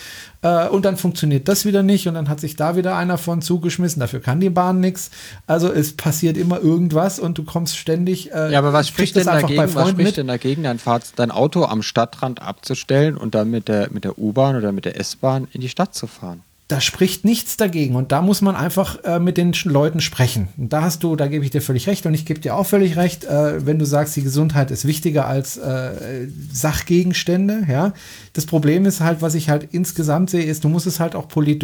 äh, 0.43 0.69
und 0.69 0.85
dann 0.85 0.97
funktioniert 0.97 1.49
das 1.49 1.65
wieder 1.65 1.83
nicht 1.83 2.09
und 2.09 2.15
dann 2.15 2.29
hat 2.29 2.41
sich 2.41 2.57
da 2.57 2.77
wieder 2.77 2.97
einer 2.97 3.19
von 3.19 3.43
zugeschmissen. 3.43 4.01
Dafür 4.01 4.21
kann 4.21 4.41
die 4.41 4.51
Bahn 4.51 4.81
nichts. 4.81 5.11
Also 5.47 5.71
es 5.73 5.97
passiert 5.97 6.37
immer 6.37 6.61
irgendwas 6.61 7.19
und 7.19 7.39
du 7.39 7.45
kommst 7.45 7.77
ständig. 7.77 8.33
Äh, 8.33 8.53
ja, 8.53 8.59
aber 8.59 8.73
was 8.73 8.89
spricht 8.89 9.17
denn 9.17 9.27
dagegen? 9.27 9.75
was 9.75 9.91
spricht 9.91 10.09
mit? 10.09 10.17
denn 10.17 10.29
dagegen, 10.29 10.63
dein, 10.63 10.79
Fahrrad, 10.79 11.05
dein 11.17 11.31
Auto 11.31 11.65
am 11.65 11.83
Stadtrand 11.83 12.43
abzustellen 12.43 13.17
und 13.17 13.35
dann 13.35 13.51
mit 13.51 13.69
der 13.69 13.91
mit 13.91 14.05
der 14.05 14.19
U-Bahn 14.19 14.57
oder 14.57 14.73
mit 14.73 14.85
der 14.85 14.99
S-Bahn 14.99 15.49
in 15.53 15.61
die 15.61 15.69
Stadt 15.69 15.95
zu 15.95 16.07
fahren? 16.07 16.43
Da 16.71 16.81
spricht 16.81 17.25
nichts 17.25 17.57
dagegen. 17.57 17.97
Und 17.97 18.13
da 18.13 18.23
muss 18.23 18.43
man 18.43 18.55
einfach 18.55 19.03
äh, 19.03 19.19
mit 19.19 19.37
den 19.37 19.53
Leuten 19.65 20.01
sprechen. 20.01 20.49
Und 20.57 20.73
da 20.73 20.83
hast 20.83 21.03
du, 21.03 21.17
da 21.17 21.27
gebe 21.27 21.45
ich 21.45 21.51
dir 21.51 21.61
völlig 21.61 21.89
recht 21.89 22.07
und 22.07 22.15
ich 22.15 22.25
gebe 22.25 22.39
dir 22.39 22.55
auch 22.55 22.67
völlig 22.67 22.97
recht, 22.97 23.25
äh, 23.25 23.67
wenn 23.67 23.81
du 23.81 23.85
sagst, 23.85 24.15
die 24.15 24.23
Gesundheit 24.23 24.71
ist 24.71 24.87
wichtiger 24.87 25.27
als 25.27 25.57
äh, 25.57 26.29
Sachgegenstände. 26.53 27.67
Ja, 27.69 27.93
das 28.35 28.47
Problem 28.47 28.87
ist 28.87 29.01
halt, 29.01 29.21
was 29.21 29.35
ich 29.35 29.49
halt 29.49 29.69
insgesamt 29.73 30.31
sehe, 30.31 30.45
ist, 30.45 30.63
du 30.63 30.69
musst 30.69 30.87
es 30.87 31.01
halt 31.01 31.17
auch 31.17 31.27
politisch. 31.27 31.61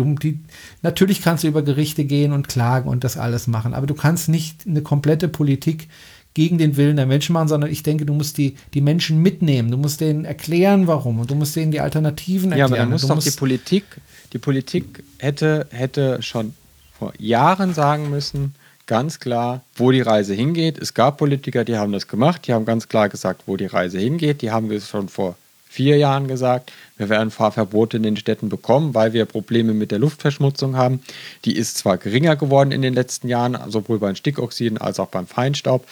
Natürlich 0.83 1.23
kannst 1.23 1.45
du 1.45 1.49
über 1.49 1.63
Gerichte 1.63 2.05
gehen 2.05 2.33
und 2.33 2.49
klagen 2.49 2.89
und 2.89 3.05
das 3.05 3.17
alles 3.17 3.47
machen, 3.47 3.73
aber 3.73 3.87
du 3.87 3.95
kannst 3.95 4.29
nicht 4.29 4.67
eine 4.67 4.83
komplette 4.83 5.29
Politik 5.29 5.89
gegen 6.37 6.59
den 6.59 6.77
Willen 6.77 6.97
der 6.97 7.07
Menschen 7.07 7.33
machen, 7.33 7.49
sondern 7.49 7.71
ich 7.71 7.83
denke, 7.83 8.07
du 8.07 8.13
musst 8.13 8.37
die, 8.39 8.57
die 8.75 8.81
Menschen 8.81 9.23
mitnehmen. 9.23 9.71
Du 9.71 9.79
musst 9.79 10.01
denen 10.01 10.25
erklären, 10.25 10.87
warum 10.87 11.19
und 11.19 11.31
du 11.31 11.35
musst 11.35 11.57
denen 11.57 11.73
die 11.73 11.81
Alternativen 11.81 12.53
erklären. 12.53 12.59
Ja, 12.59 12.67
aber 12.67 12.77
dann 12.77 12.91
muss 12.91 13.07
doch 13.07 13.19
die 13.19 13.31
Politik 13.31 13.85
die 14.33 14.39
Politik 14.39 15.03
hätte, 15.19 15.67
hätte 15.71 16.23
schon 16.23 16.55
vor 16.99 17.13
Jahren 17.19 17.75
sagen 17.75 18.11
müssen, 18.11 18.55
ganz 18.87 19.19
klar, 19.19 19.63
wo 19.75 19.91
die 19.91 20.01
Reise 20.01 20.35
hingeht. 20.35 20.79
Es 20.79 20.95
gab 20.95 21.17
Politiker, 21.17 21.65
die 21.65 21.77
haben 21.77 21.93
das 21.93 22.07
gemacht, 22.07 22.47
die 22.47 22.53
haben 22.53 22.65
ganz 22.65 22.89
klar 22.89 23.09
gesagt, 23.09 23.43
wo 23.47 23.57
die 23.57 23.67
Reise 23.67 23.99
hingeht. 23.99 24.43
Die 24.43 24.51
haben 24.51 24.71
es 24.71 24.89
schon 24.89 25.09
vor 25.09 25.37
vier 25.77 25.99
Jahren 25.99 26.27
gesagt. 26.27 26.73
Wir 26.97 27.11
werden 27.11 27.31
Fahrverbote 27.31 27.99
in 27.99 28.03
den 28.03 28.17
Städten 28.17 28.49
bekommen, 28.49 28.95
weil 28.95 29.13
wir 29.13 29.27
Probleme 29.27 29.75
mit 29.75 29.91
der 29.91 29.99
Luftverschmutzung 29.99 30.75
haben. 30.75 31.03
Die 31.45 31.55
ist 31.55 31.77
zwar 31.77 31.99
geringer 31.99 32.35
geworden 32.35 32.73
in 32.73 32.81
den 32.81 32.95
letzten 32.95 33.29
Jahren, 33.29 33.59
sowohl 33.71 33.99
beim 33.99 34.17
Stickoxiden 34.17 34.79
als 34.79 34.99
auch 34.99 35.09
beim 35.09 35.27
Feinstaub, 35.27 35.87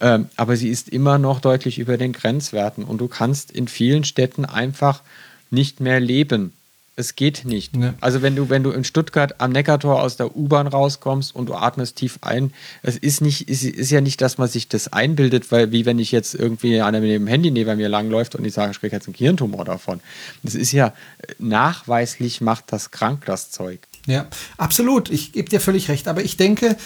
ähm, 0.00 0.30
aber 0.36 0.56
sie 0.56 0.70
ist 0.70 0.88
immer 0.88 1.18
noch 1.18 1.40
deutlich 1.40 1.78
über 1.78 1.98
den 1.98 2.14
Grenzwerten 2.14 2.82
und 2.82 2.98
du 2.98 3.08
kannst 3.08 3.50
in 3.50 3.68
vielen 3.68 4.04
Städten 4.04 4.46
einfach 4.46 5.02
nicht 5.50 5.80
mehr 5.80 6.00
leben 6.00 6.54
Es 6.98 7.14
geht 7.14 7.44
nicht. 7.44 7.76
Ja. 7.76 7.94
Also 8.00 8.22
wenn 8.22 8.34
du, 8.34 8.48
wenn 8.48 8.62
du 8.62 8.70
in 8.70 8.82
Stuttgart 8.82 9.38
am 9.38 9.52
Neckartor 9.52 10.02
aus 10.02 10.16
der 10.16 10.34
U-Bahn 10.34 10.66
rauskommst 10.66 11.34
und 11.34 11.50
du 11.50 11.54
atmest 11.54 11.96
tief 11.96 12.18
ein, 12.22 12.54
es 12.82 12.96
ist 12.96 13.20
nicht, 13.20 13.50
ist, 13.50 13.64
ist 13.64 13.90
ja 13.90 14.00
nicht, 14.00 14.22
dass 14.22 14.38
man 14.38 14.48
sich 14.48 14.68
das 14.68 14.90
einbildet, 14.92 15.52
weil 15.52 15.72
wie 15.72 15.84
wenn 15.84 15.98
ich 15.98 16.10
jetzt 16.10 16.34
irgendwie 16.34 16.80
einer 16.80 17.00
mit 17.00 17.10
dem 17.10 17.26
Handy 17.26 17.50
neben 17.50 17.76
mir 17.76 17.90
langläuft 17.90 18.34
und 18.34 18.46
ich 18.46 18.54
sage, 18.54 18.72
ich 18.72 18.80
kriege 18.80 18.96
jetzt 18.96 19.06
einen 19.06 19.14
Gehirntumor 19.14 19.66
davon. 19.66 20.00
Das 20.42 20.54
ist 20.54 20.72
ja 20.72 20.94
nachweislich 21.38 22.40
macht 22.40 22.72
das 22.72 22.90
krank, 22.90 23.26
das 23.26 23.50
Zeug. 23.50 23.80
Ja, 24.06 24.26
absolut. 24.56 25.10
Ich 25.10 25.32
gebe 25.32 25.50
dir 25.50 25.60
völlig 25.60 25.90
recht. 25.90 26.08
Aber 26.08 26.24
ich 26.24 26.38
denke, 26.38 26.76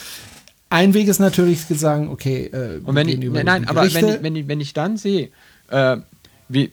ein 0.70 0.92
Weg 0.92 1.06
ist 1.06 1.20
natürlich 1.20 1.66
zu 1.66 1.74
sagen, 1.74 2.08
okay, 2.08 2.46
äh, 2.46 2.80
Und 2.84 2.96
wenn 2.96 3.08
ich, 3.08 3.18
nein, 3.18 3.62
die 3.62 3.68
aber 3.68 3.82
wenn 3.82 4.08
ich, 4.08 4.22
wenn, 4.22 4.36
ich, 4.36 4.48
wenn 4.48 4.60
ich 4.60 4.72
dann 4.72 4.96
sehe, 4.96 5.28
äh, 5.68 5.98
wie, 6.48 6.72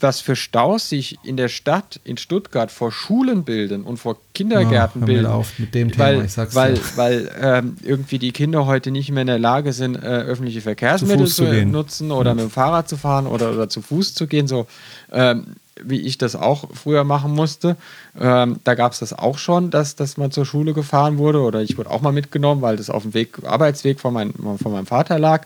was 0.00 0.20
für 0.20 0.36
Staus 0.36 0.88
sich 0.88 1.18
in 1.24 1.36
der 1.36 1.48
Stadt, 1.48 2.00
in 2.04 2.16
Stuttgart, 2.16 2.70
vor 2.70 2.92
Schulen 2.92 3.44
bilden 3.44 3.82
und 3.82 3.96
vor 3.96 4.18
Kindergärten 4.34 5.02
Oh, 5.02 5.06
bilden. 5.06 5.26
auf 5.26 5.58
mit 5.58 5.74
dem 5.74 5.90
Thema, 5.90 6.04
weil, 6.04 6.24
ich 6.24 6.32
sag's 6.32 6.54
weil, 6.54 6.74
dir. 6.74 6.80
weil 6.96 7.30
ähm, 7.40 7.76
irgendwie 7.82 8.18
die 8.18 8.32
Kinder 8.32 8.66
heute 8.66 8.90
nicht 8.90 9.10
mehr 9.10 9.22
in 9.22 9.26
der 9.26 9.38
Lage 9.38 9.72
sind, 9.72 9.96
äh, 9.96 10.00
öffentliche 10.00 10.60
Verkehrsmittel 10.60 11.26
zu 11.26 11.44
zu, 11.44 11.50
gehen. 11.50 11.70
nutzen 11.70 12.10
oder 12.12 12.34
mit 12.34 12.44
dem 12.44 12.50
Fahrrad 12.50 12.88
zu 12.88 12.96
fahren 12.96 13.26
oder, 13.26 13.50
oder 13.52 13.68
zu 13.68 13.82
Fuß 13.82 14.14
zu 14.14 14.26
gehen, 14.26 14.46
so 14.46 14.66
ähm, 15.10 15.56
wie 15.82 16.00
ich 16.00 16.18
das 16.18 16.34
auch 16.34 16.68
früher 16.74 17.04
machen 17.04 17.32
musste. 17.32 17.76
Ähm, 18.20 18.56
da 18.64 18.74
gab 18.74 18.92
es 18.92 18.98
das 18.98 19.12
auch 19.12 19.38
schon, 19.38 19.70
dass, 19.70 19.94
dass 19.94 20.16
man 20.16 20.32
zur 20.32 20.44
Schule 20.44 20.74
gefahren 20.74 21.18
wurde 21.18 21.40
oder 21.40 21.62
ich 21.62 21.78
wurde 21.78 21.90
auch 21.90 22.00
mal 22.02 22.12
mitgenommen, 22.12 22.62
weil 22.62 22.76
das 22.76 22.90
auf 22.90 23.02
dem 23.02 23.14
Weg, 23.14 23.44
Arbeitsweg 23.44 24.00
von, 24.00 24.12
mein, 24.12 24.32
von 24.32 24.72
meinem 24.72 24.86
Vater 24.86 25.18
lag 25.20 25.44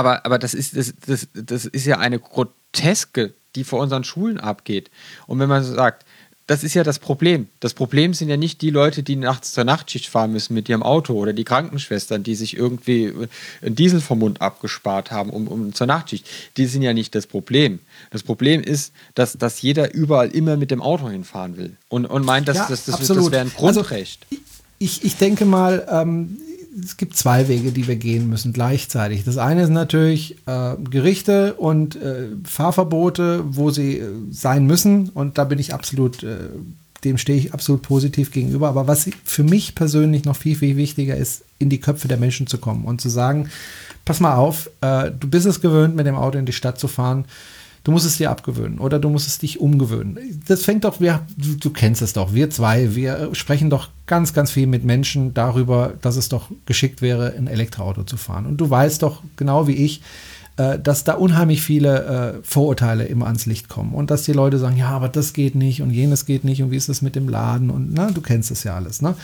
aber, 0.00 0.26
aber 0.26 0.38
das, 0.38 0.54
ist, 0.54 0.76
das, 0.76 0.94
das, 1.06 1.28
das 1.34 1.66
ist 1.66 1.86
ja 1.86 1.98
eine 1.98 2.18
Groteske, 2.18 3.32
die 3.54 3.64
vor 3.64 3.80
unseren 3.80 4.04
Schulen 4.04 4.40
abgeht. 4.40 4.90
Und 5.26 5.38
wenn 5.38 5.48
man 5.48 5.62
so 5.62 5.74
sagt, 5.74 6.04
das 6.46 6.64
ist 6.64 6.74
ja 6.74 6.82
das 6.82 6.98
Problem. 6.98 7.46
Das 7.60 7.74
Problem 7.74 8.12
sind 8.12 8.28
ja 8.28 8.36
nicht 8.36 8.60
die 8.60 8.70
Leute, 8.70 9.04
die 9.04 9.14
nachts 9.14 9.52
zur 9.52 9.62
Nachtschicht 9.62 10.08
fahren 10.08 10.32
müssen 10.32 10.52
mit 10.52 10.68
ihrem 10.68 10.82
Auto 10.82 11.14
oder 11.14 11.32
die 11.32 11.44
Krankenschwestern, 11.44 12.24
die 12.24 12.34
sich 12.34 12.56
irgendwie 12.56 13.12
einen 13.62 13.76
Diesel 13.76 14.00
vom 14.00 14.18
Mund 14.18 14.40
abgespart 14.40 15.12
haben 15.12 15.30
um, 15.30 15.46
um 15.46 15.72
zur 15.74 15.86
Nachtschicht. 15.86 16.26
Die 16.56 16.66
sind 16.66 16.82
ja 16.82 16.92
nicht 16.92 17.14
das 17.14 17.28
Problem. 17.28 17.78
Das 18.10 18.24
Problem 18.24 18.62
ist, 18.62 18.92
dass, 19.14 19.34
dass 19.34 19.62
jeder 19.62 19.94
überall 19.94 20.30
immer 20.30 20.56
mit 20.56 20.72
dem 20.72 20.82
Auto 20.82 21.08
hinfahren 21.08 21.56
will 21.56 21.76
und, 21.88 22.06
und 22.06 22.26
meint, 22.26 22.48
dass 22.48 22.56
Ja, 22.56 22.66
das, 22.68 22.84
das, 22.84 22.98
das 23.06 23.30
wäre 23.30 23.42
ein 23.42 23.52
Also, 23.56 23.82
Grundrecht. 23.82 24.26
Ich, 24.80 25.04
ich 25.04 25.16
denke 25.18 25.44
mal, 25.44 25.86
ähm, 25.88 26.38
es 26.84 26.96
gibt 26.96 27.16
zwei 27.16 27.48
Wege, 27.48 27.72
die 27.72 27.88
wir 27.88 27.96
gehen 27.96 28.28
müssen 28.28 28.52
gleichzeitig. 28.52 29.24
Das 29.24 29.38
eine 29.38 29.62
ist 29.62 29.70
natürlich 29.70 30.36
äh, 30.46 30.76
Gerichte 30.90 31.54
und 31.54 31.96
äh, 31.96 32.28
Fahrverbote, 32.44 33.42
wo 33.46 33.70
sie 33.70 33.98
äh, 33.98 34.08
sein 34.30 34.66
müssen. 34.66 35.08
Und 35.08 35.38
da 35.38 35.44
bin 35.44 35.58
ich 35.58 35.74
absolut, 35.74 36.22
äh, 36.22 36.36
dem 37.02 37.18
stehe 37.18 37.38
ich 37.38 37.54
absolut 37.54 37.82
positiv 37.82 38.30
gegenüber. 38.30 38.68
Aber 38.68 38.86
was 38.86 39.08
für 39.24 39.42
mich 39.42 39.74
persönlich 39.74 40.24
noch 40.24 40.36
viel, 40.36 40.56
viel 40.56 40.76
wichtiger 40.76 41.16
ist, 41.16 41.42
in 41.58 41.70
die 41.70 41.80
Köpfe 41.80 42.08
der 42.08 42.18
Menschen 42.18 42.46
zu 42.46 42.58
kommen 42.58 42.84
und 42.84 43.00
zu 43.00 43.08
sagen, 43.08 43.50
pass 44.04 44.20
mal 44.20 44.36
auf, 44.36 44.70
äh, 44.80 45.10
du 45.10 45.28
bist 45.28 45.46
es 45.46 45.60
gewöhnt, 45.60 45.96
mit 45.96 46.06
dem 46.06 46.16
Auto 46.16 46.38
in 46.38 46.46
die 46.46 46.52
Stadt 46.52 46.78
zu 46.78 46.88
fahren. 46.88 47.24
Du 47.82 47.92
musst 47.92 48.06
es 48.06 48.18
dir 48.18 48.30
abgewöhnen 48.30 48.78
oder 48.78 48.98
du 48.98 49.08
musst 49.08 49.26
es 49.26 49.38
dich 49.38 49.60
umgewöhnen. 49.60 50.18
Das 50.46 50.64
fängt 50.64 50.84
doch, 50.84 51.00
wir, 51.00 51.26
du, 51.36 51.54
du 51.54 51.70
kennst 51.70 52.02
es 52.02 52.12
doch, 52.12 52.34
wir 52.34 52.50
zwei, 52.50 52.94
wir 52.94 53.30
sprechen 53.32 53.70
doch 53.70 53.88
ganz, 54.06 54.34
ganz 54.34 54.50
viel 54.50 54.66
mit 54.66 54.84
Menschen 54.84 55.32
darüber, 55.32 55.94
dass 56.02 56.16
es 56.16 56.28
doch 56.28 56.50
geschickt 56.66 57.00
wäre, 57.00 57.34
ein 57.36 57.46
Elektroauto 57.46 58.04
zu 58.04 58.16
fahren. 58.16 58.46
Und 58.46 58.58
du 58.58 58.68
weißt 58.68 59.02
doch 59.02 59.22
genau 59.36 59.66
wie 59.66 59.76
ich, 59.76 60.02
äh, 60.60 60.78
dass 60.78 61.04
da 61.04 61.14
unheimlich 61.14 61.62
viele 61.62 62.04
äh, 62.04 62.42
Vorurteile 62.42 63.04
immer 63.04 63.26
ans 63.26 63.46
Licht 63.46 63.70
kommen 63.70 63.94
und 63.94 64.10
dass 64.10 64.24
die 64.24 64.32
Leute 64.32 64.58
sagen, 64.58 64.76
ja, 64.76 64.90
aber 64.90 65.08
das 65.08 65.32
geht 65.32 65.54
nicht 65.54 65.80
und 65.80 65.90
jenes 65.90 66.26
geht 66.26 66.44
nicht 66.44 66.62
und 66.62 66.70
wie 66.70 66.76
ist 66.76 66.90
das 66.90 67.00
mit 67.00 67.16
dem 67.16 67.30
Laden 67.30 67.70
und 67.70 67.94
na, 67.94 68.10
du 68.10 68.20
kennst 68.20 68.50
es 68.50 68.64
ja 68.64 68.74
alles. 68.74 69.00
Ne? 69.00 69.14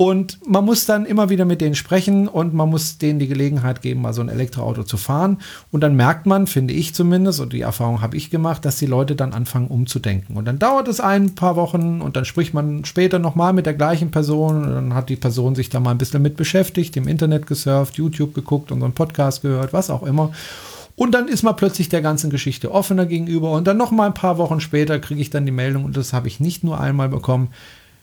Und 0.00 0.38
man 0.48 0.64
muss 0.64 0.86
dann 0.86 1.06
immer 1.06 1.28
wieder 1.28 1.44
mit 1.44 1.60
denen 1.60 1.74
sprechen 1.74 2.28
und 2.28 2.54
man 2.54 2.70
muss 2.70 2.98
denen 2.98 3.18
die 3.18 3.26
Gelegenheit 3.26 3.82
geben, 3.82 4.02
mal 4.02 4.12
so 4.12 4.20
ein 4.20 4.28
Elektroauto 4.28 4.84
zu 4.84 4.96
fahren. 4.96 5.38
Und 5.72 5.80
dann 5.80 5.96
merkt 5.96 6.24
man, 6.24 6.46
finde 6.46 6.72
ich 6.72 6.94
zumindest, 6.94 7.40
und 7.40 7.52
die 7.52 7.62
Erfahrung 7.62 8.00
habe 8.00 8.16
ich 8.16 8.30
gemacht, 8.30 8.64
dass 8.64 8.76
die 8.76 8.86
Leute 8.86 9.16
dann 9.16 9.32
anfangen 9.32 9.66
umzudenken. 9.66 10.36
Und 10.36 10.44
dann 10.44 10.60
dauert 10.60 10.86
es 10.86 11.00
ein 11.00 11.34
paar 11.34 11.56
Wochen 11.56 12.00
und 12.00 12.14
dann 12.14 12.24
spricht 12.24 12.54
man 12.54 12.84
später 12.84 13.18
nochmal 13.18 13.52
mit 13.52 13.66
der 13.66 13.74
gleichen 13.74 14.12
Person 14.12 14.62
und 14.62 14.72
dann 14.72 14.94
hat 14.94 15.08
die 15.08 15.16
Person 15.16 15.56
sich 15.56 15.68
da 15.68 15.80
mal 15.80 15.90
ein 15.90 15.98
bisschen 15.98 16.22
mit 16.22 16.36
beschäftigt, 16.36 16.96
im 16.96 17.08
Internet 17.08 17.48
gesurft, 17.48 17.96
YouTube 17.96 18.34
geguckt, 18.34 18.70
unseren 18.70 18.92
Podcast 18.92 19.42
gehört, 19.42 19.72
was 19.72 19.90
auch 19.90 20.04
immer. 20.04 20.30
Und 20.94 21.12
dann 21.12 21.26
ist 21.26 21.42
man 21.42 21.56
plötzlich 21.56 21.88
der 21.88 22.02
ganzen 22.02 22.30
Geschichte 22.30 22.70
offener 22.70 23.06
gegenüber. 23.06 23.50
Und 23.50 23.66
dann 23.66 23.76
noch 23.76 23.90
mal 23.90 24.06
ein 24.06 24.14
paar 24.14 24.38
Wochen 24.38 24.60
später 24.60 25.00
kriege 25.00 25.20
ich 25.20 25.30
dann 25.30 25.44
die 25.44 25.50
Meldung, 25.50 25.84
und 25.84 25.96
das 25.96 26.12
habe 26.12 26.28
ich 26.28 26.38
nicht 26.38 26.62
nur 26.62 26.78
einmal 26.78 27.08
bekommen. 27.08 27.48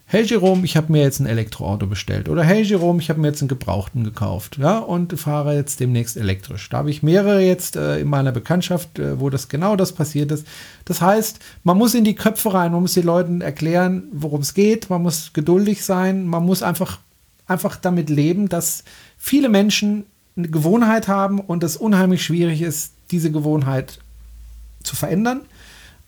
Hey 0.07 0.21
Jerome, 0.23 0.63
ich 0.63 0.77
habe 0.77 0.91
mir 0.91 1.01
jetzt 1.01 1.19
ein 1.19 1.25
Elektroauto 1.25 1.87
bestellt. 1.87 2.29
Oder 2.29 2.43
hey 2.43 2.61
Jerome, 2.61 3.01
ich 3.01 3.09
habe 3.09 3.19
mir 3.19 3.27
jetzt 3.29 3.41
einen 3.41 3.47
Gebrauchten 3.47 4.03
gekauft. 4.03 4.59
Ja, 4.59 4.77
und 4.77 5.19
fahre 5.19 5.55
jetzt 5.55 5.79
demnächst 5.79 6.15
elektrisch. 6.15 6.69
Da 6.69 6.77
habe 6.77 6.91
ich 6.91 7.01
mehrere 7.01 7.41
jetzt 7.41 7.75
äh, 7.75 7.99
in 7.99 8.07
meiner 8.07 8.31
Bekanntschaft, 8.31 8.99
äh, 8.99 9.19
wo 9.19 9.31
das 9.31 9.49
genau 9.49 9.75
das 9.75 9.93
passiert 9.93 10.31
ist. 10.31 10.45
Das 10.85 11.01
heißt, 11.01 11.39
man 11.63 11.79
muss 11.79 11.95
in 11.95 12.03
die 12.03 12.13
Köpfe 12.13 12.53
rein, 12.53 12.71
man 12.71 12.81
muss 12.81 12.93
den 12.93 13.03
Leuten 13.03 13.41
erklären, 13.41 14.03
worum 14.11 14.41
es 14.41 14.53
geht, 14.53 14.91
man 14.91 15.01
muss 15.01 15.33
geduldig 15.33 15.83
sein, 15.83 16.27
man 16.27 16.45
muss 16.45 16.61
einfach, 16.61 16.99
einfach 17.47 17.75
damit 17.75 18.11
leben, 18.11 18.47
dass 18.47 18.83
viele 19.17 19.49
Menschen 19.49 20.05
eine 20.37 20.49
Gewohnheit 20.49 21.07
haben 21.07 21.39
und 21.39 21.63
es 21.63 21.77
unheimlich 21.77 22.23
schwierig 22.23 22.61
ist, 22.61 22.93
diese 23.09 23.31
Gewohnheit 23.31 23.97
zu 24.83 24.95
verändern. 24.95 25.41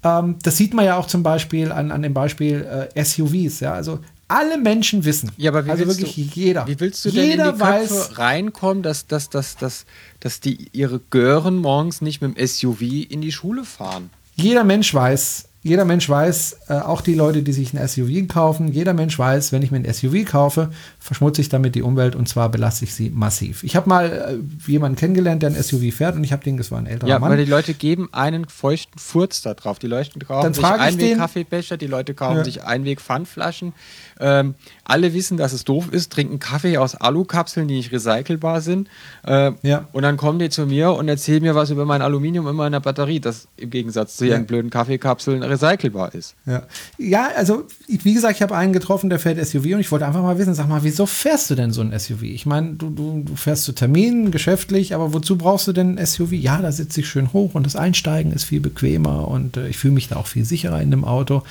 Ähm, 0.04 0.36
das 0.44 0.58
sieht 0.58 0.74
man 0.74 0.86
ja 0.86 0.98
auch 0.98 1.08
zum 1.08 1.24
Beispiel 1.24 1.72
an, 1.72 1.92
an 1.92 2.02
dem 2.02 2.14
Beispiel 2.14 2.90
äh, 2.96 3.04
SUVs. 3.04 3.60
Ja? 3.60 3.74
Also 3.74 4.00
alle 4.28 4.58
Menschen 4.58 5.06
wissen. 5.06 5.32
Ja, 5.38 5.52
aber 5.52 5.66
wie 5.66 5.72
also 5.72 5.88
wirklich 5.88 6.16
du, 6.16 6.40
jeder. 6.40 6.68
Wie 6.68 6.80
willst 6.80 7.06
du 7.06 7.12
denn 7.12 7.26
jeder 7.26 7.50
in 7.50 7.56
die 7.56 7.60
Köpfe 7.60 7.90
weiß, 7.96 8.18
reinkommen, 8.18 8.84
dass, 8.84 9.08
dass, 9.08 9.30
dass, 9.30 9.56
dass, 9.56 9.86
dass 10.20 10.40
die 10.40 10.68
ihre 10.74 11.00
Gören 11.00 11.58
morgens 11.58 12.02
nicht 12.02 12.22
mit 12.22 12.38
dem 12.38 12.48
SUV 12.48 12.82
in 12.82 13.22
die 13.22 13.32
Schule 13.32 13.64
fahren? 13.64 14.10
jeder 14.38 14.64
Mensch 14.64 14.94
weiß, 14.94 15.47
jeder 15.64 15.84
Mensch 15.86 16.08
weiß, 16.08 16.60
äh, 16.70 16.74
auch 16.76 17.02
die 17.02 17.14
Leute, 17.16 17.44
die 17.44 17.52
sich 17.52 17.74
ein 17.74 17.86
SUV 17.88 18.28
kaufen, 18.28 18.70
jeder 18.72 18.94
Mensch 18.94 19.18
weiß, 19.20 19.52
wenn 19.52 19.62
ich 19.64 19.72
mir 19.72 19.78
ein 19.80 19.94
SUV 19.94 20.24
kaufe, 20.26 20.70
verschmutze 21.00 21.42
ich 21.42 21.50
damit 21.50 21.76
die 21.76 21.82
Umwelt 21.82 22.16
und 22.16 22.30
zwar 22.30 22.50
belaste 22.50 22.86
ich 22.86 22.94
sie 22.94 23.10
massiv. 23.10 23.64
Ich 23.64 23.76
habe 23.76 23.90
mal 23.90 24.06
äh, 24.40 24.70
jemanden 24.72 24.98
kennengelernt, 24.98 25.42
der 25.44 25.50
ein 25.50 25.62
SUV 25.62 25.94
fährt 25.94 26.16
und 26.16 26.24
ich 26.24 26.32
habe 26.32 26.44
den, 26.44 26.58
das 26.58 26.72
war 26.72 26.78
ein 26.80 26.86
älterer 26.86 27.10
Ja, 27.10 27.20
Mann. 27.20 27.32
weil 27.32 27.44
die 27.44 27.50
Leute 27.52 27.74
geben 27.74 28.08
einen 28.14 28.48
feuchten 28.48 28.98
Furz 28.98 29.42
da 29.42 29.54
drauf. 29.56 29.80
Die 29.80 29.88
Leute 29.88 30.18
kaufen 30.20 30.44
Dann 30.44 30.54
sich 30.54 30.64
Einweg-Kaffeebecher, 30.64 31.76
die 31.78 31.88
Leute 31.88 32.14
kaufen 32.14 32.38
Ja. 32.38 32.44
sich 32.46 32.64
Einweg-Pfandflaschen. 32.64 33.74
Ähm, 34.20 34.56
alle 34.84 35.14
wissen, 35.14 35.38
dass 35.38 35.54
es 35.54 35.64
doof 35.64 35.90
ist, 35.92 36.12
trinken 36.12 36.40
Kaffee 36.40 36.78
aus 36.78 36.96
Alukapseln, 36.96 37.68
die 37.68 37.76
nicht 37.76 37.92
recycelbar 37.92 38.62
sind. 38.62 38.88
Äh, 39.26 39.52
Ja. 39.64 39.88
Und 39.92 40.04
dann 40.04 40.18
kommen 40.18 40.40
die 40.40 40.50
zu 40.50 40.66
mir 40.66 40.92
und 40.92 41.08
erzählen 41.08 41.42
mir 41.42 41.56
was 41.56 41.70
über 41.70 41.86
mein 41.86 42.02
Aluminium 42.02 42.48
in 42.48 42.56
meiner 42.56 42.80
Batterie, 42.80 43.20
das 43.20 43.48
im 43.58 43.70
Gegensatz 43.70 44.18
zu 44.18 44.26
ihren 44.26 44.46
blöden 44.46 44.70
Kaffeekapseln 44.70 45.44
recycelbar 45.44 46.14
ist. 46.16 46.36
Ja. 46.46 46.64
ja, 46.98 47.30
also 47.36 47.66
wie 47.88 48.14
gesagt, 48.14 48.36
ich 48.36 48.42
habe 48.42 48.56
einen 48.56 48.74
getroffen, 48.74 49.10
der 49.10 49.20
fährt 49.20 49.46
SUV 49.46 49.66
und 49.74 49.80
ich 49.80 49.92
wollte 49.92 50.06
einfach 50.06 50.22
mal 50.22 50.38
wissen, 50.38 50.54
sag 50.54 50.68
mal, 50.68 50.84
wieso 50.84 51.06
fährst 51.06 51.50
du 51.50 51.56
denn 51.56 51.72
so 51.72 51.82
ein 51.82 51.98
SUV? 51.98 52.24
Ich 52.24 52.46
meine, 52.46 52.74
du, 52.74 52.90
du, 52.90 53.24
du 53.26 53.36
fährst 53.36 53.64
zu 53.64 53.74
Terminen, 53.74 54.32
geschäftlich, 54.32 54.96
aber 54.96 55.14
wozu 55.14 55.38
brauchst 55.38 55.68
du 55.68 55.74
denn 55.74 55.98
ein 55.98 56.06
SUV? 56.06 56.32
Ja, 56.34 56.62
da 56.62 56.72
sitze 56.72 57.02
ich 57.02 57.08
schön 57.08 57.34
hoch 57.34 57.56
und 57.56 57.66
das 57.66 57.76
Einsteigen 57.76 58.32
ist 58.32 58.46
viel 58.46 58.60
bequemer 58.62 59.28
und 59.28 59.58
äh, 59.58 59.68
ich 59.68 59.78
fühle 59.78 59.94
mich 59.94 60.08
da 60.08 60.16
auch 60.18 60.28
viel 60.28 60.46
sicherer 60.46 60.82
in 60.82 60.92
dem 60.92 61.04
Auto. 61.06 61.44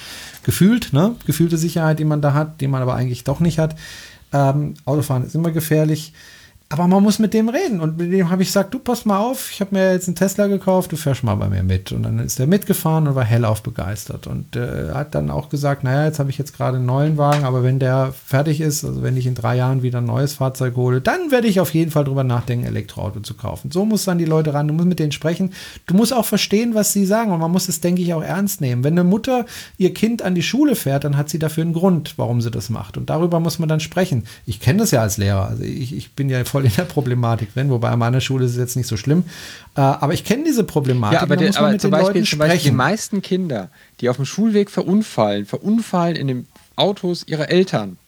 Gefühlt, 0.46 0.92
ne? 0.92 1.16
Gefühlte 1.26 1.58
Sicherheit, 1.58 1.98
die 1.98 2.04
man 2.04 2.22
da 2.22 2.32
hat, 2.32 2.60
die 2.60 2.68
man 2.68 2.80
aber 2.80 2.94
eigentlich 2.94 3.24
doch 3.24 3.40
nicht 3.40 3.58
hat. 3.58 3.74
Ähm, 4.32 4.74
Autofahren 4.84 5.24
ist 5.24 5.34
immer 5.34 5.50
gefährlich. 5.50 6.12
Aber 6.68 6.88
man 6.88 7.00
muss 7.00 7.20
mit 7.20 7.32
dem 7.32 7.48
reden. 7.48 7.80
Und 7.80 7.96
mit 7.96 8.12
dem 8.12 8.28
habe 8.28 8.42
ich 8.42 8.48
gesagt, 8.48 8.74
du 8.74 8.80
pass 8.80 9.04
mal 9.04 9.18
auf, 9.18 9.52
ich 9.52 9.60
habe 9.60 9.76
mir 9.76 9.92
jetzt 9.92 10.08
einen 10.08 10.16
Tesla 10.16 10.48
gekauft, 10.48 10.90
du 10.90 10.96
fährst 10.96 11.22
mal 11.22 11.36
bei 11.36 11.48
mir 11.48 11.62
mit. 11.62 11.92
Und 11.92 12.02
dann 12.02 12.18
ist 12.18 12.40
er 12.40 12.48
mitgefahren 12.48 13.06
und 13.06 13.14
war 13.14 13.24
hellauf 13.24 13.62
begeistert. 13.62 14.26
Und 14.26 14.56
äh, 14.56 14.90
hat 14.92 15.14
dann 15.14 15.30
auch 15.30 15.48
gesagt, 15.48 15.84
naja, 15.84 16.06
jetzt 16.06 16.18
habe 16.18 16.30
ich 16.30 16.38
jetzt 16.38 16.56
gerade 16.56 16.78
einen 16.78 16.86
neuen 16.86 17.18
Wagen, 17.18 17.44
aber 17.44 17.62
wenn 17.62 17.78
der 17.78 18.12
fertig 18.12 18.60
ist, 18.60 18.84
also 18.84 19.04
wenn 19.04 19.16
ich 19.16 19.26
in 19.26 19.36
drei 19.36 19.56
Jahren 19.56 19.84
wieder 19.84 19.98
ein 19.98 20.06
neues 20.06 20.34
Fahrzeug 20.34 20.74
hole, 20.74 21.00
dann 21.00 21.30
werde 21.30 21.46
ich 21.46 21.60
auf 21.60 21.72
jeden 21.72 21.92
Fall 21.92 22.02
drüber 22.02 22.24
nachdenken, 22.24 22.66
Elektroauto 22.66 23.20
zu 23.20 23.34
kaufen. 23.34 23.70
So 23.70 23.84
muss 23.84 24.04
dann 24.04 24.18
die 24.18 24.24
Leute 24.24 24.52
ran, 24.52 24.66
du 24.66 24.74
musst 24.74 24.88
mit 24.88 24.98
denen 24.98 25.12
sprechen. 25.12 25.52
Du 25.86 25.94
musst 25.94 26.12
auch 26.12 26.24
verstehen, 26.24 26.74
was 26.74 26.92
sie 26.92 27.06
sagen. 27.06 27.30
Und 27.30 27.38
man 27.38 27.52
muss 27.52 27.68
es, 27.68 27.80
denke 27.80 28.02
ich, 28.02 28.12
auch 28.12 28.22
ernst 28.22 28.60
nehmen. 28.60 28.82
Wenn 28.82 28.94
eine 28.94 29.04
Mutter 29.04 29.46
ihr 29.78 29.94
Kind 29.94 30.20
an 30.20 30.34
die 30.34 30.42
Schule 30.42 30.74
fährt, 30.74 31.04
dann 31.04 31.16
hat 31.16 31.28
sie 31.28 31.38
dafür 31.38 31.62
einen 31.62 31.74
Grund, 31.74 32.14
warum 32.16 32.40
sie 32.40 32.50
das 32.50 32.70
macht. 32.70 32.96
Und 32.96 33.08
darüber 33.08 33.38
muss 33.38 33.60
man 33.60 33.68
dann 33.68 33.78
sprechen. 33.78 34.24
Ich 34.46 34.58
kenne 34.58 34.80
das 34.80 34.90
ja 34.90 35.02
als 35.02 35.16
Lehrer. 35.16 35.46
Also 35.46 35.62
ich, 35.62 35.94
ich 35.94 36.12
bin 36.14 36.28
ja 36.28 36.42
voll 36.56 36.64
in 36.64 36.72
der 36.74 36.84
Problematik 36.84 37.52
drin, 37.52 37.70
wobei 37.70 37.90
an 37.90 37.98
meiner 37.98 38.20
Schule 38.22 38.46
ist 38.46 38.52
es 38.52 38.56
jetzt 38.56 38.76
nicht 38.76 38.86
so 38.86 38.96
schlimm. 38.96 39.24
Äh, 39.76 39.80
aber 39.82 40.14
ich 40.14 40.24
kenne 40.24 40.44
diese 40.44 40.64
Problematik. 40.64 41.16
Ja, 41.16 41.22
aber, 41.22 41.36
der, 41.36 41.48
muss 41.48 41.56
man 41.56 41.64
aber 41.64 41.72
mit 41.72 41.80
zum, 41.82 41.90
den 41.90 42.00
Beispiel, 42.00 42.24
zum 42.24 42.38
Beispiel 42.38 42.70
die 42.70 42.76
meisten 42.76 43.22
Kinder, 43.22 43.68
die 44.00 44.08
auf 44.08 44.16
dem 44.16 44.24
Schulweg 44.24 44.70
verunfallen, 44.70 45.44
verunfallen 45.44 46.16
in 46.16 46.28
den 46.28 46.48
Autos 46.76 47.24
ihrer 47.26 47.50
Eltern. 47.50 47.98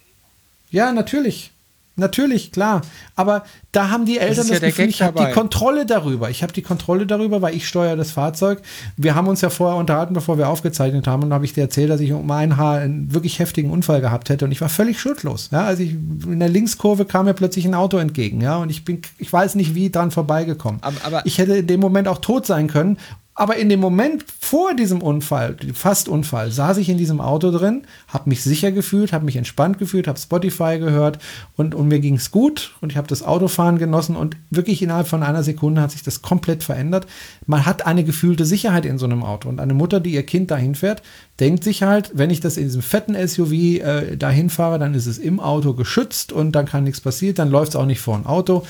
Ja, 0.70 0.92
natürlich. 0.92 1.52
Natürlich, 1.98 2.52
klar. 2.52 2.82
Aber 3.16 3.44
da 3.72 3.90
haben 3.90 4.06
die 4.06 4.18
Eltern 4.18 4.48
das, 4.48 4.60
der 4.60 4.70
Gefühl, 4.70 4.86
ich 4.88 5.02
habe 5.02 5.24
die. 5.26 5.32
Kontrolle 5.32 5.84
darüber. 5.84 6.30
Ich 6.30 6.42
habe 6.42 6.52
die 6.52 6.62
Kontrolle 6.62 7.06
darüber, 7.06 7.42
weil 7.42 7.54
ich 7.54 7.68
steuere 7.68 7.96
das 7.96 8.12
Fahrzeug. 8.12 8.62
Wir 8.96 9.14
haben 9.14 9.28
uns 9.28 9.40
ja 9.40 9.50
vorher 9.50 9.76
unterhalten, 9.78 10.14
bevor 10.14 10.38
wir 10.38 10.48
aufgezeichnet 10.48 11.06
haben, 11.06 11.24
und 11.24 11.30
da 11.30 11.34
habe 11.34 11.44
ich 11.44 11.52
dir 11.52 11.62
erzählt, 11.62 11.90
dass 11.90 12.00
ich 12.00 12.12
um 12.12 12.30
ein 12.30 12.56
Haar 12.56 12.78
einen 12.78 13.12
wirklich 13.12 13.38
heftigen 13.38 13.70
Unfall 13.70 14.00
gehabt 14.00 14.30
hätte 14.30 14.44
und 14.44 14.52
ich 14.52 14.60
war 14.60 14.68
völlig 14.68 15.00
schuldlos. 15.00 15.50
Ja, 15.52 15.64
also 15.64 15.82
ich, 15.82 15.90
in 15.92 16.38
der 16.38 16.48
Linkskurve 16.48 17.04
kam 17.04 17.26
mir 17.26 17.34
plötzlich 17.34 17.66
ein 17.66 17.74
Auto 17.74 17.98
entgegen, 17.98 18.40
ja, 18.40 18.56
und 18.56 18.70
ich 18.70 18.84
bin, 18.84 19.02
ich 19.18 19.32
weiß 19.32 19.56
nicht, 19.56 19.74
wie 19.74 19.90
dran 19.90 20.10
vorbeigekommen. 20.10 20.78
Aber- 20.82 21.04
aber- 21.04 21.26
ich 21.26 21.38
hätte 21.38 21.56
in 21.56 21.66
dem 21.66 21.80
Moment 21.80 22.08
auch 22.08 22.18
tot 22.18 22.46
sein 22.46 22.68
können. 22.68 22.96
Aber 23.38 23.54
in 23.54 23.68
dem 23.68 23.78
Moment 23.78 24.24
vor 24.40 24.74
diesem 24.74 25.00
Unfall, 25.00 25.54
fast 25.72 26.08
Unfall, 26.08 26.50
saß 26.50 26.76
ich 26.78 26.88
in 26.88 26.98
diesem 26.98 27.20
Auto 27.20 27.52
drin, 27.52 27.82
habe 28.08 28.28
mich 28.28 28.42
sicher 28.42 28.72
gefühlt, 28.72 29.12
habe 29.12 29.26
mich 29.26 29.36
entspannt 29.36 29.78
gefühlt, 29.78 30.08
habe 30.08 30.18
Spotify 30.18 30.80
gehört 30.80 31.20
und, 31.54 31.72
und 31.72 31.86
mir 31.86 32.00
ging 32.00 32.16
es 32.16 32.32
gut 32.32 32.74
und 32.80 32.90
ich 32.90 32.98
habe 32.98 33.06
das 33.06 33.22
Autofahren 33.22 33.78
genossen 33.78 34.16
und 34.16 34.36
wirklich 34.50 34.82
innerhalb 34.82 35.06
von 35.06 35.22
einer 35.22 35.44
Sekunde 35.44 35.80
hat 35.80 35.92
sich 35.92 36.02
das 36.02 36.20
komplett 36.20 36.64
verändert. 36.64 37.06
Man 37.46 37.64
hat 37.64 37.86
eine 37.86 38.02
gefühlte 38.02 38.44
Sicherheit 38.44 38.84
in 38.84 38.98
so 38.98 39.06
einem 39.06 39.22
Auto 39.22 39.48
und 39.48 39.60
eine 39.60 39.72
Mutter, 39.72 40.00
die 40.00 40.14
ihr 40.14 40.26
Kind 40.26 40.50
dahin 40.50 40.74
fährt, 40.74 41.02
denkt 41.38 41.62
sich 41.62 41.84
halt, 41.84 42.10
wenn 42.14 42.30
ich 42.30 42.40
das 42.40 42.56
in 42.56 42.64
diesem 42.64 42.82
fetten 42.82 43.14
SUV 43.14 43.52
äh, 43.52 44.16
dahin 44.16 44.50
fahre, 44.50 44.80
dann 44.80 44.94
ist 44.94 45.06
es 45.06 45.16
im 45.16 45.38
Auto 45.38 45.74
geschützt 45.74 46.32
und 46.32 46.50
dann 46.56 46.66
kann 46.66 46.82
nichts 46.82 47.00
passieren, 47.00 47.36
dann 47.36 47.52
läuft 47.52 47.70
es 47.70 47.76
auch 47.76 47.86
nicht 47.86 48.00
vor 48.00 48.16
ein 48.16 48.26
Auto 48.26 48.64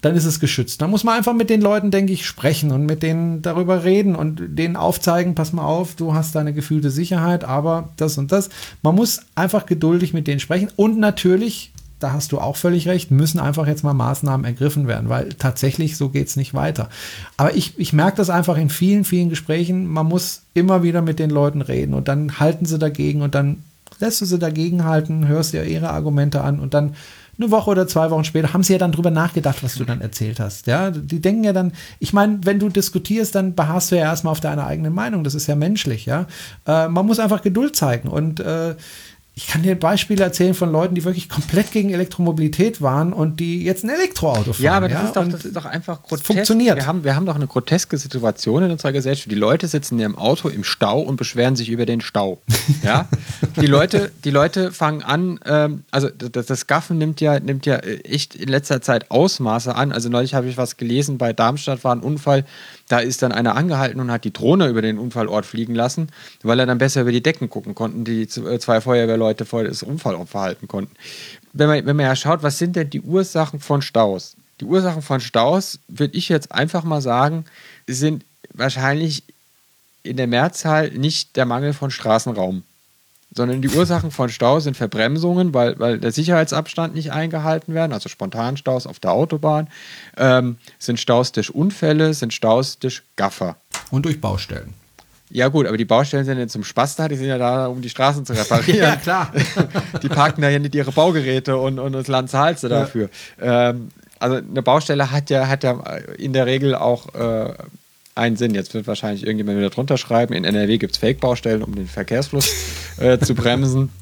dann 0.00 0.14
ist 0.14 0.24
es 0.24 0.40
geschützt. 0.40 0.80
Da 0.80 0.86
muss 0.86 1.04
man 1.04 1.16
einfach 1.16 1.34
mit 1.34 1.50
den 1.50 1.60
Leuten, 1.60 1.90
denke 1.90 2.12
ich, 2.12 2.26
sprechen 2.26 2.72
und 2.72 2.86
mit 2.86 3.02
denen 3.02 3.42
darüber 3.42 3.84
reden 3.84 4.16
und 4.16 4.40
denen 4.58 4.76
aufzeigen, 4.76 5.34
pass 5.34 5.52
mal 5.52 5.64
auf, 5.64 5.94
du 5.94 6.14
hast 6.14 6.34
deine 6.34 6.52
gefühlte 6.52 6.90
Sicherheit, 6.90 7.44
aber 7.44 7.90
das 7.96 8.16
und 8.18 8.32
das. 8.32 8.48
Man 8.82 8.94
muss 8.94 9.20
einfach 9.34 9.66
geduldig 9.66 10.14
mit 10.14 10.26
denen 10.26 10.40
sprechen 10.40 10.70
und 10.76 10.98
natürlich, 10.98 11.72
da 11.98 12.12
hast 12.12 12.32
du 12.32 12.38
auch 12.38 12.56
völlig 12.56 12.88
recht, 12.88 13.10
müssen 13.10 13.40
einfach 13.40 13.66
jetzt 13.66 13.84
mal 13.84 13.92
Maßnahmen 13.92 14.46
ergriffen 14.46 14.88
werden, 14.88 15.10
weil 15.10 15.30
tatsächlich 15.30 15.98
so 15.98 16.08
geht 16.08 16.28
es 16.28 16.36
nicht 16.36 16.54
weiter. 16.54 16.88
Aber 17.36 17.54
ich, 17.54 17.78
ich 17.78 17.92
merke 17.92 18.16
das 18.16 18.30
einfach 18.30 18.56
in 18.56 18.70
vielen, 18.70 19.04
vielen 19.04 19.28
Gesprächen, 19.28 19.86
man 19.86 20.06
muss 20.06 20.42
immer 20.54 20.82
wieder 20.82 21.02
mit 21.02 21.18
den 21.18 21.30
Leuten 21.30 21.60
reden 21.60 21.92
und 21.92 22.08
dann 22.08 22.40
halten 22.40 22.64
sie 22.64 22.78
dagegen 22.78 23.20
und 23.20 23.34
dann 23.34 23.62
lässt 23.98 24.22
du 24.22 24.24
sie 24.24 24.38
dagegen 24.38 24.84
halten, 24.84 25.28
hörst 25.28 25.52
dir 25.52 25.64
ihre 25.64 25.90
Argumente 25.90 26.42
an 26.42 26.58
und 26.58 26.72
dann 26.72 26.94
eine 27.40 27.50
Woche 27.50 27.70
oder 27.70 27.86
zwei 27.86 28.10
Wochen 28.10 28.24
später 28.24 28.52
haben 28.52 28.62
sie 28.62 28.72
ja 28.72 28.78
dann 28.78 28.92
drüber 28.92 29.10
nachgedacht, 29.10 29.62
was 29.62 29.74
du 29.74 29.84
dann 29.84 30.00
erzählt 30.00 30.40
hast. 30.40 30.66
Ja, 30.66 30.90
die 30.90 31.20
denken 31.20 31.44
ja 31.44 31.52
dann, 31.52 31.72
ich 31.98 32.12
meine, 32.12 32.40
wenn 32.44 32.58
du 32.58 32.68
diskutierst, 32.68 33.34
dann 33.34 33.54
beharrst 33.54 33.90
du 33.90 33.96
ja 33.96 34.02
erstmal 34.02 34.32
auf 34.32 34.40
deiner 34.40 34.66
eigenen 34.66 34.94
Meinung. 34.94 35.24
Das 35.24 35.34
ist 35.34 35.46
ja 35.46 35.56
menschlich, 35.56 36.06
ja. 36.06 36.26
Äh, 36.66 36.88
man 36.88 37.06
muss 37.06 37.18
einfach 37.18 37.42
Geduld 37.42 37.76
zeigen 37.76 38.08
und 38.08 38.40
äh, 38.40 38.74
ich 39.34 39.46
kann 39.46 39.62
dir 39.62 39.74
Beispiele 39.74 40.22
erzählen 40.22 40.54
von 40.54 40.70
Leuten, 40.70 40.94
die 40.94 41.04
wirklich 41.04 41.28
komplett 41.28 41.72
gegen 41.72 41.90
Elektromobilität 41.90 42.82
waren 42.82 43.12
und 43.12 43.40
die 43.40 43.64
jetzt 43.64 43.84
ein 43.84 43.90
Elektroauto 43.90 44.52
fahren. 44.52 44.62
Ja, 44.62 44.72
aber 44.74 44.88
das, 44.88 45.04
ist, 45.04 45.16
doch, 45.16 45.26
das 45.28 45.44
ist 45.44 45.56
doch 45.56 45.64
einfach 45.64 46.02
grotesk. 46.02 46.26
funktioniert. 46.26 46.76
Wir 46.76 46.86
haben, 46.86 47.04
wir 47.04 47.16
haben 47.16 47.26
doch 47.26 47.36
eine 47.36 47.46
groteske 47.46 47.96
Situation 47.96 48.64
in 48.64 48.70
unserer 48.70 48.92
Gesellschaft. 48.92 49.30
Die 49.30 49.36
Leute 49.36 49.68
sitzen 49.68 49.98
im 50.00 50.18
Auto 50.18 50.48
im 50.48 50.64
Stau 50.64 51.00
und 51.00 51.16
beschweren 51.16 51.56
sich 51.56 51.70
über 51.70 51.86
den 51.86 52.00
Stau. 52.00 52.40
Ja? 52.82 53.08
die, 53.60 53.66
Leute, 53.66 54.10
die 54.24 54.30
Leute 54.30 54.72
fangen 54.72 55.02
an, 55.02 55.38
ähm, 55.44 55.84
also 55.90 56.08
das, 56.08 56.46
das 56.46 56.66
Gaffen 56.66 56.98
nimmt 56.98 57.20
ja, 57.20 57.38
nimmt 57.38 57.66
ja 57.66 57.76
echt 57.76 58.34
in 58.34 58.48
letzter 58.48 58.80
Zeit 58.80 59.10
Ausmaße 59.10 59.74
an. 59.74 59.92
Also 59.92 60.08
neulich 60.08 60.34
habe 60.34 60.48
ich 60.48 60.56
was 60.56 60.76
gelesen, 60.76 61.18
bei 61.18 61.32
Darmstadt 61.32 61.84
war 61.84 61.94
ein 61.94 62.00
Unfall, 62.00 62.44
da 62.90 62.98
ist 62.98 63.22
dann 63.22 63.30
einer 63.30 63.54
angehalten 63.54 64.00
und 64.00 64.10
hat 64.10 64.24
die 64.24 64.32
Drohne 64.32 64.66
über 64.66 64.82
den 64.82 64.98
Unfallort 64.98 65.46
fliegen 65.46 65.76
lassen, 65.76 66.08
weil 66.42 66.58
er 66.58 66.66
dann 66.66 66.78
besser 66.78 67.02
über 67.02 67.12
die 67.12 67.22
Decken 67.22 67.48
gucken 67.48 67.76
konnten, 67.76 68.04
die 68.04 68.22
äh, 68.22 68.58
zwei 68.58 68.80
Feuerwehrleute 68.80 69.44
vor 69.44 69.62
das 69.62 69.84
Unfallopfer 69.84 70.40
halten 70.40 70.66
konnten. 70.66 70.96
Wenn 71.52 71.68
man, 71.68 71.86
wenn 71.86 71.96
man 71.96 72.06
ja 72.06 72.16
schaut, 72.16 72.42
was 72.42 72.58
sind 72.58 72.74
denn 72.74 72.90
die 72.90 73.00
Ursachen 73.00 73.60
von 73.60 73.80
Staus? 73.80 74.36
Die 74.60 74.64
Ursachen 74.64 75.02
von 75.02 75.20
Staus, 75.20 75.78
würde 75.86 76.16
ich 76.18 76.28
jetzt 76.28 76.50
einfach 76.50 76.82
mal 76.82 77.00
sagen, 77.00 77.44
sind 77.86 78.24
wahrscheinlich 78.52 79.22
in 80.02 80.16
der 80.16 80.26
Mehrzahl 80.26 80.90
nicht 80.90 81.36
der 81.36 81.46
Mangel 81.46 81.74
von 81.74 81.92
Straßenraum, 81.92 82.64
sondern 83.32 83.62
die 83.62 83.68
Ursachen 83.68 84.10
von 84.10 84.28
Staus 84.28 84.64
sind 84.64 84.76
Verbremsungen, 84.76 85.54
weil, 85.54 85.78
weil 85.78 85.98
der 85.98 86.12
Sicherheitsabstand 86.12 86.94
nicht 86.94 87.12
eingehalten 87.12 87.74
werden, 87.74 87.92
also 87.92 88.08
Spontanstaus 88.08 88.86
auf 88.86 88.98
der 88.98 89.12
Autobahn, 89.12 89.68
ähm, 90.16 90.58
sind 90.78 90.98
Staus 90.98 91.32
durch 91.32 91.54
Unfälle, 91.54 92.12
sind 92.14 92.34
Staus 92.34 92.78
durch 92.78 93.02
Gaffer. 93.16 93.56
und 93.90 94.04
durch 94.04 94.20
Baustellen. 94.20 94.74
Ja 95.32 95.46
gut, 95.46 95.66
aber 95.66 95.76
die 95.76 95.84
Baustellen 95.84 96.24
sind 96.24 96.38
ja 96.38 96.48
zum 96.48 96.64
Spaß 96.64 96.96
da, 96.96 97.06
die 97.06 97.14
sind 97.14 97.28
ja 97.28 97.38
da, 97.38 97.66
um 97.68 97.80
die 97.80 97.88
Straßen 97.88 98.26
zu 98.26 98.32
reparieren. 98.32 99.00
klar. 99.02 99.32
die 100.02 100.08
parken 100.08 100.42
da 100.42 100.48
ja 100.48 100.58
nicht 100.58 100.74
ihre 100.74 100.90
Baugeräte 100.90 101.56
und, 101.56 101.78
und 101.78 101.92
das 101.92 102.08
Land 102.08 102.30
zahlt 102.30 102.58
sie 102.58 102.68
dafür. 102.68 103.10
Ähm, 103.40 103.90
also 104.18 104.36
eine 104.36 104.62
Baustelle 104.62 105.12
hat 105.12 105.30
ja, 105.30 105.46
hat 105.46 105.62
ja 105.62 105.80
in 106.18 106.32
der 106.32 106.46
Regel 106.46 106.74
auch 106.74 107.14
äh, 107.14 107.54
einen 108.14 108.36
Sinn. 108.36 108.54
Jetzt 108.54 108.74
wird 108.74 108.86
wahrscheinlich 108.86 109.24
irgendjemand 109.24 109.58
wieder 109.58 109.70
drunter 109.70 109.96
schreiben, 109.98 110.34
in 110.34 110.44
NRW 110.44 110.78
gibt 110.78 110.92
es 110.94 110.98
Fake-Baustellen, 110.98 111.62
um 111.62 111.74
den 111.74 111.86
Verkehrsfluss 111.88 112.48
äh, 112.98 113.18
zu 113.18 113.34
bremsen. 113.34 113.90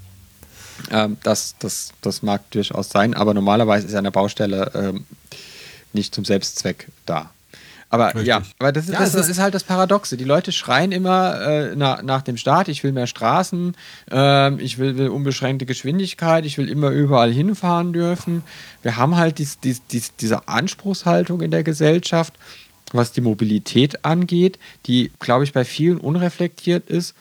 Ähm, 0.93 1.17
das, 1.25 1.57
das, 1.59 1.93
das 2.03 2.23
mag 2.23 2.49
durchaus 2.53 2.89
sein, 2.89 3.13
aber 3.15 3.35
normalerweise 3.35 3.89
ist 3.89 3.95
eine 3.97 4.13
Baustelle 4.13 4.71
ähm, 4.77 5.07
nicht 5.93 6.15
zum 6.15 6.25
Selbstzweck 6.25 6.87
da. 7.05 7.31
Aber 7.91 8.09
Richtig. 8.09 8.27
ja, 8.27 8.43
aber 8.61 8.71
das, 8.71 8.85
ist, 8.85 8.93
Ja, 8.93 9.01
das, 9.01 9.15
es 9.15 9.29
ist- 9.29 9.41
halt 9.41 9.55
das 9.55 9.65
Paradoxe. 9.65 10.17
Die 10.17 10.25
Leute 10.25 10.53
schreien 10.53 10.93
immer 10.93 11.41
äh, 11.41 11.73
na, 11.75 12.01
nach 12.03 12.23
dem 12.23 12.37
Staat, 12.37 12.69
ich 12.69 12.85
will 12.85 12.93
mehr 12.93 13.09
Straßen, 13.09 13.77
ähm, 14.11 14.59
ich 14.61 14.79
will, 14.79 14.97
will 14.99 15.09
unbeschränkte 15.09 15.67
Geschwindigkeit, 15.67 16.47
ich 16.47 16.59
will 16.59 16.69
immer 16.69 16.91
überall 16.91 17.33
hinfahren 17.33 17.93
dürfen. 17.93 18.45
Wir 18.83 18.97
haben 18.97 19.17
halt 19.17 19.39
dies, 19.39 19.59
dies, 19.59 19.83
dies, 19.91 20.15
diese 20.15 20.47
Anspruchshaltung 20.47 21.41
in 21.41 21.51
der 21.51 21.65
Gesellschaft, 21.65 22.35
was 22.93 23.13
die 23.13 23.21
Mobilität 23.21 24.05
angeht, 24.05 24.59
die, 24.87 25.11
glaube 25.19 25.45
ich, 25.45 25.53
bei 25.53 25.65
vielen 25.65 25.99
unreflektiert 25.99 26.89
ist 26.89 27.15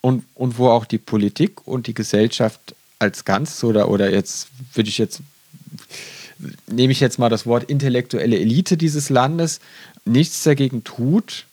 und, 0.00 0.24
und 0.34 0.58
wo 0.58 0.68
auch 0.68 0.84
die 0.84 0.98
Politik 0.98 1.66
und 1.66 1.86
die 1.86 1.94
Gesellschaft 1.94 2.74
als 2.98 3.24
Ganzes 3.24 3.62
oder, 3.64 3.88
oder 3.88 4.10
jetzt 4.12 4.48
würde 4.74 4.90
ich 4.90 4.98
jetzt 4.98 5.20
nehme 6.68 6.92
ich 6.92 7.00
jetzt 7.00 7.18
mal 7.18 7.28
das 7.28 7.46
Wort 7.46 7.64
intellektuelle 7.64 8.38
Elite 8.38 8.76
dieses 8.76 9.10
Landes, 9.10 9.60
nichts 10.04 10.42
dagegen 10.44 10.84
tut, 10.84 11.46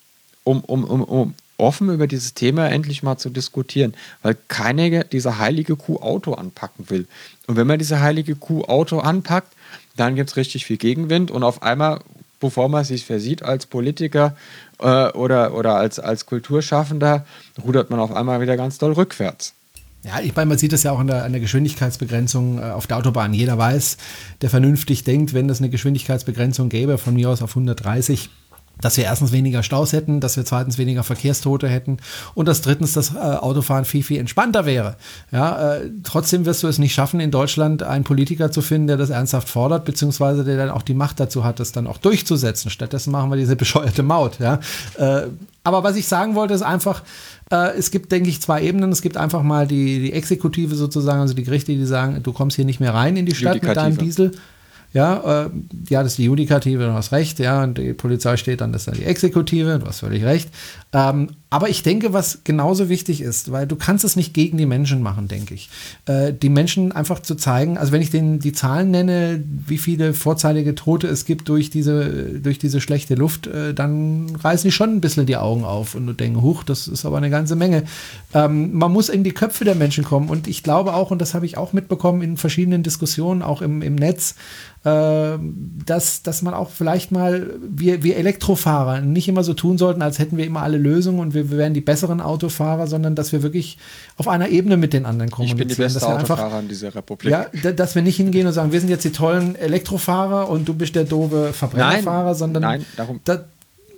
um, 0.44 0.62
um, 0.62 0.84
um, 0.84 1.04
um 1.04 1.34
offen 1.58 1.90
über 1.90 2.08
dieses 2.08 2.34
Thema 2.34 2.70
endlich 2.70 3.02
mal 3.02 3.18
zu 3.18 3.30
diskutieren, 3.30 3.94
weil 4.22 4.38
keiner 4.48 5.04
diese 5.06 5.40
heilige 5.40 5.76
Kuh 5.76 5.98
Auto 5.98 6.34
anpacken 6.34 6.90
will. 6.90 7.08
Und 7.48 7.56
wenn 7.56 7.68
man 7.68 7.80
diese 7.80 8.02
heilige 8.02 8.36
Kuh 8.36 8.64
Auto 8.66 9.00
anpackt, 9.00 9.54
dann 9.96 10.16
gibt 10.16 10.30
es 10.30 10.36
richtig 10.36 10.66
viel 10.66 10.78
Gegenwind 10.78 11.32
und 11.32 11.44
auf 11.44 11.64
einmal, 11.64 12.02
bevor 12.40 12.70
man 12.70 12.84
sich 12.84 13.06
versieht 13.06 13.44
als 13.44 13.66
Politiker 13.66 14.36
äh, 14.80 15.10
oder, 15.12 15.54
oder 15.54 15.76
als, 15.76 16.00
als 16.00 16.26
Kulturschaffender, 16.26 17.26
rudert 17.64 17.90
man 17.90 18.00
auf 18.00 18.14
einmal 18.14 18.42
wieder 18.42 18.58
ganz 18.58 18.78
doll 18.78 18.94
rückwärts. 18.94 19.54
Ja, 20.06 20.20
ich 20.22 20.36
meine, 20.36 20.50
man 20.50 20.60
sieht 20.60 20.72
das 20.72 20.84
ja 20.84 20.92
auch 20.92 21.00
an 21.00 21.08
der, 21.08 21.24
an 21.24 21.32
der 21.32 21.42
Geschwindigkeitsbegrenzung 21.42 22.60
äh, 22.60 22.62
auf 22.62 22.86
der 22.86 22.98
Autobahn. 22.98 23.34
Jeder 23.34 23.58
weiß, 23.58 23.98
der 24.42 24.52
vernünftig 24.52 25.04
denkt, 25.04 25.34
wenn 25.34 25.50
es 25.50 25.60
eine 25.60 25.72
Geschwindigkeitsbegrenzung 25.72 26.70
gäbe, 26.70 27.00
von 27.00 27.16
mir 27.16 27.30
aus 27.30 27.42
auf 27.42 27.50
130, 27.52 28.30
dass 28.82 28.98
wir 28.98 29.06
erstens 29.06 29.32
weniger 29.32 29.64
Staus 29.64 29.94
hätten, 29.94 30.20
dass 30.20 30.38
wir 30.38 30.46
zweitens 30.46 30.78
weniger 30.78 31.04
Verkehrstote 31.04 31.68
hätten 31.68 31.98
und 32.34 32.48
dass 32.48 32.62
drittens 32.62 32.94
das 32.94 33.16
äh, 33.16 33.18
Autofahren 33.18 33.86
viel, 33.86 34.04
viel 34.04 34.20
entspannter 34.20 34.66
wäre. 34.66 34.96
Ja, 35.32 35.76
äh, 35.76 35.92
trotzdem 36.04 36.46
wirst 36.46 36.64
du 36.64 36.68
es 36.68 36.80
nicht 36.80 36.94
schaffen, 36.94 37.20
in 37.20 37.32
Deutschland 37.32 37.84
einen 37.84 38.04
Politiker 38.04 38.52
zu 38.52 38.62
finden, 38.62 38.88
der 38.88 38.98
das 38.98 39.10
ernsthaft 39.10 39.50
fordert, 39.50 39.86
beziehungsweise 39.86 40.44
der 40.44 40.58
dann 40.58 40.70
auch 40.70 40.82
die 40.82 40.94
Macht 40.94 41.20
dazu 41.20 41.44
hat, 41.44 41.60
das 41.60 41.72
dann 41.72 41.88
auch 41.88 41.98
durchzusetzen. 41.98 42.70
Stattdessen 42.70 43.12
machen 43.12 43.30
wir 43.30 43.38
diese 43.38 43.56
bescheuerte 43.66 44.04
Maut. 44.04 44.40
Ja. 44.40 44.60
Äh, 44.98 45.28
aber 45.64 45.84
was 45.84 45.96
ich 45.96 46.08
sagen 46.08 46.36
wollte, 46.36 46.54
ist 46.54 46.62
einfach, 46.62 47.02
äh, 47.52 47.76
es 47.76 47.90
gibt, 47.90 48.12
denke 48.12 48.30
ich, 48.30 48.40
zwei 48.42 48.62
Ebenen. 48.62 48.92
Es 48.92 49.02
gibt 49.02 49.18
einfach 49.18 49.42
mal 49.42 49.68
die, 49.68 50.00
die 50.00 50.14
Exekutive 50.14 50.76
sozusagen, 50.76 51.22
also 51.22 51.34
die 51.34 51.44
Gerichte, 51.44 51.74
die 51.74 51.86
sagen, 51.86 52.22
du 52.22 52.34
kommst 52.34 52.56
hier 52.56 52.66
nicht 52.66 52.80
mehr 52.80 52.94
rein 52.94 53.18
in 53.18 53.26
die 53.26 53.36
Stadt 53.36 53.64
mit 53.64 53.76
deinem. 53.76 53.98
Diesel. 53.98 54.32
Ja, 54.96 55.44
äh, 55.48 55.50
ja, 55.90 56.04
das 56.04 56.14
ist 56.14 56.20
die 56.20 56.24
Judikative, 56.24 56.86
du 56.86 56.94
hast 56.94 57.12
recht, 57.12 57.40
ja, 57.40 57.62
und 57.62 57.78
die 57.78 57.92
Polizei 57.92 58.38
steht 58.38 58.62
dann, 58.62 58.72
das 58.72 58.84
ist 58.84 58.88
dann 58.88 58.96
die 58.96 59.04
Exekutive, 59.04 59.78
du 59.78 59.86
hast 59.86 60.00
völlig 60.00 60.24
recht. 60.24 60.50
Ähm, 60.96 61.28
aber 61.50 61.68
ich 61.70 61.84
denke, 61.84 62.14
was 62.14 62.40
genauso 62.46 62.88
wichtig 62.88 63.22
ist, 63.22 63.52
weil 63.52 63.68
du 63.68 63.76
kannst 63.76 64.06
es 64.06 64.16
nicht 64.16 64.34
gegen 64.34 64.58
die 64.58 64.66
Menschen 64.66 65.02
machen, 65.02 65.28
denke 65.28 65.54
ich. 65.54 65.70
Äh, 66.06 66.32
die 66.32 66.48
Menschen 66.48 66.94
einfach 66.94 67.22
zu 67.22 67.36
zeigen, 67.36 67.78
also 67.78 67.92
wenn 67.92 68.02
ich 68.02 68.12
denen 68.12 68.40
die 68.40 68.54
Zahlen 68.54 68.92
nenne, 68.92 69.44
wie 69.46 69.78
viele 69.78 70.14
vorzeitige 70.14 70.74
Tote 70.74 71.08
es 71.08 71.26
gibt 71.26 71.50
durch 71.50 71.70
diese, 71.70 72.40
durch 72.40 72.60
diese 72.60 72.80
schlechte 72.80 73.16
Luft, 73.16 73.48
äh, 73.48 73.74
dann 73.74 74.36
reißen 74.42 74.70
die 74.70 74.72
schon 74.72 74.92
ein 74.92 75.02
bisschen 75.02 75.26
die 75.26 75.36
Augen 75.36 75.66
auf 75.66 75.96
und 75.96 76.08
du 76.08 76.14
denkst, 76.14 76.42
huch, 76.42 76.64
das 76.64 76.88
ist 76.88 77.06
aber 77.06 77.18
eine 77.18 77.30
ganze 77.30 77.58
Menge. 77.58 77.84
Ähm, 78.34 78.74
man 78.74 78.94
muss 78.94 79.10
in 79.10 79.26
die 79.26 79.34
Köpfe 79.34 79.66
der 79.66 79.76
Menschen 79.76 80.06
kommen 80.06 80.30
und 80.30 80.48
ich 80.48 80.64
glaube 80.64 80.94
auch, 80.94 81.12
und 81.12 81.22
das 81.22 81.34
habe 81.34 81.46
ich 81.46 81.58
auch 81.58 81.74
mitbekommen 81.74 82.22
in 82.22 82.38
verschiedenen 82.38 82.84
Diskussionen, 82.84 83.42
auch 83.42 83.62
im, 83.62 83.82
im 83.82 83.96
Netz, 83.96 84.36
äh, 84.86 85.40
dass, 85.86 86.22
dass 86.22 86.42
man 86.42 86.54
auch 86.54 86.70
vielleicht 86.70 87.12
mal, 87.12 87.56
wir, 87.62 88.04
wir 88.04 88.18
Elektrofahrer 88.18 89.02
nicht 89.02 89.28
immer 89.28 89.44
so 89.44 89.54
tun 89.54 89.78
sollten, 89.78 90.02
als 90.02 90.20
hätten 90.20 90.38
wir 90.38 90.46
immer 90.46 90.62
alle 90.62 90.78
Lösungen 90.86 91.20
und 91.20 91.34
wir 91.34 91.50
wir, 91.52 91.58
wären 91.58 91.74
die 91.74 91.82
besseren 91.82 92.22
Autofahrer, 92.22 92.88
sondern 92.88 93.14
dass 93.16 93.32
wir 93.34 93.44
wirklich 93.44 93.78
auf 94.18 94.28
einer 94.28 94.48
Ebene 94.50 94.78
mit 94.78 94.94
den 94.94 95.06
anderen 95.06 95.30
kommunizieren. 95.32 95.60
Ich 95.60 95.68
bin 95.68 95.76
die 95.76 95.82
beste 95.84 96.00
dass 96.00 96.08
wir 96.10 96.16
Autofahrer 96.16 96.44
einfach, 96.46 96.60
in 96.62 96.68
dieser 96.70 96.96
Republik. 96.96 97.32
ja, 97.32 97.48
da- 97.64 97.72
dass 97.72 97.96
wir 97.96 98.02
nicht 98.02 98.16
hingehen 98.18 98.48
und 98.48 98.54
sagen, 98.54 98.72
wir 98.72 98.80
sind 98.80 98.90
jetzt 98.90 99.04
die 99.04 99.12
tollen 99.12 99.56
Elektrofahrer 99.56 100.50
und 100.50 100.68
du 100.68 100.74
bist 100.74 100.96
der 100.96 101.04
doofe 101.04 101.52
Verbrennerfahrer, 101.54 102.26
Nein, 102.30 102.36
sondern 102.36 102.62
nein, 102.64 102.86
darum- 102.98 103.20
da, 103.24 103.36
da- 103.36 103.42
da- 103.42 103.46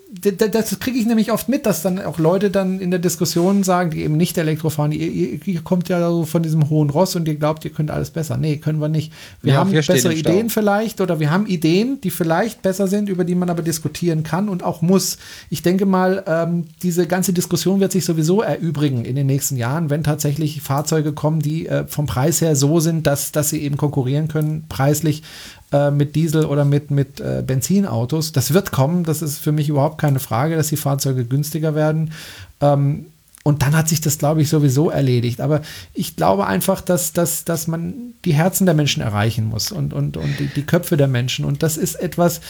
das 0.10 0.80
kriege 0.80 0.98
ich 0.98 1.06
nämlich 1.06 1.34
oft 1.34 1.50
mit, 1.50 1.66
dass 1.66 1.82
dann 1.82 2.00
auch 2.00 2.18
Leute 2.18 2.50
dann 2.50 2.80
in 2.80 2.92
der 2.92 3.00
Diskussion 3.00 3.64
sagen, 3.64 3.92
die 3.92 4.04
eben 4.04 4.16
nicht 4.16 4.38
Elektro 4.38 4.70
fahren, 4.70 4.94
ihr, 4.94 5.12
ihr, 5.46 5.62
kommt 5.62 5.90
ja 5.90 6.00
so 6.10 6.24
von 6.24 6.44
diesem 6.44 6.70
hohen 6.70 6.90
Ross 6.90 7.18
und 7.18 7.28
ihr 7.28 7.36
glaubt, 7.36 7.66
ihr 7.66 7.72
könnt 7.72 7.92
alles 7.92 8.12
besser. 8.12 8.38
Nee, 8.38 8.58
können 8.58 8.80
wir 8.80 8.88
nicht. 8.88 9.12
Wir 9.42 9.54
Ja, 9.54 9.60
haben 9.60 9.72
wir 9.72 9.82
bessere. 9.82 10.14
Ideen 10.14 10.50
vielleicht 10.50 11.02
oder 11.02 11.20
wir 11.20 11.30
haben 11.30 11.46
Ideen, 11.46 12.00
die 12.00 12.10
vielleicht 12.10 12.62
besser 12.62 12.88
sind, 12.88 13.10
über 13.10 13.26
die 13.26 13.36
man 13.36 13.50
aber 13.50 13.62
diskutieren 13.62 14.24
kann 14.24 14.48
und 14.48 14.64
auch 14.64 14.82
muss. 14.82 15.18
Ich 15.50 15.62
denke 15.62 15.86
mal, 15.86 16.24
ähm, 16.26 16.68
diese 16.84 17.06
ganze 17.06 17.34
Diskussion 17.34 17.82
wird 17.82 17.92
sich 17.92 18.06
sowieso 18.06 18.42
erübrigen 18.42 19.04
in 19.04 19.16
den 19.16 19.28
nächsten 19.28 19.58
Jahren, 19.58 19.90
wenn 19.90 20.04
tatsächlich 20.04 20.62
Fahrzeuge 20.62 21.12
kommen, 21.12 21.42
die 21.42 21.68
äh, 21.68 21.86
vom 21.86 22.06
Preis 22.06 22.40
her 22.40 22.56
so 22.56 22.80
sind, 22.80 23.08
dass, 23.08 23.34
dass 23.34 23.50
sie 23.50 23.62
eben 23.62 23.76
konkurrieren 23.76 24.30
können, 24.30 24.66
preislich 24.70 25.24
äh, 25.72 25.92
mit 25.92 26.16
Diesel 26.16 26.46
oder 26.46 26.66
mit, 26.66 26.92
mit 26.92 27.20
äh, 27.20 27.44
Benzinautos. 27.46 28.32
Das 28.32 28.54
wird 28.54 28.72
kommen, 28.72 29.04
das 29.04 29.22
ist 29.22 29.40
für 29.40 29.52
mich 29.52 29.70
überhaupt 29.70 30.00
keine 30.00 30.20
Frage, 30.20 30.56
dass 30.56 30.68
die 30.70 30.78
Fahrzeuge 30.78 31.26
günstiger 31.26 31.76
werden. 31.76 32.12
Ähm, 32.62 33.08
und 33.44 33.62
dann 33.62 33.78
hat 33.78 33.88
sich 33.88 34.02
das, 34.02 34.18
glaube 34.18 34.42
ich, 34.42 34.50
sowieso 34.50 34.90
erledigt. 34.90 35.40
Aber 35.40 35.62
ich 35.94 36.18
glaube 36.18 36.48
einfach, 36.48 36.82
dass, 36.82 37.14
dass, 37.14 37.46
dass 37.46 37.68
man 37.68 37.94
die 38.26 38.34
Herzen 38.34 38.66
der 38.66 38.76
Menschen 38.76 39.02
erreichen 39.02 39.46
muss 39.46 39.72
und, 39.72 39.94
und, 39.94 40.18
und 40.18 40.38
die, 40.38 40.48
die 40.48 40.64
Köpfe 40.64 40.98
der 40.98 41.08
Menschen. 41.08 41.46
Und 41.46 41.64
das 41.64 41.78
ist 41.78 41.96
etwas, 41.96 42.42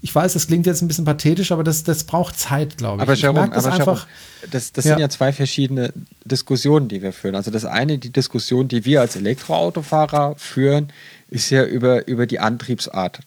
ich 0.00 0.14
weiß, 0.14 0.32
das 0.32 0.46
klingt 0.46 0.64
jetzt 0.64 0.80
ein 0.80 0.88
bisschen 0.88 1.04
pathetisch, 1.04 1.52
aber 1.52 1.62
das, 1.62 1.84
das 1.84 2.04
braucht 2.04 2.38
Zeit, 2.38 2.78
glaube 2.78 2.96
ich. 2.96 3.02
Aber 3.02 3.12
ich 3.12 3.20
Jerome, 3.20 3.40
merk 3.40 3.52
das 3.52 3.66
aber 3.66 3.76
Jerome, 3.76 3.92
einfach. 3.92 4.06
das, 4.50 4.72
das 4.72 4.86
Ja. 4.86 4.92
sind 4.92 5.00
ja 5.00 5.10
zwei 5.10 5.34
verschiedene 5.34 5.92
Diskussionen, 6.24 6.88
die 6.88 7.02
wir 7.02 7.12
führen. 7.12 7.34
Also 7.34 7.50
das 7.50 7.66
eine, 7.66 7.98
die 7.98 8.10
Diskussion, 8.10 8.66
die 8.66 8.86
wir 8.86 9.02
als 9.02 9.14
Elektroautofahrer 9.16 10.36
führen, 10.38 10.90
ist 11.28 11.50
ja 11.50 11.64
über, 11.64 12.06
über 12.08 12.26
die 12.26 12.38
Antriebsart 12.38 13.20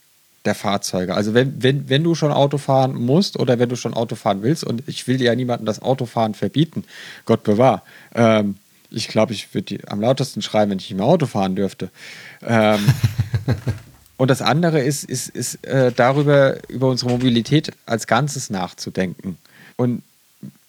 der 0.45 0.55
Fahrzeuge. 0.55 1.15
Also 1.15 1.33
wenn, 1.33 1.61
wenn, 1.61 1.89
wenn 1.89 2.03
du 2.03 2.15
schon 2.15 2.31
Auto 2.31 2.57
fahren 2.57 2.95
musst 2.95 3.37
oder 3.37 3.59
wenn 3.59 3.69
du 3.69 3.75
schon 3.75 3.93
Auto 3.93 4.15
fahren 4.15 4.41
willst, 4.41 4.63
und 4.63 4.83
ich 4.87 5.07
will 5.07 5.21
ja 5.21 5.35
niemandem 5.35 5.65
das 5.65 5.81
Autofahren 5.81 6.33
verbieten, 6.33 6.85
Gott 7.25 7.43
bewahr. 7.43 7.83
Ähm, 8.15 8.55
ich 8.89 9.07
glaube, 9.07 9.33
ich 9.33 9.53
würde 9.53 9.79
am 9.87 10.01
lautesten 10.01 10.41
schreien, 10.41 10.69
wenn 10.69 10.79
ich 10.79 10.89
nicht 10.89 10.97
mehr 10.97 11.05
Auto 11.05 11.25
fahren 11.25 11.55
dürfte. 11.55 11.89
Ähm, 12.41 12.79
und 14.17 14.29
das 14.31 14.41
andere 14.41 14.79
ist, 14.79 15.03
ist, 15.03 15.29
ist 15.29 15.63
äh, 15.65 15.91
darüber, 15.95 16.57
über 16.69 16.87
unsere 16.87 17.11
Mobilität 17.11 17.71
als 17.85 18.07
Ganzes 18.07 18.49
nachzudenken. 18.49 19.37
Und 19.75 20.03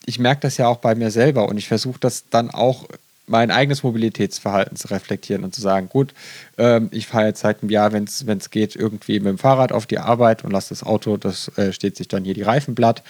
ich 0.04 0.18
merke 0.18 0.42
das 0.42 0.56
ja 0.56 0.66
auch 0.66 0.78
bei 0.78 0.94
mir 0.94 1.10
selber 1.10 1.48
und 1.48 1.56
ich 1.56 1.68
versuche 1.68 2.00
das 2.00 2.24
dann 2.30 2.50
auch 2.50 2.86
mein 3.30 3.50
eigenes 3.50 3.82
Mobilitätsverhalten 3.82 4.76
zu 4.76 4.88
reflektieren 4.88 5.44
und 5.44 5.54
zu 5.54 5.60
sagen, 5.60 5.88
gut, 5.88 6.12
ähm, 6.58 6.88
ich 6.90 7.06
fahre 7.06 7.26
jetzt 7.26 7.40
seit 7.40 7.62
einem 7.62 7.70
Jahr, 7.70 7.92
wenn 7.92 8.04
es 8.04 8.50
geht, 8.50 8.76
irgendwie 8.76 9.20
mit 9.20 9.28
dem 9.28 9.38
Fahrrad 9.38 9.72
auf 9.72 9.86
die 9.86 9.98
Arbeit 9.98 10.44
und 10.44 10.50
lasse 10.50 10.70
das 10.70 10.82
Auto, 10.82 11.16
das 11.16 11.56
äh, 11.56 11.72
steht 11.72 11.96
sich 11.96 12.08
dann 12.08 12.24
hier 12.24 12.34
die 12.34 12.42
Reifen 12.42 12.74
platt. 12.74 13.02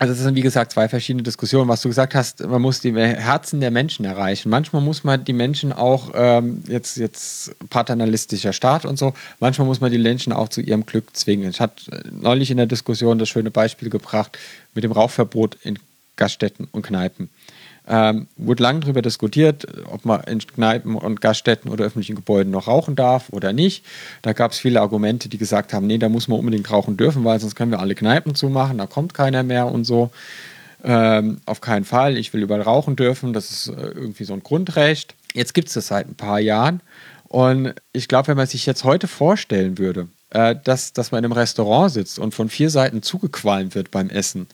Also 0.00 0.14
das 0.14 0.22
sind 0.22 0.36
wie 0.36 0.42
gesagt 0.42 0.70
zwei 0.72 0.88
verschiedene 0.88 1.24
Diskussionen. 1.24 1.68
Was 1.68 1.82
du 1.82 1.88
gesagt 1.88 2.14
hast, 2.14 2.46
man 2.46 2.62
muss 2.62 2.78
die 2.80 2.94
Herzen 2.94 3.60
der 3.60 3.72
Menschen 3.72 4.04
erreichen. 4.04 4.48
Manchmal 4.48 4.80
muss 4.80 5.02
man 5.02 5.24
die 5.24 5.32
Menschen 5.32 5.72
auch, 5.72 6.12
ähm, 6.14 6.62
jetzt, 6.68 6.98
jetzt 6.98 7.56
paternalistischer 7.68 8.52
Staat 8.52 8.84
und 8.84 8.96
so, 8.96 9.14
manchmal 9.40 9.66
muss 9.66 9.80
man 9.80 9.90
die 9.90 9.98
Menschen 9.98 10.32
auch 10.32 10.50
zu 10.50 10.60
ihrem 10.60 10.86
Glück 10.86 11.16
zwingen. 11.16 11.50
Ich 11.50 11.60
hatte 11.60 12.00
neulich 12.12 12.52
in 12.52 12.58
der 12.58 12.66
Diskussion 12.66 13.18
das 13.18 13.28
schöne 13.28 13.50
Beispiel 13.50 13.90
gebracht 13.90 14.38
mit 14.72 14.84
dem 14.84 14.92
Rauchverbot 14.92 15.56
in 15.64 15.80
Gaststätten 16.14 16.68
und 16.70 16.82
Kneipen. 16.82 17.28
Ähm, 17.90 18.26
wurde 18.36 18.62
lange 18.62 18.80
darüber 18.80 19.00
diskutiert, 19.00 19.66
ob 19.86 20.04
man 20.04 20.22
in 20.24 20.40
Kneipen 20.40 20.94
und 20.94 21.22
Gaststätten 21.22 21.70
oder 21.70 21.86
öffentlichen 21.86 22.16
Gebäuden 22.16 22.50
noch 22.52 22.66
rauchen 22.68 22.96
darf 22.96 23.30
oder 23.30 23.54
nicht. 23.54 23.82
Da 24.20 24.34
gab 24.34 24.52
es 24.52 24.58
viele 24.58 24.82
Argumente, 24.82 25.30
die 25.30 25.38
gesagt 25.38 25.72
haben, 25.72 25.86
nee, 25.86 25.96
da 25.96 26.10
muss 26.10 26.28
man 26.28 26.38
unbedingt 26.38 26.70
rauchen 26.70 26.98
dürfen, 26.98 27.24
weil 27.24 27.40
sonst 27.40 27.54
können 27.54 27.70
wir 27.70 27.80
alle 27.80 27.94
Kneipen 27.94 28.34
zumachen, 28.34 28.76
da 28.76 28.86
kommt 28.86 29.14
keiner 29.14 29.42
mehr 29.42 29.66
und 29.66 29.84
so. 29.84 30.10
Ähm, 30.84 31.38
auf 31.46 31.62
keinen 31.62 31.84
Fall, 31.84 32.18
ich 32.18 32.32
will 32.32 32.42
überall 32.42 32.60
rauchen 32.60 32.94
dürfen, 32.94 33.32
das 33.32 33.50
ist 33.50 33.68
äh, 33.68 33.80
irgendwie 33.80 34.24
so 34.24 34.34
ein 34.34 34.42
Grundrecht. 34.42 35.14
Jetzt 35.32 35.54
gibt 35.54 35.68
es 35.68 35.74
das 35.74 35.88
seit 35.88 36.06
ein 36.08 36.14
paar 36.14 36.40
Jahren 36.40 36.82
und 37.28 37.74
ich 37.92 38.06
glaube, 38.06 38.28
wenn 38.28 38.36
man 38.36 38.46
sich 38.46 38.66
jetzt 38.66 38.84
heute 38.84 39.08
vorstellen 39.08 39.78
würde, 39.78 40.08
äh, 40.30 40.54
dass, 40.62 40.92
dass 40.92 41.10
man 41.10 41.20
in 41.20 41.24
einem 41.24 41.32
Restaurant 41.32 41.90
sitzt 41.90 42.18
und 42.18 42.34
von 42.34 42.50
vier 42.50 42.68
Seiten 42.68 43.02
zugequalmt 43.02 43.74
wird 43.74 43.90
beim 43.90 44.10
Essen, 44.10 44.46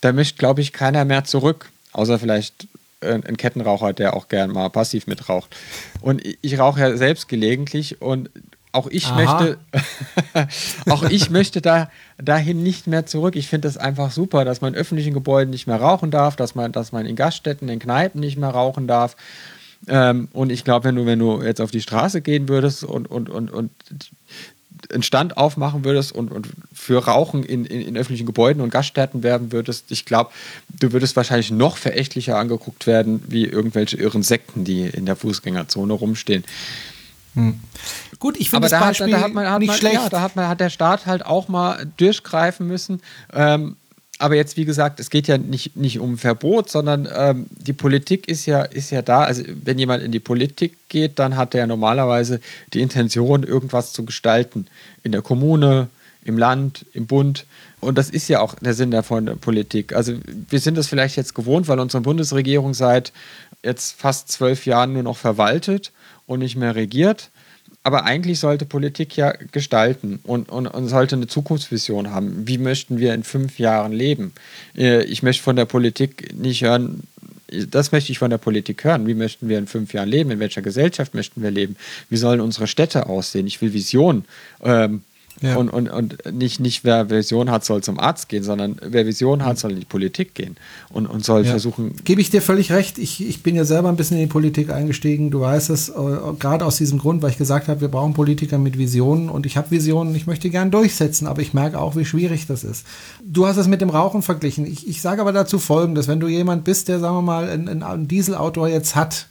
da 0.00 0.12
mischt, 0.12 0.38
glaube 0.38 0.60
ich, 0.60 0.72
keiner 0.72 1.04
mehr 1.04 1.24
zurück. 1.24 1.70
Außer 1.96 2.18
vielleicht 2.18 2.68
äh, 3.00 3.14
ein 3.14 3.38
Kettenraucher, 3.38 3.94
der 3.94 4.14
auch 4.14 4.28
gern 4.28 4.50
mal 4.50 4.68
passiv 4.68 5.06
mitraucht. 5.06 5.56
Und 6.02 6.24
ich, 6.24 6.38
ich 6.42 6.58
rauche 6.58 6.80
ja 6.80 6.96
selbst 6.96 7.26
gelegentlich 7.26 8.02
und 8.02 8.28
auch 8.72 8.86
ich 8.88 9.06
Aha. 9.06 9.14
möchte, 9.16 9.58
auch 10.90 11.04
ich 11.04 11.30
möchte 11.30 11.62
da 11.62 11.90
dahin 12.18 12.62
nicht 12.62 12.86
mehr 12.86 13.06
zurück. 13.06 13.34
Ich 13.34 13.48
finde 13.48 13.66
das 13.66 13.78
einfach 13.78 14.10
super, 14.10 14.44
dass 14.44 14.60
man 14.60 14.74
in 14.74 14.78
öffentlichen 14.80 15.14
Gebäuden 15.14 15.50
nicht 15.50 15.66
mehr 15.66 15.80
rauchen 15.80 16.10
darf, 16.10 16.36
dass 16.36 16.54
man, 16.54 16.72
dass 16.72 16.92
man 16.92 17.06
in 17.06 17.16
Gaststätten, 17.16 17.70
in 17.70 17.78
Kneipen 17.78 18.20
nicht 18.20 18.36
mehr 18.36 18.50
rauchen 18.50 18.86
darf. 18.86 19.16
Ähm, 19.88 20.28
und 20.34 20.52
ich 20.52 20.62
glaube, 20.62 20.84
wenn 20.84 20.96
du, 20.96 21.06
wenn 21.06 21.18
du 21.18 21.42
jetzt 21.42 21.62
auf 21.62 21.70
die 21.70 21.80
Straße 21.80 22.20
gehen 22.20 22.50
würdest 22.50 22.84
und, 22.84 23.10
und, 23.10 23.30
und, 23.30 23.50
und 23.50 23.70
einen 24.92 25.02
Stand 25.02 25.36
aufmachen 25.36 25.84
würdest 25.84 26.12
und, 26.12 26.32
und 26.32 26.48
für 26.72 27.04
Rauchen 27.04 27.42
in, 27.42 27.64
in, 27.64 27.80
in 27.80 27.96
öffentlichen 27.96 28.26
Gebäuden 28.26 28.62
und 28.62 28.70
Gaststätten 28.70 29.22
werben 29.22 29.52
würdest, 29.52 29.90
ich 29.90 30.04
glaube, 30.04 30.30
du 30.68 30.92
würdest 30.92 31.16
wahrscheinlich 31.16 31.50
noch 31.50 31.76
verächtlicher 31.76 32.38
angeguckt 32.38 32.86
werden, 32.86 33.22
wie 33.28 33.44
irgendwelche 33.44 33.96
irren 33.96 34.22
Sekten, 34.22 34.64
die 34.64 34.82
in 34.82 35.06
der 35.06 35.16
Fußgängerzone 35.16 35.92
rumstehen. 35.92 36.44
Gut, 38.18 38.36
ich 38.38 38.48
finde 38.48 38.62
das 38.62 38.70
da 38.70 38.80
hat, 38.80 38.86
Beispiel 38.88 39.10
da 39.10 39.20
hat 39.20 39.34
man, 39.34 39.50
hat 39.50 39.58
nicht 39.58 39.68
man, 39.68 39.76
schlecht. 39.76 39.94
Ja, 39.94 40.08
da 40.08 40.20
hat, 40.22 40.36
man, 40.36 40.48
hat 40.48 40.60
der 40.60 40.70
Staat 40.70 41.04
halt 41.04 41.24
auch 41.26 41.48
mal 41.48 41.86
durchgreifen 41.98 42.66
müssen. 42.66 43.02
Ähm, 43.32 43.76
aber 44.18 44.34
jetzt, 44.34 44.56
wie 44.56 44.64
gesagt, 44.64 44.98
es 44.98 45.10
geht 45.10 45.28
ja 45.28 45.36
nicht, 45.36 45.76
nicht 45.76 46.00
um 46.00 46.16
Verbot, 46.16 46.70
sondern 46.70 47.06
ähm, 47.14 47.46
die 47.50 47.74
Politik 47.74 48.28
ist 48.28 48.46
ja, 48.46 48.62
ist 48.62 48.90
ja 48.90 49.02
da. 49.02 49.20
Also, 49.20 49.42
wenn 49.64 49.78
jemand 49.78 50.02
in 50.02 50.12
die 50.12 50.20
Politik 50.20 50.76
geht, 50.88 51.18
dann 51.18 51.36
hat 51.36 51.54
er 51.54 51.66
normalerweise 51.66 52.40
die 52.72 52.80
Intention, 52.80 53.42
irgendwas 53.42 53.92
zu 53.92 54.04
gestalten. 54.04 54.68
In 55.02 55.12
der 55.12 55.20
Kommune, 55.20 55.88
im 56.24 56.38
Land, 56.38 56.86
im 56.94 57.06
Bund. 57.06 57.44
Und 57.80 57.98
das 57.98 58.08
ist 58.08 58.28
ja 58.28 58.40
auch 58.40 58.54
der 58.54 58.72
Sinn 58.74 58.90
davon 58.90 59.26
der 59.26 59.34
Politik. 59.34 59.94
Also, 59.94 60.14
wir 60.48 60.60
sind 60.60 60.78
das 60.78 60.86
vielleicht 60.86 61.16
jetzt 61.16 61.34
gewohnt, 61.34 61.68
weil 61.68 61.78
unsere 61.78 62.02
Bundesregierung 62.02 62.72
seit 62.72 63.12
jetzt 63.62 64.00
fast 64.00 64.32
zwölf 64.32 64.64
Jahren 64.64 64.94
nur 64.94 65.02
noch 65.02 65.18
verwaltet 65.18 65.92
und 66.26 66.38
nicht 66.38 66.56
mehr 66.56 66.74
regiert. 66.74 67.30
Aber 67.86 68.04
eigentlich 68.04 68.40
sollte 68.40 68.64
Politik 68.64 69.16
ja 69.16 69.32
gestalten 69.52 70.18
und, 70.24 70.48
und, 70.48 70.66
und 70.66 70.88
sollte 70.88 71.14
eine 71.14 71.28
Zukunftsvision 71.28 72.10
haben. 72.10 72.48
Wie 72.48 72.58
möchten 72.58 72.98
wir 72.98 73.14
in 73.14 73.22
fünf 73.22 73.60
Jahren 73.60 73.92
leben? 73.92 74.32
Äh, 74.76 75.04
Ich 75.04 75.22
möchte 75.22 75.44
von 75.44 75.54
der 75.54 75.66
Politik 75.66 76.34
nicht 76.36 76.62
hören, 76.62 77.04
das 77.70 77.92
möchte 77.92 78.10
ich 78.10 78.18
von 78.18 78.30
der 78.30 78.38
Politik 78.38 78.82
hören. 78.82 79.06
Wie 79.06 79.14
möchten 79.14 79.48
wir 79.48 79.58
in 79.58 79.68
fünf 79.68 79.92
Jahren 79.92 80.08
leben? 80.08 80.32
In 80.32 80.40
welcher 80.40 80.62
Gesellschaft 80.62 81.14
möchten 81.14 81.44
wir 81.44 81.52
leben? 81.52 81.76
Wie 82.10 82.16
sollen 82.16 82.40
unsere 82.40 82.66
Städte 82.66 83.06
aussehen? 83.06 83.46
Ich 83.46 83.62
will 83.62 83.72
Visionen. 83.72 84.24
Ähm, 84.64 85.02
Ja. 85.42 85.56
Und, 85.56 85.68
und, 85.68 85.88
und 85.90 86.16
nicht, 86.32 86.60
nicht 86.60 86.82
wer 86.84 87.10
Vision 87.10 87.50
hat, 87.50 87.64
soll 87.64 87.82
zum 87.82 88.00
Arzt 88.00 88.28
gehen, 88.30 88.42
sondern 88.42 88.76
wer 88.82 89.04
Vision 89.06 89.44
hat, 89.44 89.58
soll 89.58 89.72
in 89.72 89.80
die 89.80 89.84
Politik 89.84 90.34
gehen 90.34 90.56
und, 90.88 91.06
und 91.06 91.24
soll 91.24 91.44
Ja. 91.44 91.50
versuchen, 91.50 91.94
Gebe 92.04 92.22
ich 92.22 92.30
dir 92.30 92.40
völlig 92.40 92.72
recht. 92.72 92.96
Ich, 92.98 93.26
ich 93.26 93.42
bin 93.42 93.54
ja 93.54 93.64
selber 93.66 93.90
ein 93.90 93.96
bisschen 93.96 94.16
in 94.16 94.22
die 94.22 94.32
Politik 94.32 94.70
eingestiegen. 94.70 95.30
Du 95.30 95.40
weißt 95.40 95.68
es, 95.70 95.90
äh, 95.90 95.92
gerade 96.38 96.64
aus 96.64 96.76
diesem 96.76 96.98
Grund, 96.98 97.20
weil 97.22 97.30
ich 97.30 97.36
gesagt 97.38 97.68
habe, 97.68 97.82
wir 97.82 97.88
brauchen 97.88 98.14
Politiker 98.14 98.56
mit 98.56 98.78
Visionen 98.78 99.28
und 99.28 99.44
ich 99.44 99.56
habe 99.58 99.70
Visionen, 99.70 100.14
ich 100.14 100.26
möchte 100.26 100.48
gern 100.48 100.70
durchsetzen, 100.70 101.26
aber 101.26 101.42
ich 101.42 101.52
merke 101.52 101.78
auch, 101.78 101.96
wie 101.96 102.04
schwierig 102.06 102.46
das 102.46 102.64
ist. 102.64 102.86
Du 103.22 103.46
hast 103.46 103.58
es 103.58 103.66
mit 103.68 103.82
dem 103.82 103.90
Rauchen 103.90 104.22
verglichen. 104.22 104.64
Ich, 104.66 104.88
ich 104.88 105.02
sage 105.02 105.20
aber 105.20 105.32
dazu 105.32 105.58
folgendes, 105.58 106.08
wenn 106.08 106.20
du 106.20 106.28
jemand 106.28 106.64
bist, 106.64 106.88
der, 106.88 106.98
sagen 106.98 107.16
wir 107.16 107.22
mal, 107.22 107.48
ein, 107.50 107.68
ein, 107.68 107.82
ein 107.82 108.08
Dieselauto 108.08 108.66
jetzt 108.66 108.96
hat 108.96 109.26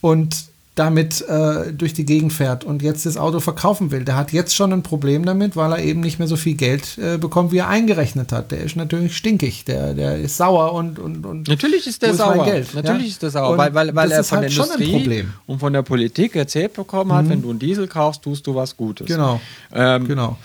und 0.00 0.46
damit 0.76 1.22
äh, 1.22 1.72
durch 1.72 1.94
die 1.94 2.04
Gegend 2.04 2.34
fährt 2.34 2.62
und 2.62 2.82
jetzt 2.82 3.06
das 3.06 3.16
Auto 3.16 3.40
verkaufen 3.40 3.90
will, 3.90 4.04
der 4.04 4.14
hat 4.14 4.30
jetzt 4.30 4.54
schon 4.54 4.72
ein 4.74 4.82
Problem 4.82 5.24
damit, 5.24 5.56
weil 5.56 5.72
er 5.72 5.78
eben 5.82 6.00
nicht 6.00 6.18
mehr 6.18 6.28
so 6.28 6.36
viel 6.36 6.54
Geld 6.54 6.98
äh, 6.98 7.16
bekommt, 7.16 7.50
wie 7.50 7.58
er 7.58 7.68
eingerechnet 7.68 8.30
hat. 8.30 8.52
Der 8.52 8.60
ist 8.60 8.76
natürlich 8.76 9.16
stinkig, 9.16 9.64
der, 9.64 9.94
der 9.94 10.18
ist 10.18 10.36
sauer 10.36 10.74
und, 10.74 10.98
und, 10.98 11.24
und 11.24 11.48
Natürlich 11.48 11.86
ist 11.86 12.02
der 12.02 12.12
sauer. 12.12 12.44
Geld? 12.44 12.74
Natürlich 12.74 13.02
ja? 13.02 13.08
ist 13.08 13.22
der 13.22 13.30
sauer, 13.30 13.50
Und 13.52 13.58
weil, 13.58 13.74
weil, 13.74 13.96
weil 13.96 14.12
er 14.12 14.22
von 14.22 14.38
halt 14.38 14.50
der 14.50 14.54
schon 14.54 14.70
ein 14.70 14.80
Industrie 14.80 14.98
Problem. 14.98 15.32
und 15.46 15.58
von 15.60 15.72
der 15.72 15.82
Politik 15.82 16.36
erzählt 16.36 16.74
bekommen 16.74 17.12
hat, 17.12 17.28
wenn 17.30 17.40
du 17.40 17.48
einen 17.50 17.58
Diesel 17.58 17.88
kaufst, 17.88 18.22
tust 18.22 18.46
du 18.46 18.54
was 18.54 18.76
Gutes. 18.76 19.06
Genau. 19.06 19.40
Ähm, 19.74 20.06
Genau. 20.06 20.36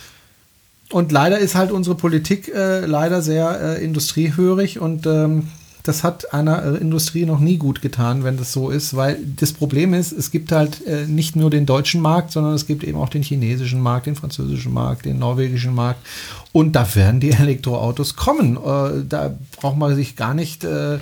Und 0.91 1.11
leider 1.11 1.39
ist 1.39 1.55
halt 1.55 1.71
unsere 1.71 1.95
Politik 1.95 2.53
äh, 2.53 2.85
leider 2.85 3.21
sehr 3.21 3.77
äh, 3.79 3.83
industriehörig 3.83 4.79
und 4.79 5.05
ähm, 5.05 5.47
das 5.83 6.03
hat 6.03 6.33
einer 6.33 6.63
äh, 6.63 6.77
Industrie 6.77 7.25
noch 7.25 7.39
nie 7.39 7.57
gut 7.57 7.81
getan, 7.81 8.23
wenn 8.23 8.37
das 8.37 8.53
so 8.53 8.69
ist, 8.69 8.95
weil 8.95 9.17
das 9.37 9.53
Problem 9.53 9.93
ist, 9.93 10.11
es 10.11 10.31
gibt 10.31 10.51
halt 10.51 10.85
äh, 10.85 11.05
nicht 11.07 11.35
nur 11.35 11.49
den 11.49 11.65
deutschen 11.65 12.01
Markt, 12.01 12.31
sondern 12.31 12.53
es 12.53 12.67
gibt 12.67 12.83
eben 12.83 12.97
auch 12.97 13.09
den 13.09 13.23
chinesischen 13.23 13.81
Markt, 13.81 14.05
den 14.05 14.15
französischen 14.15 14.73
Markt, 14.73 15.05
den 15.05 15.19
norwegischen 15.19 15.73
Markt. 15.73 16.05
Und 16.51 16.73
da 16.75 16.95
werden 16.95 17.19
die 17.19 17.31
Elektroautos 17.31 18.15
kommen. 18.15 18.57
Äh, 18.57 19.03
da 19.07 19.35
braucht 19.57 19.77
man 19.77 19.95
sich 19.95 20.15
gar 20.15 20.33
nicht 20.33 20.63
äh, 20.63 20.99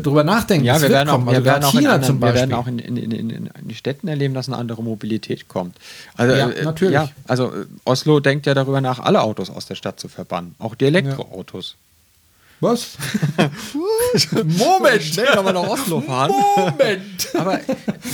drüber 0.00 0.24
nachdenken. 0.24 0.64
Ja, 0.64 0.80
wir 0.80 0.88
werden 0.88 1.08
auch, 1.08 1.14
kommen. 1.14 1.26
wir 1.26 1.34
Also 1.34 1.44
werden 1.44 1.64
anderen, 1.64 2.20
wir 2.20 2.34
werden 2.34 2.54
auch 2.54 2.66
in, 2.66 2.78
in, 2.78 2.96
in, 2.96 3.30
in, 3.30 3.50
die 3.62 3.74
Städten 3.74 4.08
erleben, 4.08 4.34
dass 4.34 4.48
eine 4.48 4.56
andere 4.56 4.82
Mobilität 4.82 5.48
kommt. 5.48 5.76
Also, 6.16 6.34
Ja, 6.34 6.50
äh, 6.50 6.64
natürlich. 6.64 6.94
Ja, 6.94 7.08
also 7.26 7.46
äh, 7.46 7.66
Oslo 7.84 8.20
denkt 8.20 8.46
ja 8.46 8.54
darüber 8.54 8.80
nach, 8.80 8.98
alle 9.00 9.22
Autos 9.22 9.50
aus 9.50 9.66
der 9.66 9.74
Stadt 9.74 10.00
zu 10.00 10.08
verbannen. 10.08 10.54
Auch 10.58 10.74
die 10.74 10.86
Elektroautos. 10.86 11.76
Was? 12.62 12.96
Moment! 14.30 15.02
Schnell 15.02 15.26
kann 15.26 15.44
man 15.44 15.54
nach 15.54 15.66
Oslo 15.68 16.00
fahren. 16.00 16.30
Moment! 16.56 17.28
aber 17.34 17.58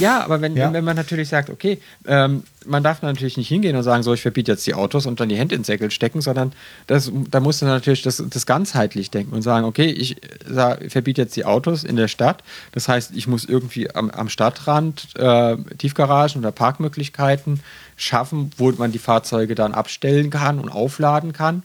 ja, 0.01 0.25
aber 0.25 0.41
wenn, 0.41 0.57
Ja. 0.57 0.73
wenn 0.73 0.85
man 0.85 0.97
natürlich 0.97 1.29
sagt, 1.29 1.51
okay, 1.51 1.79
ähm, 2.07 2.45
man 2.65 2.83
darf 2.83 3.03
natürlich 3.03 3.37
nicht 3.37 3.49
hingehen 3.49 3.77
und 3.77 3.83
sagen, 3.83 4.03
so, 4.03 4.15
ich 4.15 4.23
verbiete 4.23 4.53
jetzt 4.53 4.67
die 4.67 4.73
Autos 4.73 5.05
und 5.05 5.21
dann 5.21 5.29
die 5.29 5.37
Hände 5.37 5.55
ins 5.55 5.67
Säckel 5.67 5.91
stecken, 5.91 6.23
sondern 6.23 6.55
das, 6.87 7.13
da 7.31 7.41
musst 7.41 7.61
du 7.61 7.67
natürlich 7.67 8.01
das, 8.01 8.23
das 8.27 8.47
ganzheitlich 8.47 9.11
denken 9.11 9.35
und 9.35 9.43
sagen, 9.43 9.67
okay, 9.67 9.91
ich 9.91 10.17
sag, 10.49 10.91
verbiete 10.91 11.21
jetzt 11.21 11.37
die 11.37 11.45
Autos 11.45 11.85
in 11.85 11.97
der 11.97 12.09
Stadt. 12.09 12.43
Das 12.73 12.89
heißt, 12.89 13.13
ich 13.15 13.27
muss 13.27 13.45
irgendwie 13.45 13.95
am, 13.95 14.09
am 14.11 14.31
Stadtrand 14.31 15.09
äh, 15.19 15.59
Tiefgaragen 15.77 16.41
oder 16.41 16.53
Parkmöglichkeiten 16.53 17.61
schaffen, 17.97 18.51
wo 18.57 18.71
man 18.73 18.93
die 18.93 18.99
Fahrzeuge 18.99 19.55
dann 19.55 19.75
abstellen 19.75 20.31
kann 20.31 20.59
und 20.59 20.71
aufladen 20.71 21.35
kann. 21.35 21.65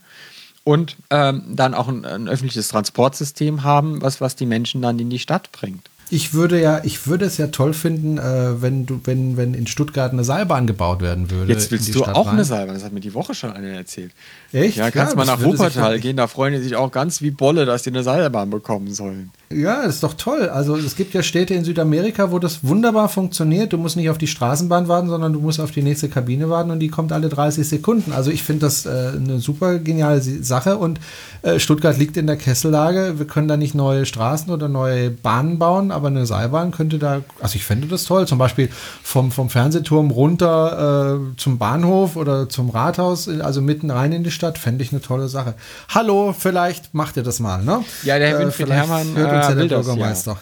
Und 0.64 0.96
ähm, 1.10 1.42
dann 1.48 1.74
auch 1.74 1.88
ein, 1.88 2.06
ein 2.06 2.28
öffentliches 2.28 2.68
Transportsystem 2.68 3.64
haben, 3.64 4.00
was, 4.00 4.20
was 4.20 4.34
die 4.34 4.46
Menschen 4.46 4.80
dann 4.80 4.98
in 4.98 5.10
die 5.10 5.18
Stadt 5.18 5.52
bringt. 5.52 5.90
Ich 6.10 6.34
würde 6.34 6.60
ja, 6.60 6.80
ich 6.84 7.06
würde 7.06 7.24
es 7.24 7.38
ja 7.38 7.48
toll 7.48 7.72
finden, 7.72 8.18
äh, 8.18 8.62
wenn 8.62 8.86
du, 8.86 9.00
wenn, 9.04 9.36
wenn 9.36 9.54
in 9.54 9.66
Stuttgart 9.66 10.12
eine 10.12 10.24
Seilbahn 10.24 10.66
gebaut 10.66 11.00
werden 11.00 11.30
würde. 11.30 11.52
Jetzt 11.52 11.70
willst 11.70 11.94
du 11.94 12.00
Stadt 12.00 12.14
auch 12.14 12.26
rein. 12.26 12.34
eine 12.34 12.44
Seilbahn, 12.44 12.74
das 12.74 12.84
hat 12.84 12.92
mir 12.92 13.00
die 13.00 13.14
Woche 13.14 13.34
schon 13.34 13.52
einer 13.52 13.68
erzählt. 13.68 14.12
Echt? 14.52 14.76
Ja, 14.76 14.90
kannst 14.90 15.14
Ja, 15.14 15.16
mal 15.16 15.26
nach 15.26 15.42
Wuppertal 15.42 15.98
gehen, 15.98 16.16
da 16.16 16.26
freuen 16.26 16.54
die 16.54 16.60
sich 16.60 16.76
auch 16.76 16.92
ganz 16.92 17.22
wie 17.22 17.30
Bolle, 17.30 17.66
dass 17.66 17.82
die 17.82 17.90
eine 17.90 18.02
Seilbahn 18.02 18.50
bekommen 18.50 18.92
sollen. 18.92 19.30
Ja, 19.50 19.82
das 19.82 19.96
ist 19.96 20.02
doch 20.02 20.14
toll. 20.14 20.48
Also 20.48 20.76
es 20.76 20.96
gibt 20.96 21.14
ja 21.14 21.22
Städte 21.22 21.54
in 21.54 21.64
Südamerika, 21.64 22.32
wo 22.32 22.38
das 22.38 22.64
wunderbar 22.64 23.08
funktioniert. 23.08 23.72
Du 23.72 23.78
musst 23.78 23.96
nicht 23.96 24.10
auf 24.10 24.18
die 24.18 24.26
Straßenbahn 24.26 24.88
warten, 24.88 25.08
sondern 25.08 25.32
du 25.32 25.40
musst 25.40 25.60
auf 25.60 25.70
die 25.70 25.82
nächste 25.82 26.08
Kabine 26.08 26.50
warten 26.50 26.70
und 26.70 26.80
die 26.80 26.88
kommt 26.88 27.12
alle 27.12 27.28
30 27.28 27.66
Sekunden. 27.66 28.12
Also 28.12 28.30
ich 28.30 28.42
finde 28.42 28.66
das 28.66 28.86
äh, 28.86 29.12
eine 29.14 29.38
super 29.38 29.78
geniale 29.78 30.20
Sache 30.20 30.76
und 30.76 30.98
äh, 31.42 31.58
Stuttgart 31.58 31.96
liegt 31.98 32.16
in 32.16 32.26
der 32.26 32.36
Kessellage. 32.36 33.18
Wir 33.18 33.26
können 33.26 33.48
da 33.48 33.56
nicht 33.56 33.74
neue 33.74 34.06
Straßen 34.06 34.52
oder 34.52 34.68
neue 34.68 35.10
Bahnen 35.10 35.58
bauen, 35.58 35.90
aber 35.94 36.08
eine 36.08 36.26
Seilbahn 36.26 36.70
könnte 36.70 36.98
da, 36.98 37.22
also 37.40 37.56
ich 37.56 37.64
fände 37.64 37.86
das 37.88 38.04
toll. 38.04 38.26
Zum 38.28 38.38
Beispiel 38.38 38.68
vom, 39.02 39.30
vom 39.32 39.48
Fernsehturm 39.50 40.10
runter 40.10 41.18
äh, 41.32 41.36
zum 41.36 41.58
Bahnhof 41.58 42.16
oder 42.16 42.48
zum 42.48 42.70
Rathaus, 42.70 43.28
also 43.28 43.60
mitten 43.62 43.90
rein 43.90 44.12
in 44.12 44.24
die 44.24 44.30
Stadt, 44.30 44.58
fände 44.58 44.84
ich 44.84 44.92
eine 44.92 45.00
tolle 45.00 45.28
Sache. 45.28 45.54
Hallo, 45.88 46.34
vielleicht 46.38 46.94
macht 46.94 47.16
ihr 47.16 47.22
das 47.22 47.40
mal, 47.40 47.62
ne? 47.64 47.84
Ja, 48.02 48.18
der 48.18 48.28
Herr 48.28 48.38
Winfried 48.40 48.66
vielleicht 48.66 48.88
Herrmann, 48.88 49.14
hört 49.16 49.32
uns 49.32 49.46
äh, 49.46 49.48
ja 49.48 49.54
der 49.54 49.54
das, 49.54 49.70
ja. 49.70 49.76
Bürgermeister. 49.94 50.38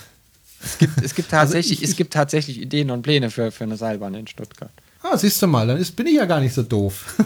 Es 0.65 0.79
gibt, 0.79 1.03
es 1.03 1.15
gibt 1.15 1.29
tatsächlich, 1.31 1.73
Also 1.79 1.83
ich- 1.85 1.91
es 1.91 1.97
gibt 1.97 2.13
tatsächlich 2.13 2.61
Ideen 2.61 2.91
und 2.91 3.03
Pläne 3.03 3.31
für, 3.31 3.51
für 3.51 3.65
eine 3.65 3.77
Seilbahn 3.77 4.15
in 4.15 4.27
Stuttgart. 4.27 4.71
Ah, 5.05 5.17
siehst 5.17 5.43
du 5.43 5.47
mal, 5.49 5.67
dann 5.67 5.79
ist, 5.79 5.97
bin 5.97 6.07
ich 6.07 6.15
ja 6.15 6.27
gar 6.27 6.41
nicht 6.41 6.55
so 6.55 6.63
doof. 6.63 7.15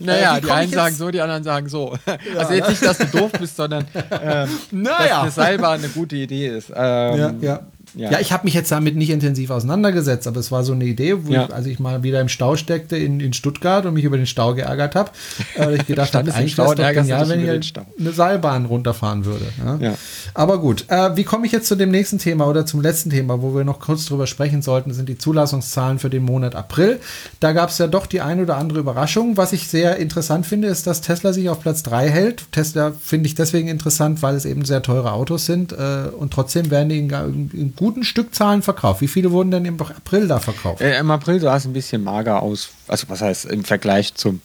Naja, 0.00 0.36
wie 0.36 0.40
die 0.46 0.50
einen 0.50 0.72
sagen 0.72 0.94
so, 0.94 1.10
die 1.10 1.20
anderen 1.20 1.44
sagen 1.44 1.68
so. 1.68 1.96
also 2.38 2.52
jetzt 2.52 2.68
nicht, 2.68 2.84
dass 2.84 2.98
du 2.98 3.06
doof 3.06 3.32
bist, 3.38 3.56
sondern 3.56 3.86
ähm, 4.10 4.48
Naja. 4.70 5.08
dass 5.08 5.20
eine 5.22 5.30
Seilbahn 5.30 5.78
eine 5.78 5.88
gute 5.88 6.16
Idee 6.16 6.48
ist. 6.48 6.70
Ähm, 6.74 7.18
ja, 7.18 7.34
ja. 7.40 7.60
Ja. 7.94 8.10
Ja, 8.12 8.20
ich 8.20 8.32
habe 8.32 8.44
mich 8.44 8.54
jetzt 8.54 8.70
damit 8.72 8.96
nicht 8.96 9.10
intensiv 9.10 9.50
auseinandergesetzt, 9.50 10.26
aber 10.26 10.40
es 10.40 10.50
war 10.50 10.64
so 10.64 10.72
eine 10.72 10.84
Idee, 10.84 11.26
wo 11.26 11.32
Ja. 11.32 11.44
ich, 11.46 11.54
als 11.54 11.66
ich 11.66 11.78
mal 11.78 12.02
wieder 12.02 12.20
im 12.20 12.28
Stau 12.28 12.56
steckte 12.56 12.96
in, 12.96 13.20
in 13.20 13.32
Stuttgart 13.32 13.86
und 13.86 13.94
mich 13.94 14.04
über 14.04 14.16
den 14.16 14.26
Stau 14.26 14.54
geärgert 14.54 14.94
habe, 14.94 15.10
äh, 15.56 15.76
ich 15.76 15.86
gedacht 15.86 16.14
habe, 16.14 16.26
wäre 16.26 16.44
es 16.44 16.58
und 16.58 16.58
doch 16.58 16.74
genial, 16.76 17.28
wenn 17.28 17.60
ich 17.60 17.72
eine 17.98 18.12
Seilbahn 18.12 18.66
runterfahren 18.66 19.24
würde. 19.24 19.46
Ja? 19.64 19.76
Ja. 19.80 19.94
Aber 20.34 20.58
gut, 20.58 20.86
äh, 20.88 21.16
wie 21.16 21.24
komme 21.24 21.46
ich 21.46 21.52
jetzt 21.52 21.68
zu 21.68 21.76
dem 21.76 21.90
nächsten 21.90 22.18
Thema 22.18 22.46
oder 22.46 22.66
zum 22.66 22.80
letzten 22.80 23.10
Thema, 23.10 23.42
wo 23.42 23.54
wir 23.54 23.64
noch 23.64 23.80
kurz 23.80 24.06
drüber 24.06 24.26
sprechen 24.26 24.62
sollten, 24.62 24.92
sind 24.92 25.08
die 25.08 25.18
Zulassungszahlen 25.18 25.98
für 25.98 26.10
den 26.10 26.24
Monat 26.24 26.54
April. 26.54 27.00
Da 27.40 27.52
gab 27.52 27.70
es 27.70 27.78
ja 27.78 27.86
doch 27.86 28.06
die 28.06 28.20
ein 28.20 28.40
oder 28.40 28.56
andere 28.56 28.80
Überraschung. 28.80 29.36
Was 29.36 29.52
ich 29.52 29.68
sehr 29.68 29.96
interessant 29.96 30.46
finde, 30.46 30.68
ist, 30.68 30.86
dass 30.86 31.00
Tesla 31.00 31.32
sich 31.32 31.48
auf 31.48 31.60
Platz 31.60 31.82
3 31.84 32.08
hält. 32.10 32.44
Tesla 32.52 32.92
finde 33.00 33.26
ich 33.26 33.34
deswegen 33.34 33.68
interessant, 33.68 34.22
weil 34.22 34.34
es 34.34 34.44
eben 34.44 34.64
sehr 34.64 34.82
teure 34.82 35.12
Autos 35.12 35.46
sind 35.46 35.72
äh, 35.72 36.08
und 36.18 36.32
trotzdem 36.32 36.70
werden 36.70 36.88
die 36.88 36.98
in, 36.98 37.10
in, 37.10 37.50
in 37.52 37.72
guten 37.84 38.02
Stückzahlen 38.02 38.62
verkauft. 38.62 39.02
Wie 39.02 39.08
viele 39.08 39.30
wurden 39.30 39.50
denn 39.50 39.66
im 39.66 39.78
April 39.78 40.26
da 40.26 40.38
verkauft? 40.40 40.80
Äh, 40.80 40.98
Im 40.98 41.10
April 41.10 41.38
sah 41.38 41.54
es 41.54 41.66
ein 41.66 41.74
bisschen 41.74 42.02
mager 42.02 42.40
aus, 42.40 42.70
also 42.88 43.10
was 43.10 43.20
heißt 43.20 43.44
im 43.44 43.62
Vergleich 43.62 44.14
zum, 44.14 44.40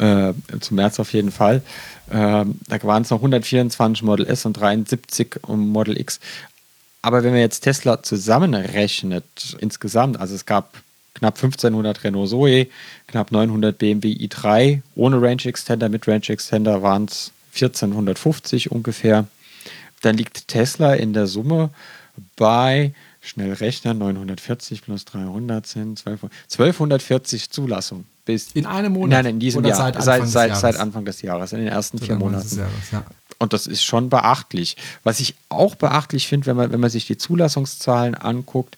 äh, 0.00 0.32
zum 0.58 0.74
März 0.74 0.98
auf 0.98 1.12
jeden 1.12 1.30
Fall. 1.30 1.62
Ähm, 2.10 2.58
da 2.66 2.82
waren 2.82 3.02
es 3.02 3.10
noch 3.10 3.18
124 3.18 4.02
Model 4.02 4.26
S 4.26 4.44
und 4.44 4.54
73 4.54 5.36
Model 5.46 6.00
X. 6.00 6.18
Aber 7.00 7.22
wenn 7.22 7.30
man 7.30 7.38
jetzt 7.38 7.60
Tesla 7.60 8.02
zusammenrechnet 8.02 9.56
insgesamt, 9.60 10.18
also 10.18 10.34
es 10.34 10.44
gab 10.44 10.74
knapp 11.14 11.36
1500 11.36 12.02
Renault 12.02 12.30
Zoe, 12.30 12.66
knapp 13.06 13.30
900 13.30 13.78
BMW 13.78 14.14
i3 14.14 14.82
ohne 14.96 15.22
Range 15.22 15.44
Extender, 15.44 15.88
mit 15.88 16.08
Range 16.08 16.28
Extender 16.28 16.82
waren 16.82 17.04
es 17.04 17.30
1450 17.54 18.72
ungefähr. 18.72 19.28
Dann 20.02 20.16
liegt 20.16 20.48
Tesla 20.48 20.94
in 20.94 21.12
der 21.12 21.28
Summe 21.28 21.70
bei, 22.36 22.94
schnell 23.20 23.52
rechnen, 23.52 23.98
940 23.98 24.82
plus 24.82 25.04
300 25.04 25.66
sind 25.66 25.98
12, 25.98 26.22
1240 26.44 27.50
Zulassungen. 27.50 28.04
Bis 28.24 28.52
In 28.52 28.66
einem 28.66 28.92
Monat? 28.92 29.24
Nein, 29.24 29.34
in 29.34 29.40
diesem 29.40 29.64
Jahr. 29.64 29.76
seit 29.76 29.96
Anfang 29.96 30.04
seit, 30.04 30.22
des 30.22 30.32
seit, 30.32 30.48
Jahres? 30.48 30.60
seit 30.60 30.76
Anfang 30.76 31.04
des 31.04 31.22
Jahres, 31.22 31.52
in 31.52 31.58
den 31.58 31.68
ersten 31.68 31.98
vier 31.98 32.14
Anfang 32.14 32.18
Monaten. 32.30 32.48
des 32.48 32.58
Jahres, 32.58 32.90
ja. 32.92 33.04
Und 33.38 33.52
das 33.52 33.66
ist 33.66 33.82
schon 33.82 34.10
beachtlich. 34.10 34.76
Was 35.02 35.20
ich 35.20 35.34
auch 35.48 35.74
beachtlich 35.74 36.28
finde, 36.28 36.46
wenn 36.46 36.56
man, 36.56 36.72
wenn 36.72 36.80
man 36.80 36.90
sich 36.90 37.06
die 37.06 37.16
Zulassungszahlen 37.16 38.14
anguckt, 38.14 38.76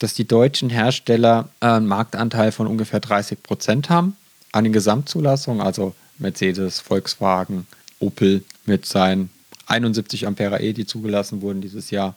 dass 0.00 0.14
die 0.14 0.26
deutschen 0.26 0.68
Hersteller 0.68 1.48
äh, 1.60 1.66
einen 1.66 1.86
Marktanteil 1.86 2.50
von 2.50 2.66
ungefähr 2.66 2.98
30 2.98 3.42
Prozent 3.42 3.88
haben 3.88 4.16
an 4.50 4.64
den 4.64 4.72
Gesamtzulassungen, 4.72 5.60
also 5.62 5.94
Mercedes, 6.18 6.80
Volkswagen, 6.80 7.66
Opel 8.00 8.44
mit 8.66 8.84
seinen 8.86 9.30
71 9.66 10.26
Ampere 10.26 10.60
E, 10.60 10.72
die 10.72 10.86
zugelassen 10.86 11.40
wurden 11.40 11.60
dieses 11.60 11.90
Jahr. 11.90 12.16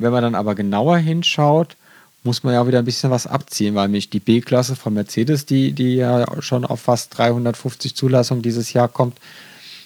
Wenn 0.00 0.12
man 0.12 0.22
dann 0.22 0.34
aber 0.34 0.54
genauer 0.54 0.98
hinschaut, 0.98 1.76
muss 2.22 2.42
man 2.42 2.54
ja 2.54 2.66
wieder 2.66 2.78
ein 2.78 2.84
bisschen 2.84 3.10
was 3.10 3.26
abziehen, 3.26 3.74
weil 3.74 3.88
nämlich 3.88 4.10
die 4.10 4.20
B-Klasse 4.20 4.76
von 4.76 4.94
Mercedes, 4.94 5.46
die, 5.46 5.72
die 5.72 5.96
ja 5.96 6.26
schon 6.42 6.64
auf 6.64 6.80
fast 6.80 7.16
350 7.16 7.94
Zulassungen 7.94 8.42
dieses 8.42 8.72
Jahr 8.72 8.88
kommt, 8.88 9.18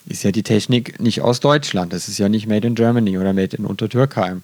ist 0.07 0.23
ja 0.23 0.33
die 0.33 0.43
Technik 0.43 1.01
nicht 1.01 1.21
aus 1.21 1.41
Deutschland. 1.41 1.93
Das 1.93 2.09
ist 2.09 2.19
ja 2.19 2.29
nicht 2.29 2.47
Made 2.47 2.67
in 2.67 2.75
Germany 2.75 3.19
oder 3.19 3.33
Made 3.33 3.57
in 3.57 3.65
Untertürkheim. 3.65 4.43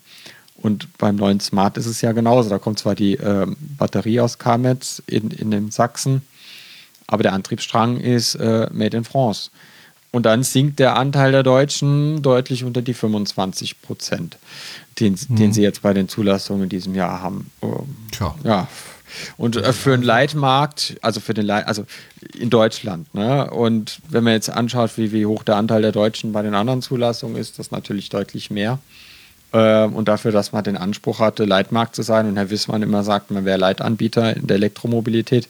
Und 0.56 0.96
beim 0.98 1.16
neuen 1.16 1.40
Smart 1.40 1.76
ist 1.76 1.86
es 1.86 2.00
ja 2.00 2.12
genauso. 2.12 2.50
Da 2.50 2.58
kommt 2.58 2.78
zwar 2.78 2.94
die 2.94 3.14
ähm, 3.14 3.56
Batterie 3.60 4.20
aus 4.20 4.38
Kametz 4.38 5.02
in, 5.06 5.30
in 5.30 5.70
Sachsen, 5.70 6.22
aber 7.06 7.22
der 7.22 7.32
Antriebsstrang 7.32 7.98
ist 7.98 8.36
äh, 8.36 8.68
Made 8.72 8.96
in 8.96 9.04
France. 9.04 9.50
Und 10.12 10.26
dann 10.26 10.42
sinkt 10.42 10.78
der 10.80 10.96
Anteil 10.96 11.30
der 11.30 11.42
Deutschen 11.42 12.22
deutlich 12.22 12.64
unter 12.64 12.82
die 12.82 12.94
25 12.94 13.80
Prozent, 13.80 14.38
den, 14.98 15.16
den 15.28 15.52
sie 15.52 15.62
jetzt 15.62 15.82
bei 15.82 15.94
den 15.94 16.08
Zulassungen 16.08 16.64
in 16.64 16.68
diesem 16.68 16.94
Jahr 16.94 17.22
haben. 17.22 17.50
Tja. 18.10 18.34
Ja. 18.42 18.68
Und 19.36 19.56
äh, 19.56 19.72
für 19.72 19.94
einen 19.94 20.02
Leitmarkt, 20.02 20.96
also 21.02 21.20
für 21.20 21.34
den 21.34 21.46
Leit, 21.46 21.66
also 21.66 21.84
in 22.36 22.50
Deutschland, 22.50 23.12
ne? 23.14 23.50
Und 23.50 24.00
wenn 24.08 24.24
man 24.24 24.34
jetzt 24.34 24.50
anschaut, 24.50 24.96
wie, 24.96 25.12
wie 25.12 25.26
hoch 25.26 25.42
der 25.42 25.56
Anteil 25.56 25.82
der 25.82 25.92
Deutschen 25.92 26.32
bei 26.32 26.42
den 26.42 26.54
anderen 26.54 26.82
Zulassungen 26.82 27.36
ist, 27.36 27.58
das 27.58 27.70
natürlich 27.70 28.08
deutlich 28.08 28.50
mehr. 28.50 28.78
Ähm, 29.52 29.94
und 29.94 30.08
dafür, 30.08 30.32
dass 30.32 30.52
man 30.52 30.64
den 30.64 30.76
Anspruch 30.76 31.18
hatte, 31.18 31.44
Leitmarkt 31.44 31.96
zu 31.96 32.02
sein 32.02 32.28
und 32.28 32.36
Herr 32.36 32.50
Wissmann 32.50 32.82
immer 32.82 33.02
sagt, 33.02 33.30
man 33.30 33.44
wäre 33.44 33.58
Leitanbieter 33.58 34.36
in 34.36 34.46
der 34.46 34.56
Elektromobilität, 34.56 35.48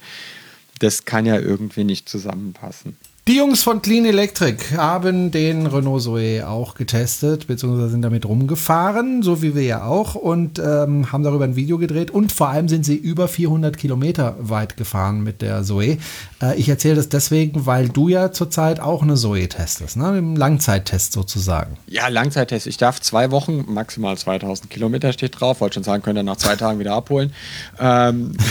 das 0.78 1.04
kann 1.04 1.26
ja 1.26 1.38
irgendwie 1.38 1.84
nicht 1.84 2.08
zusammenpassen. 2.08 2.96
Die 3.28 3.36
Jungs 3.36 3.62
von 3.62 3.82
Clean 3.82 4.06
Electric 4.06 4.76
haben 4.76 5.30
den 5.30 5.66
Renault 5.66 6.02
Zoe 6.02 6.48
auch 6.48 6.74
getestet, 6.74 7.46
beziehungsweise 7.46 7.90
sind 7.90 8.02
damit 8.02 8.24
rumgefahren, 8.24 9.22
so 9.22 9.42
wie 9.42 9.54
wir 9.54 9.62
ja 9.62 9.84
auch, 9.84 10.14
und 10.14 10.58
ähm, 10.58 11.12
haben 11.12 11.22
darüber 11.22 11.44
ein 11.44 11.54
Video 11.54 11.76
gedreht. 11.76 12.10
Und 12.10 12.32
vor 12.32 12.48
allem 12.48 12.68
sind 12.68 12.84
sie 12.84 12.96
über 12.96 13.28
400 13.28 13.76
Kilometer 13.76 14.36
weit 14.40 14.78
gefahren 14.78 15.22
mit 15.22 15.42
der 15.42 15.62
Zoe. 15.62 15.98
Äh, 16.42 16.56
ich 16.56 16.68
erzähle 16.70 16.96
das 16.96 17.10
deswegen, 17.10 17.66
weil 17.66 17.90
du 17.90 18.08
ja 18.08 18.32
zurzeit 18.32 18.80
auch 18.80 19.02
eine 19.02 19.16
Zoe 19.16 19.48
testest, 19.48 19.98
ne? 19.98 20.16
im 20.16 20.34
Langzeittest 20.34 21.12
sozusagen. 21.12 21.76
Ja, 21.86 22.08
Langzeittest. 22.08 22.66
Ich 22.66 22.78
darf 22.78 23.00
zwei 23.00 23.30
Wochen, 23.30 23.66
maximal 23.68 24.16
2000 24.16 24.70
Kilometer 24.70 25.12
steht 25.12 25.38
drauf. 25.38 25.60
Wollte 25.60 25.74
schon 25.74 25.84
sagen, 25.84 26.02
könnt 26.02 26.18
ihr 26.18 26.22
nach 26.22 26.38
zwei 26.38 26.56
Tagen 26.56 26.78
wieder 26.78 26.94
abholen. 26.94 27.32
Ähm, 27.78 28.32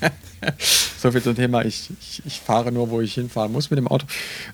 so 0.98 1.10
viel 1.10 1.22
zum 1.22 1.34
Thema. 1.34 1.64
Ich, 1.64 1.90
ich, 2.00 2.22
ich, 2.24 2.40
fahre 2.40 2.72
nur, 2.72 2.90
wo 2.90 3.00
ich 3.00 3.14
hinfahren 3.14 3.52
muss 3.52 3.70
mit 3.70 3.78
dem 3.78 3.88
Auto. 3.88 4.06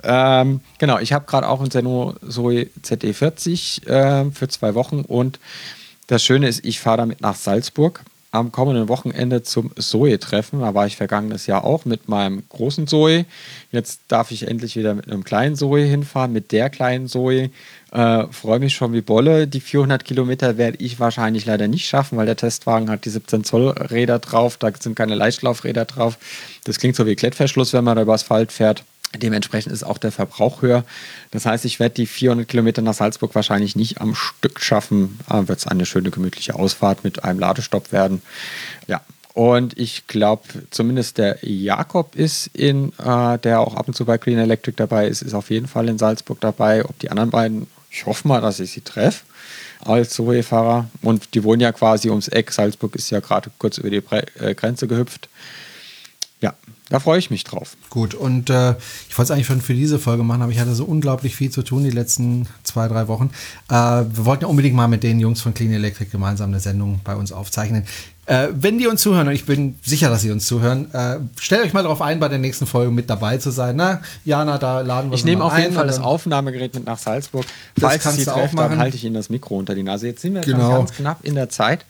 Ähm, 0.03 0.61
genau, 0.78 0.99
ich 0.99 1.12
habe 1.12 1.26
gerade 1.26 1.49
auch 1.49 1.61
ein 1.61 1.70
Seno 1.70 2.14
Zoe 2.28 2.68
ZE40 2.82 3.86
äh, 3.86 4.30
für 4.30 4.49
zwei 4.49 4.74
Wochen 4.74 5.01
und 5.01 5.38
das 6.07 6.24
Schöne 6.24 6.49
ist, 6.49 6.64
ich 6.64 6.80
fahre 6.80 6.99
damit 6.99 7.20
nach 7.20 7.36
Salzburg 7.36 8.03
am 8.32 8.53
kommenden 8.53 8.88
Wochenende 8.88 9.43
zum 9.43 9.74
Zoe-Treffen. 9.76 10.61
Da 10.61 10.74
war 10.74 10.86
ich 10.86 10.97
vergangenes 10.97 11.47
Jahr 11.47 11.64
auch 11.64 11.84
mit 11.84 12.09
meinem 12.09 12.43
großen 12.49 12.86
Zoe. 12.86 13.26
Jetzt 13.72 14.03
darf 14.09 14.30
ich 14.30 14.47
endlich 14.47 14.76
wieder 14.76 14.95
mit 14.95 15.11
einem 15.11 15.24
kleinen 15.24 15.57
Zoe 15.57 15.82
hinfahren, 15.82 16.32
mit 16.32 16.53
der 16.53 16.70
kleinen 16.70 17.09
Zoe. 17.09 17.51
Äh, 17.93 18.26
Freue 18.30 18.61
mich 18.61 18.74
schon 18.74 18.93
wie 18.93 19.01
Bolle. 19.01 19.47
Die 19.47 19.61
400 19.61 20.05
Kilometer 20.05 20.57
werde 20.57 20.78
ich 20.78 21.01
wahrscheinlich 21.01 21.47
leider 21.47 21.68
nicht 21.68 21.88
schaffen, 21.88 22.16
weil 22.16 22.26
der 22.26 22.36
Testwagen 22.36 22.91
hat 22.91 23.05
die 23.05 23.11
17 23.11 23.45
Zoll 23.45 23.70
Räder 23.70 24.18
drauf. 24.18 24.57
Da 24.57 24.70
sind 24.78 24.95
keine 24.95 25.14
Leichtlaufräder 25.14 25.84
drauf. 25.84 26.18
Das 26.64 26.78
klingt 26.78 26.97
so 26.97 27.07
wie 27.07 27.16
Klettverschluss, 27.16 27.72
wenn 27.72 27.84
man 27.84 27.97
da 27.97 28.03
über 28.03 28.14
Asphalt 28.14 28.53
fährt. 28.53 28.84
Dementsprechend 29.16 29.72
ist 29.72 29.82
auch 29.82 29.99
der 29.99 30.12
Verbrauch 30.12 30.62
höher. 30.62 30.84
Das 31.32 31.45
heißt, 31.45 31.64
ich 31.64 31.80
werde 31.80 31.97
die 31.97 32.07
400 32.07 32.47
Kilometer 32.47 32.80
nach 32.80 32.95
Salzburg 32.95 33.34
wahrscheinlich 33.34 33.74
nicht 33.74 34.01
am 34.01 34.14
Stück 34.14 34.61
schaffen. 34.61 35.18
Aber 35.26 35.49
wird 35.49 35.59
es 35.59 35.66
eine 35.66 35.84
schöne, 35.84 36.11
gemütliche 36.11 36.55
Ausfahrt 36.55 37.03
mit 37.03 37.24
einem 37.24 37.41
Ladestopp 37.41 37.91
werden. 37.91 38.22
Ja, 38.86 39.01
und 39.34 39.78
ich 39.78 40.07
glaube, 40.07 40.43
zumindest 40.70 41.18
der 41.18 41.38
Jakob 41.43 42.14
ist 42.14 42.49
in, 42.49 42.93
äh, 42.99 43.38
der 43.38 43.61
auch 43.61 43.74
ab 43.74 43.88
und 43.88 43.95
zu 43.95 44.05
bei 44.05 44.18
Green 44.18 44.38
Electric 44.38 44.76
dabei 44.76 45.07
ist, 45.09 45.22
ist 45.22 45.34
auf 45.34 45.51
jeden 45.51 45.66
Fall 45.66 45.88
in 45.88 45.99
Salzburg 45.99 46.41
dabei. 46.41 46.84
Ob 46.84 46.99
die 46.99 47.11
anderen 47.11 47.30
beiden, 47.30 47.66
ich 47.91 48.07
hoffe 48.07 48.28
mal, 48.28 48.41
dass 48.41 48.61
ich 48.61 48.70
sie 48.70 48.80
treffe 48.80 49.24
als 49.80 50.11
Zoe-Fahrer. 50.11 50.88
Und 51.03 51.34
die 51.34 51.43
wohnen 51.43 51.61
ja 51.61 51.72
quasi 51.72 52.09
ums 52.09 52.28
Eck. 52.28 52.53
Salzburg 52.53 52.95
ist 52.95 53.11
ja 53.11 53.20
gerade 53.20 53.51
kurz 53.59 53.78
über 53.78 53.91
die 53.91 54.03
äh, 54.38 54.55
Grenze 54.55 54.86
gehüpft. 54.86 55.28
Ja, 56.41 56.55
da 56.91 56.99
freue 56.99 57.18
ich 57.18 57.30
mich 57.30 57.45
drauf. 57.45 57.76
Gut, 57.88 58.14
und 58.14 58.51
äh, 58.51 58.72
ich 59.09 59.16
wollte 59.16 59.22
es 59.22 59.30
eigentlich 59.30 59.47
schon 59.47 59.61
für 59.61 59.74
diese 59.74 59.99
Folge 59.99 60.24
machen, 60.24 60.43
aber 60.43 60.53
ich 60.53 60.59
hatte 60.59 60.74
so 60.74 60.84
unglaublich 60.84 61.36
viel 61.36 61.51
zu 61.51 61.62
tun 61.62 61.84
die 61.84 61.91
letzten 61.91 62.47
zwei, 62.64 62.88
drei 62.88 63.09
Wochen. 63.09 63.30
Äh, 63.68 63.74
wir 63.74 64.24
wollten 64.26 64.43
ja 64.43 64.49
unbedingt 64.49 64.74
mal 64.74 64.88
mit 64.88 65.05
den 65.05 65.20
Jungs 65.20 65.41
von 65.41 65.55
Clean 65.55 65.72
Electric 65.72 66.11
gemeinsam 66.11 66.51
eine 66.51 66.59
Sendung 66.59 67.01
bei 67.05 67.14
uns 67.14 67.30
aufzeichnen. 67.30 67.84
Äh, 68.26 68.49
wenn 68.53 68.78
die 68.78 68.88
uns 68.88 69.03
zuhören, 69.03 69.28
und 69.28 69.34
ich 69.34 69.47
bin 69.47 69.76
sicher, 69.82 70.11
dass 70.11 70.22
sie 70.22 70.32
uns 70.32 70.47
zuhören, 70.47 70.93
äh, 70.93 71.18
stellt 71.38 71.64
euch 71.64 71.72
mal 71.72 71.82
darauf 71.82 72.03
ein, 72.03 72.18
bei 72.18 72.28
der 72.28 72.38
nächsten 72.38 72.66
Folge 72.66 72.91
mit 72.91 73.09
dabei 73.09 73.38
zu 73.38 73.51
sein. 73.51 73.76
Na, 73.76 74.03
Jana, 74.24 74.59
da 74.59 74.80
laden 74.80 75.11
wir 75.11 75.16
Ich 75.16 75.24
nehme 75.24 75.45
auf 75.45 75.57
jeden 75.57 75.74
Fall 75.74 75.86
das 75.86 76.01
Aufnahmegerät 76.01 76.74
mit 76.74 76.86
nach 76.86 76.99
Salzburg. 76.99 77.45
Falls 77.78 78.03
Sie 78.14 78.24
treffen, 78.24 78.57
dann 78.57 78.78
halte 78.78 78.97
ich 78.97 79.05
Ihnen 79.05 79.14
das 79.14 79.30
Mikro 79.30 79.57
unter 79.57 79.76
die 79.76 79.82
Nase. 79.84 80.09
Jetzt 80.09 80.22
sind 80.22 80.34
wir 80.34 80.43
genau. 80.43 80.78
ganz 80.78 80.93
knapp 80.93 81.24
in 81.24 81.36
der 81.36 81.49
Zeit. 81.49 81.84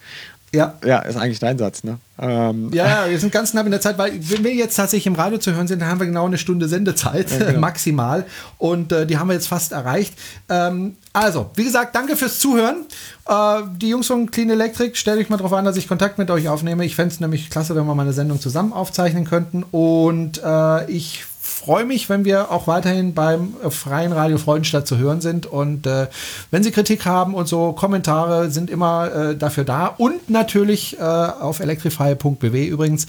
Ja. 0.52 0.74
Ja, 0.84 0.98
ist 1.00 1.16
eigentlich 1.16 1.38
dein 1.38 1.58
Satz, 1.58 1.84
ne? 1.84 1.98
Ähm. 2.18 2.70
Ja, 2.72 3.08
wir 3.08 3.18
sind 3.18 3.32
ganz 3.32 3.52
knapp 3.52 3.66
in 3.66 3.70
der 3.70 3.80
Zeit, 3.80 3.98
weil 3.98 4.12
wenn 4.14 4.42
wir 4.42 4.52
jetzt 4.52 4.74
tatsächlich 4.76 5.06
im 5.06 5.14
Radio 5.14 5.38
zu 5.38 5.54
hören 5.54 5.68
sind, 5.68 5.80
dann 5.80 5.88
haben 5.88 6.00
wir 6.00 6.06
genau 6.06 6.26
eine 6.26 6.38
Stunde 6.38 6.68
Sendezeit, 6.68 7.30
ja, 7.30 7.38
genau. 7.38 7.60
maximal. 7.60 8.26
Und 8.58 8.90
äh, 8.90 9.06
die 9.06 9.16
haben 9.16 9.28
wir 9.28 9.34
jetzt 9.34 9.46
fast 9.46 9.72
erreicht. 9.72 10.14
Ähm, 10.48 10.96
also, 11.12 11.50
wie 11.54 11.64
gesagt, 11.64 11.94
danke 11.94 12.16
fürs 12.16 12.40
Zuhören. 12.40 12.84
Äh, 13.28 13.62
die 13.76 13.90
Jungs 13.90 14.08
von 14.08 14.30
Clean 14.30 14.50
Electric, 14.50 14.96
stellt 14.96 15.20
euch 15.20 15.28
mal 15.28 15.36
darauf 15.36 15.52
an, 15.52 15.64
dass 15.64 15.76
ich 15.76 15.86
Kontakt 15.86 16.18
mit 16.18 16.30
euch 16.30 16.48
aufnehme. 16.48 16.84
Ich 16.84 16.96
fände 16.96 17.14
es 17.14 17.20
nämlich 17.20 17.48
klasse, 17.48 17.76
wenn 17.76 17.86
wir 17.86 17.94
mal 17.94 18.02
eine 18.02 18.12
Sendung 18.12 18.40
zusammen 18.40 18.72
aufzeichnen 18.72 19.24
könnten. 19.24 19.62
Und 19.62 20.42
äh, 20.44 20.90
ich 20.90 21.24
freue 21.60 21.84
mich, 21.84 22.08
wenn 22.08 22.24
wir 22.24 22.50
auch 22.50 22.66
weiterhin 22.66 23.12
beim 23.12 23.54
äh, 23.62 23.68
freien 23.70 24.12
Radio 24.12 24.38
Freudenstadt 24.38 24.86
zu 24.86 24.96
hören 24.96 25.20
sind. 25.20 25.44
Und 25.46 25.86
äh, 25.86 26.06
wenn 26.50 26.62
Sie 26.62 26.70
Kritik 26.70 27.04
haben 27.04 27.34
und 27.34 27.48
so, 27.48 27.72
Kommentare 27.72 28.50
sind 28.50 28.70
immer 28.70 29.12
äh, 29.12 29.36
dafür 29.36 29.64
da. 29.64 29.86
Und 29.86 30.30
natürlich 30.30 30.98
äh, 30.98 31.02
auf 31.02 31.60
electrify.bw 31.60 32.66
übrigens 32.66 33.06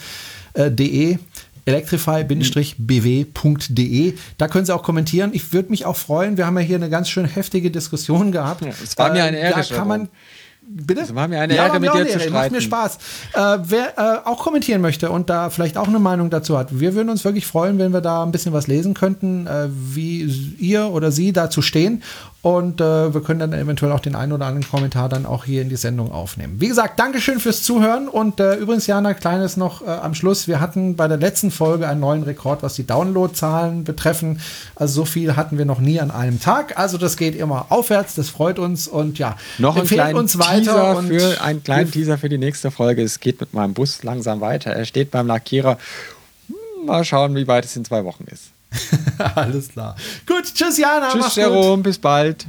äh, 0.54 0.70
de 0.70 1.18
electrify-bw.de. 1.66 4.14
Da 4.38 4.48
können 4.48 4.66
Sie 4.66 4.76
auch 4.76 4.84
kommentieren. 4.84 5.32
Ich 5.34 5.54
würde 5.54 5.70
mich 5.70 5.86
auch 5.86 5.96
freuen. 5.96 6.36
Wir 6.36 6.46
haben 6.46 6.58
ja 6.58 6.66
hier 6.66 6.76
eine 6.76 6.90
ganz 6.90 7.10
schön 7.10 7.24
heftige 7.26 7.72
Diskussion 7.72 8.34
gehabt. 8.34 8.66
Es 8.84 8.98
war 8.98 9.14
mir 9.14 9.24
eine 9.24 9.38
Ehre. 9.38 9.62
Da 9.62 9.76
kann 9.76 9.88
man, 9.88 10.10
Bitte? 10.74 11.02
Das 11.02 11.14
war 11.14 11.28
mir 11.28 11.40
eine 11.42 11.56
ja, 11.56 11.66
Ehre, 11.66 11.80
mit 11.80 11.94
dir 11.94 12.08
zu 12.08 12.20
streiten. 12.20 12.34
Macht 12.34 12.52
mir 12.52 12.62
Spaß. 12.62 12.98
Äh, 13.34 13.58
wer 13.64 13.98
äh, 13.98 14.28
auch 14.28 14.40
kommentieren 14.40 14.82
möchte 14.82 15.12
und 15.12 15.30
da 15.30 15.50
vielleicht 15.50 15.78
auch 15.78 15.88
eine 15.88 16.00
Meinung 16.00 16.30
dazu 16.30 16.58
hat, 16.58 16.80
wir 16.80 16.96
würden 16.96 17.10
uns 17.10 17.26
wirklich 17.26 17.46
freuen, 17.46 17.78
wenn 17.78 17.92
wir 17.92 18.02
da 18.02 18.24
ein 18.24 18.32
bisschen 18.32 18.54
was 18.54 18.68
lesen 18.68 18.94
könnten, 18.94 19.48
äh, 19.48 19.68
wie 19.70 20.24
ihr 20.60 20.88
oder 20.88 21.12
sie 21.12 21.34
dazu 21.34 21.62
stehen. 21.62 22.04
Und 22.44 22.82
äh, 22.82 23.14
wir 23.14 23.22
können 23.22 23.40
dann 23.40 23.54
eventuell 23.54 23.92
auch 23.92 24.00
den 24.00 24.16
einen 24.16 24.32
oder 24.32 24.48
anderen 24.48 24.68
Kommentar 24.68 25.10
dann 25.10 25.28
auch 25.28 25.46
hier 25.46 25.62
in 25.62 25.70
die 25.70 25.76
Sendung 25.76 26.12
aufnehmen. 26.12 26.56
Wie 26.58 26.68
gesagt, 26.68 27.00
Dankeschön 27.00 27.40
fürs 27.40 27.62
Zuhören. 27.62 28.08
Und 28.08 28.40
äh, 28.40 28.56
übrigens, 28.56 28.88
Jana, 28.88 29.14
kleines 29.14 29.58
noch 29.58 29.84
äh, 29.84 29.90
am 29.90 30.16
Schluss. 30.16 30.48
Wir 30.48 30.60
hatten 30.60 30.96
bei 30.96 31.08
der 31.08 31.18
letzten 31.18 31.52
Folge 31.52 31.88
einen 31.88 32.00
neuen 32.00 32.24
Rekord, 32.24 32.64
was 32.64 32.74
die 32.74 32.88
Downloadzahlen 32.88 33.84
betreffen. 33.84 34.42
Also 34.76 35.02
so 35.02 35.06
viel 35.06 35.36
hatten 35.36 35.60
wir 35.60 35.66
noch 35.66 35.80
nie 35.80 36.02
an 36.02 36.10
einem 36.10 36.40
Tag. 36.40 36.80
Also 36.80 36.98
das 36.98 37.16
geht 37.16 37.36
immer 37.36 37.68
aufwärts. 37.70 38.16
Das 38.16 38.30
freut 38.30 38.58
uns. 38.58 38.88
Und 38.88 39.20
ja, 39.20 39.38
noch 39.60 39.78
ein 39.78 39.86
kleinen 39.86 40.18
uns 40.18 40.40
weiter. 40.40 41.00
Teaser 41.00 41.04
für 41.04 41.42
einen 41.44 41.64
kleinen 41.64 41.92
Teaser 41.92 42.18
für 42.18 42.30
die 42.30 42.40
nächste 42.40 42.72
Folge. 42.72 43.04
Es 43.04 43.20
geht 43.20 43.40
mit 43.40 43.54
meinem 43.54 43.76
Bus 43.76 44.02
langsam 44.02 44.42
weiter. 44.42 44.72
Er 44.72 44.86
steht 44.86 45.12
beim 45.12 45.28
Lackierer. 45.28 45.78
Mal 46.84 47.06
schauen, 47.06 47.36
wie 47.36 47.48
weit 47.48 47.66
es 47.66 47.76
in 47.76 47.86
zwei 47.86 48.04
Wochen 48.04 48.24
ist. 48.24 48.51
Alles 49.36 49.70
klar. 49.70 49.96
Gut, 50.26 50.54
tschüss 50.54 50.78
Jana. 50.78 51.12
Tschüss 51.12 51.36
Jerome, 51.36 51.84
bis 51.84 51.98
bald. 51.98 52.46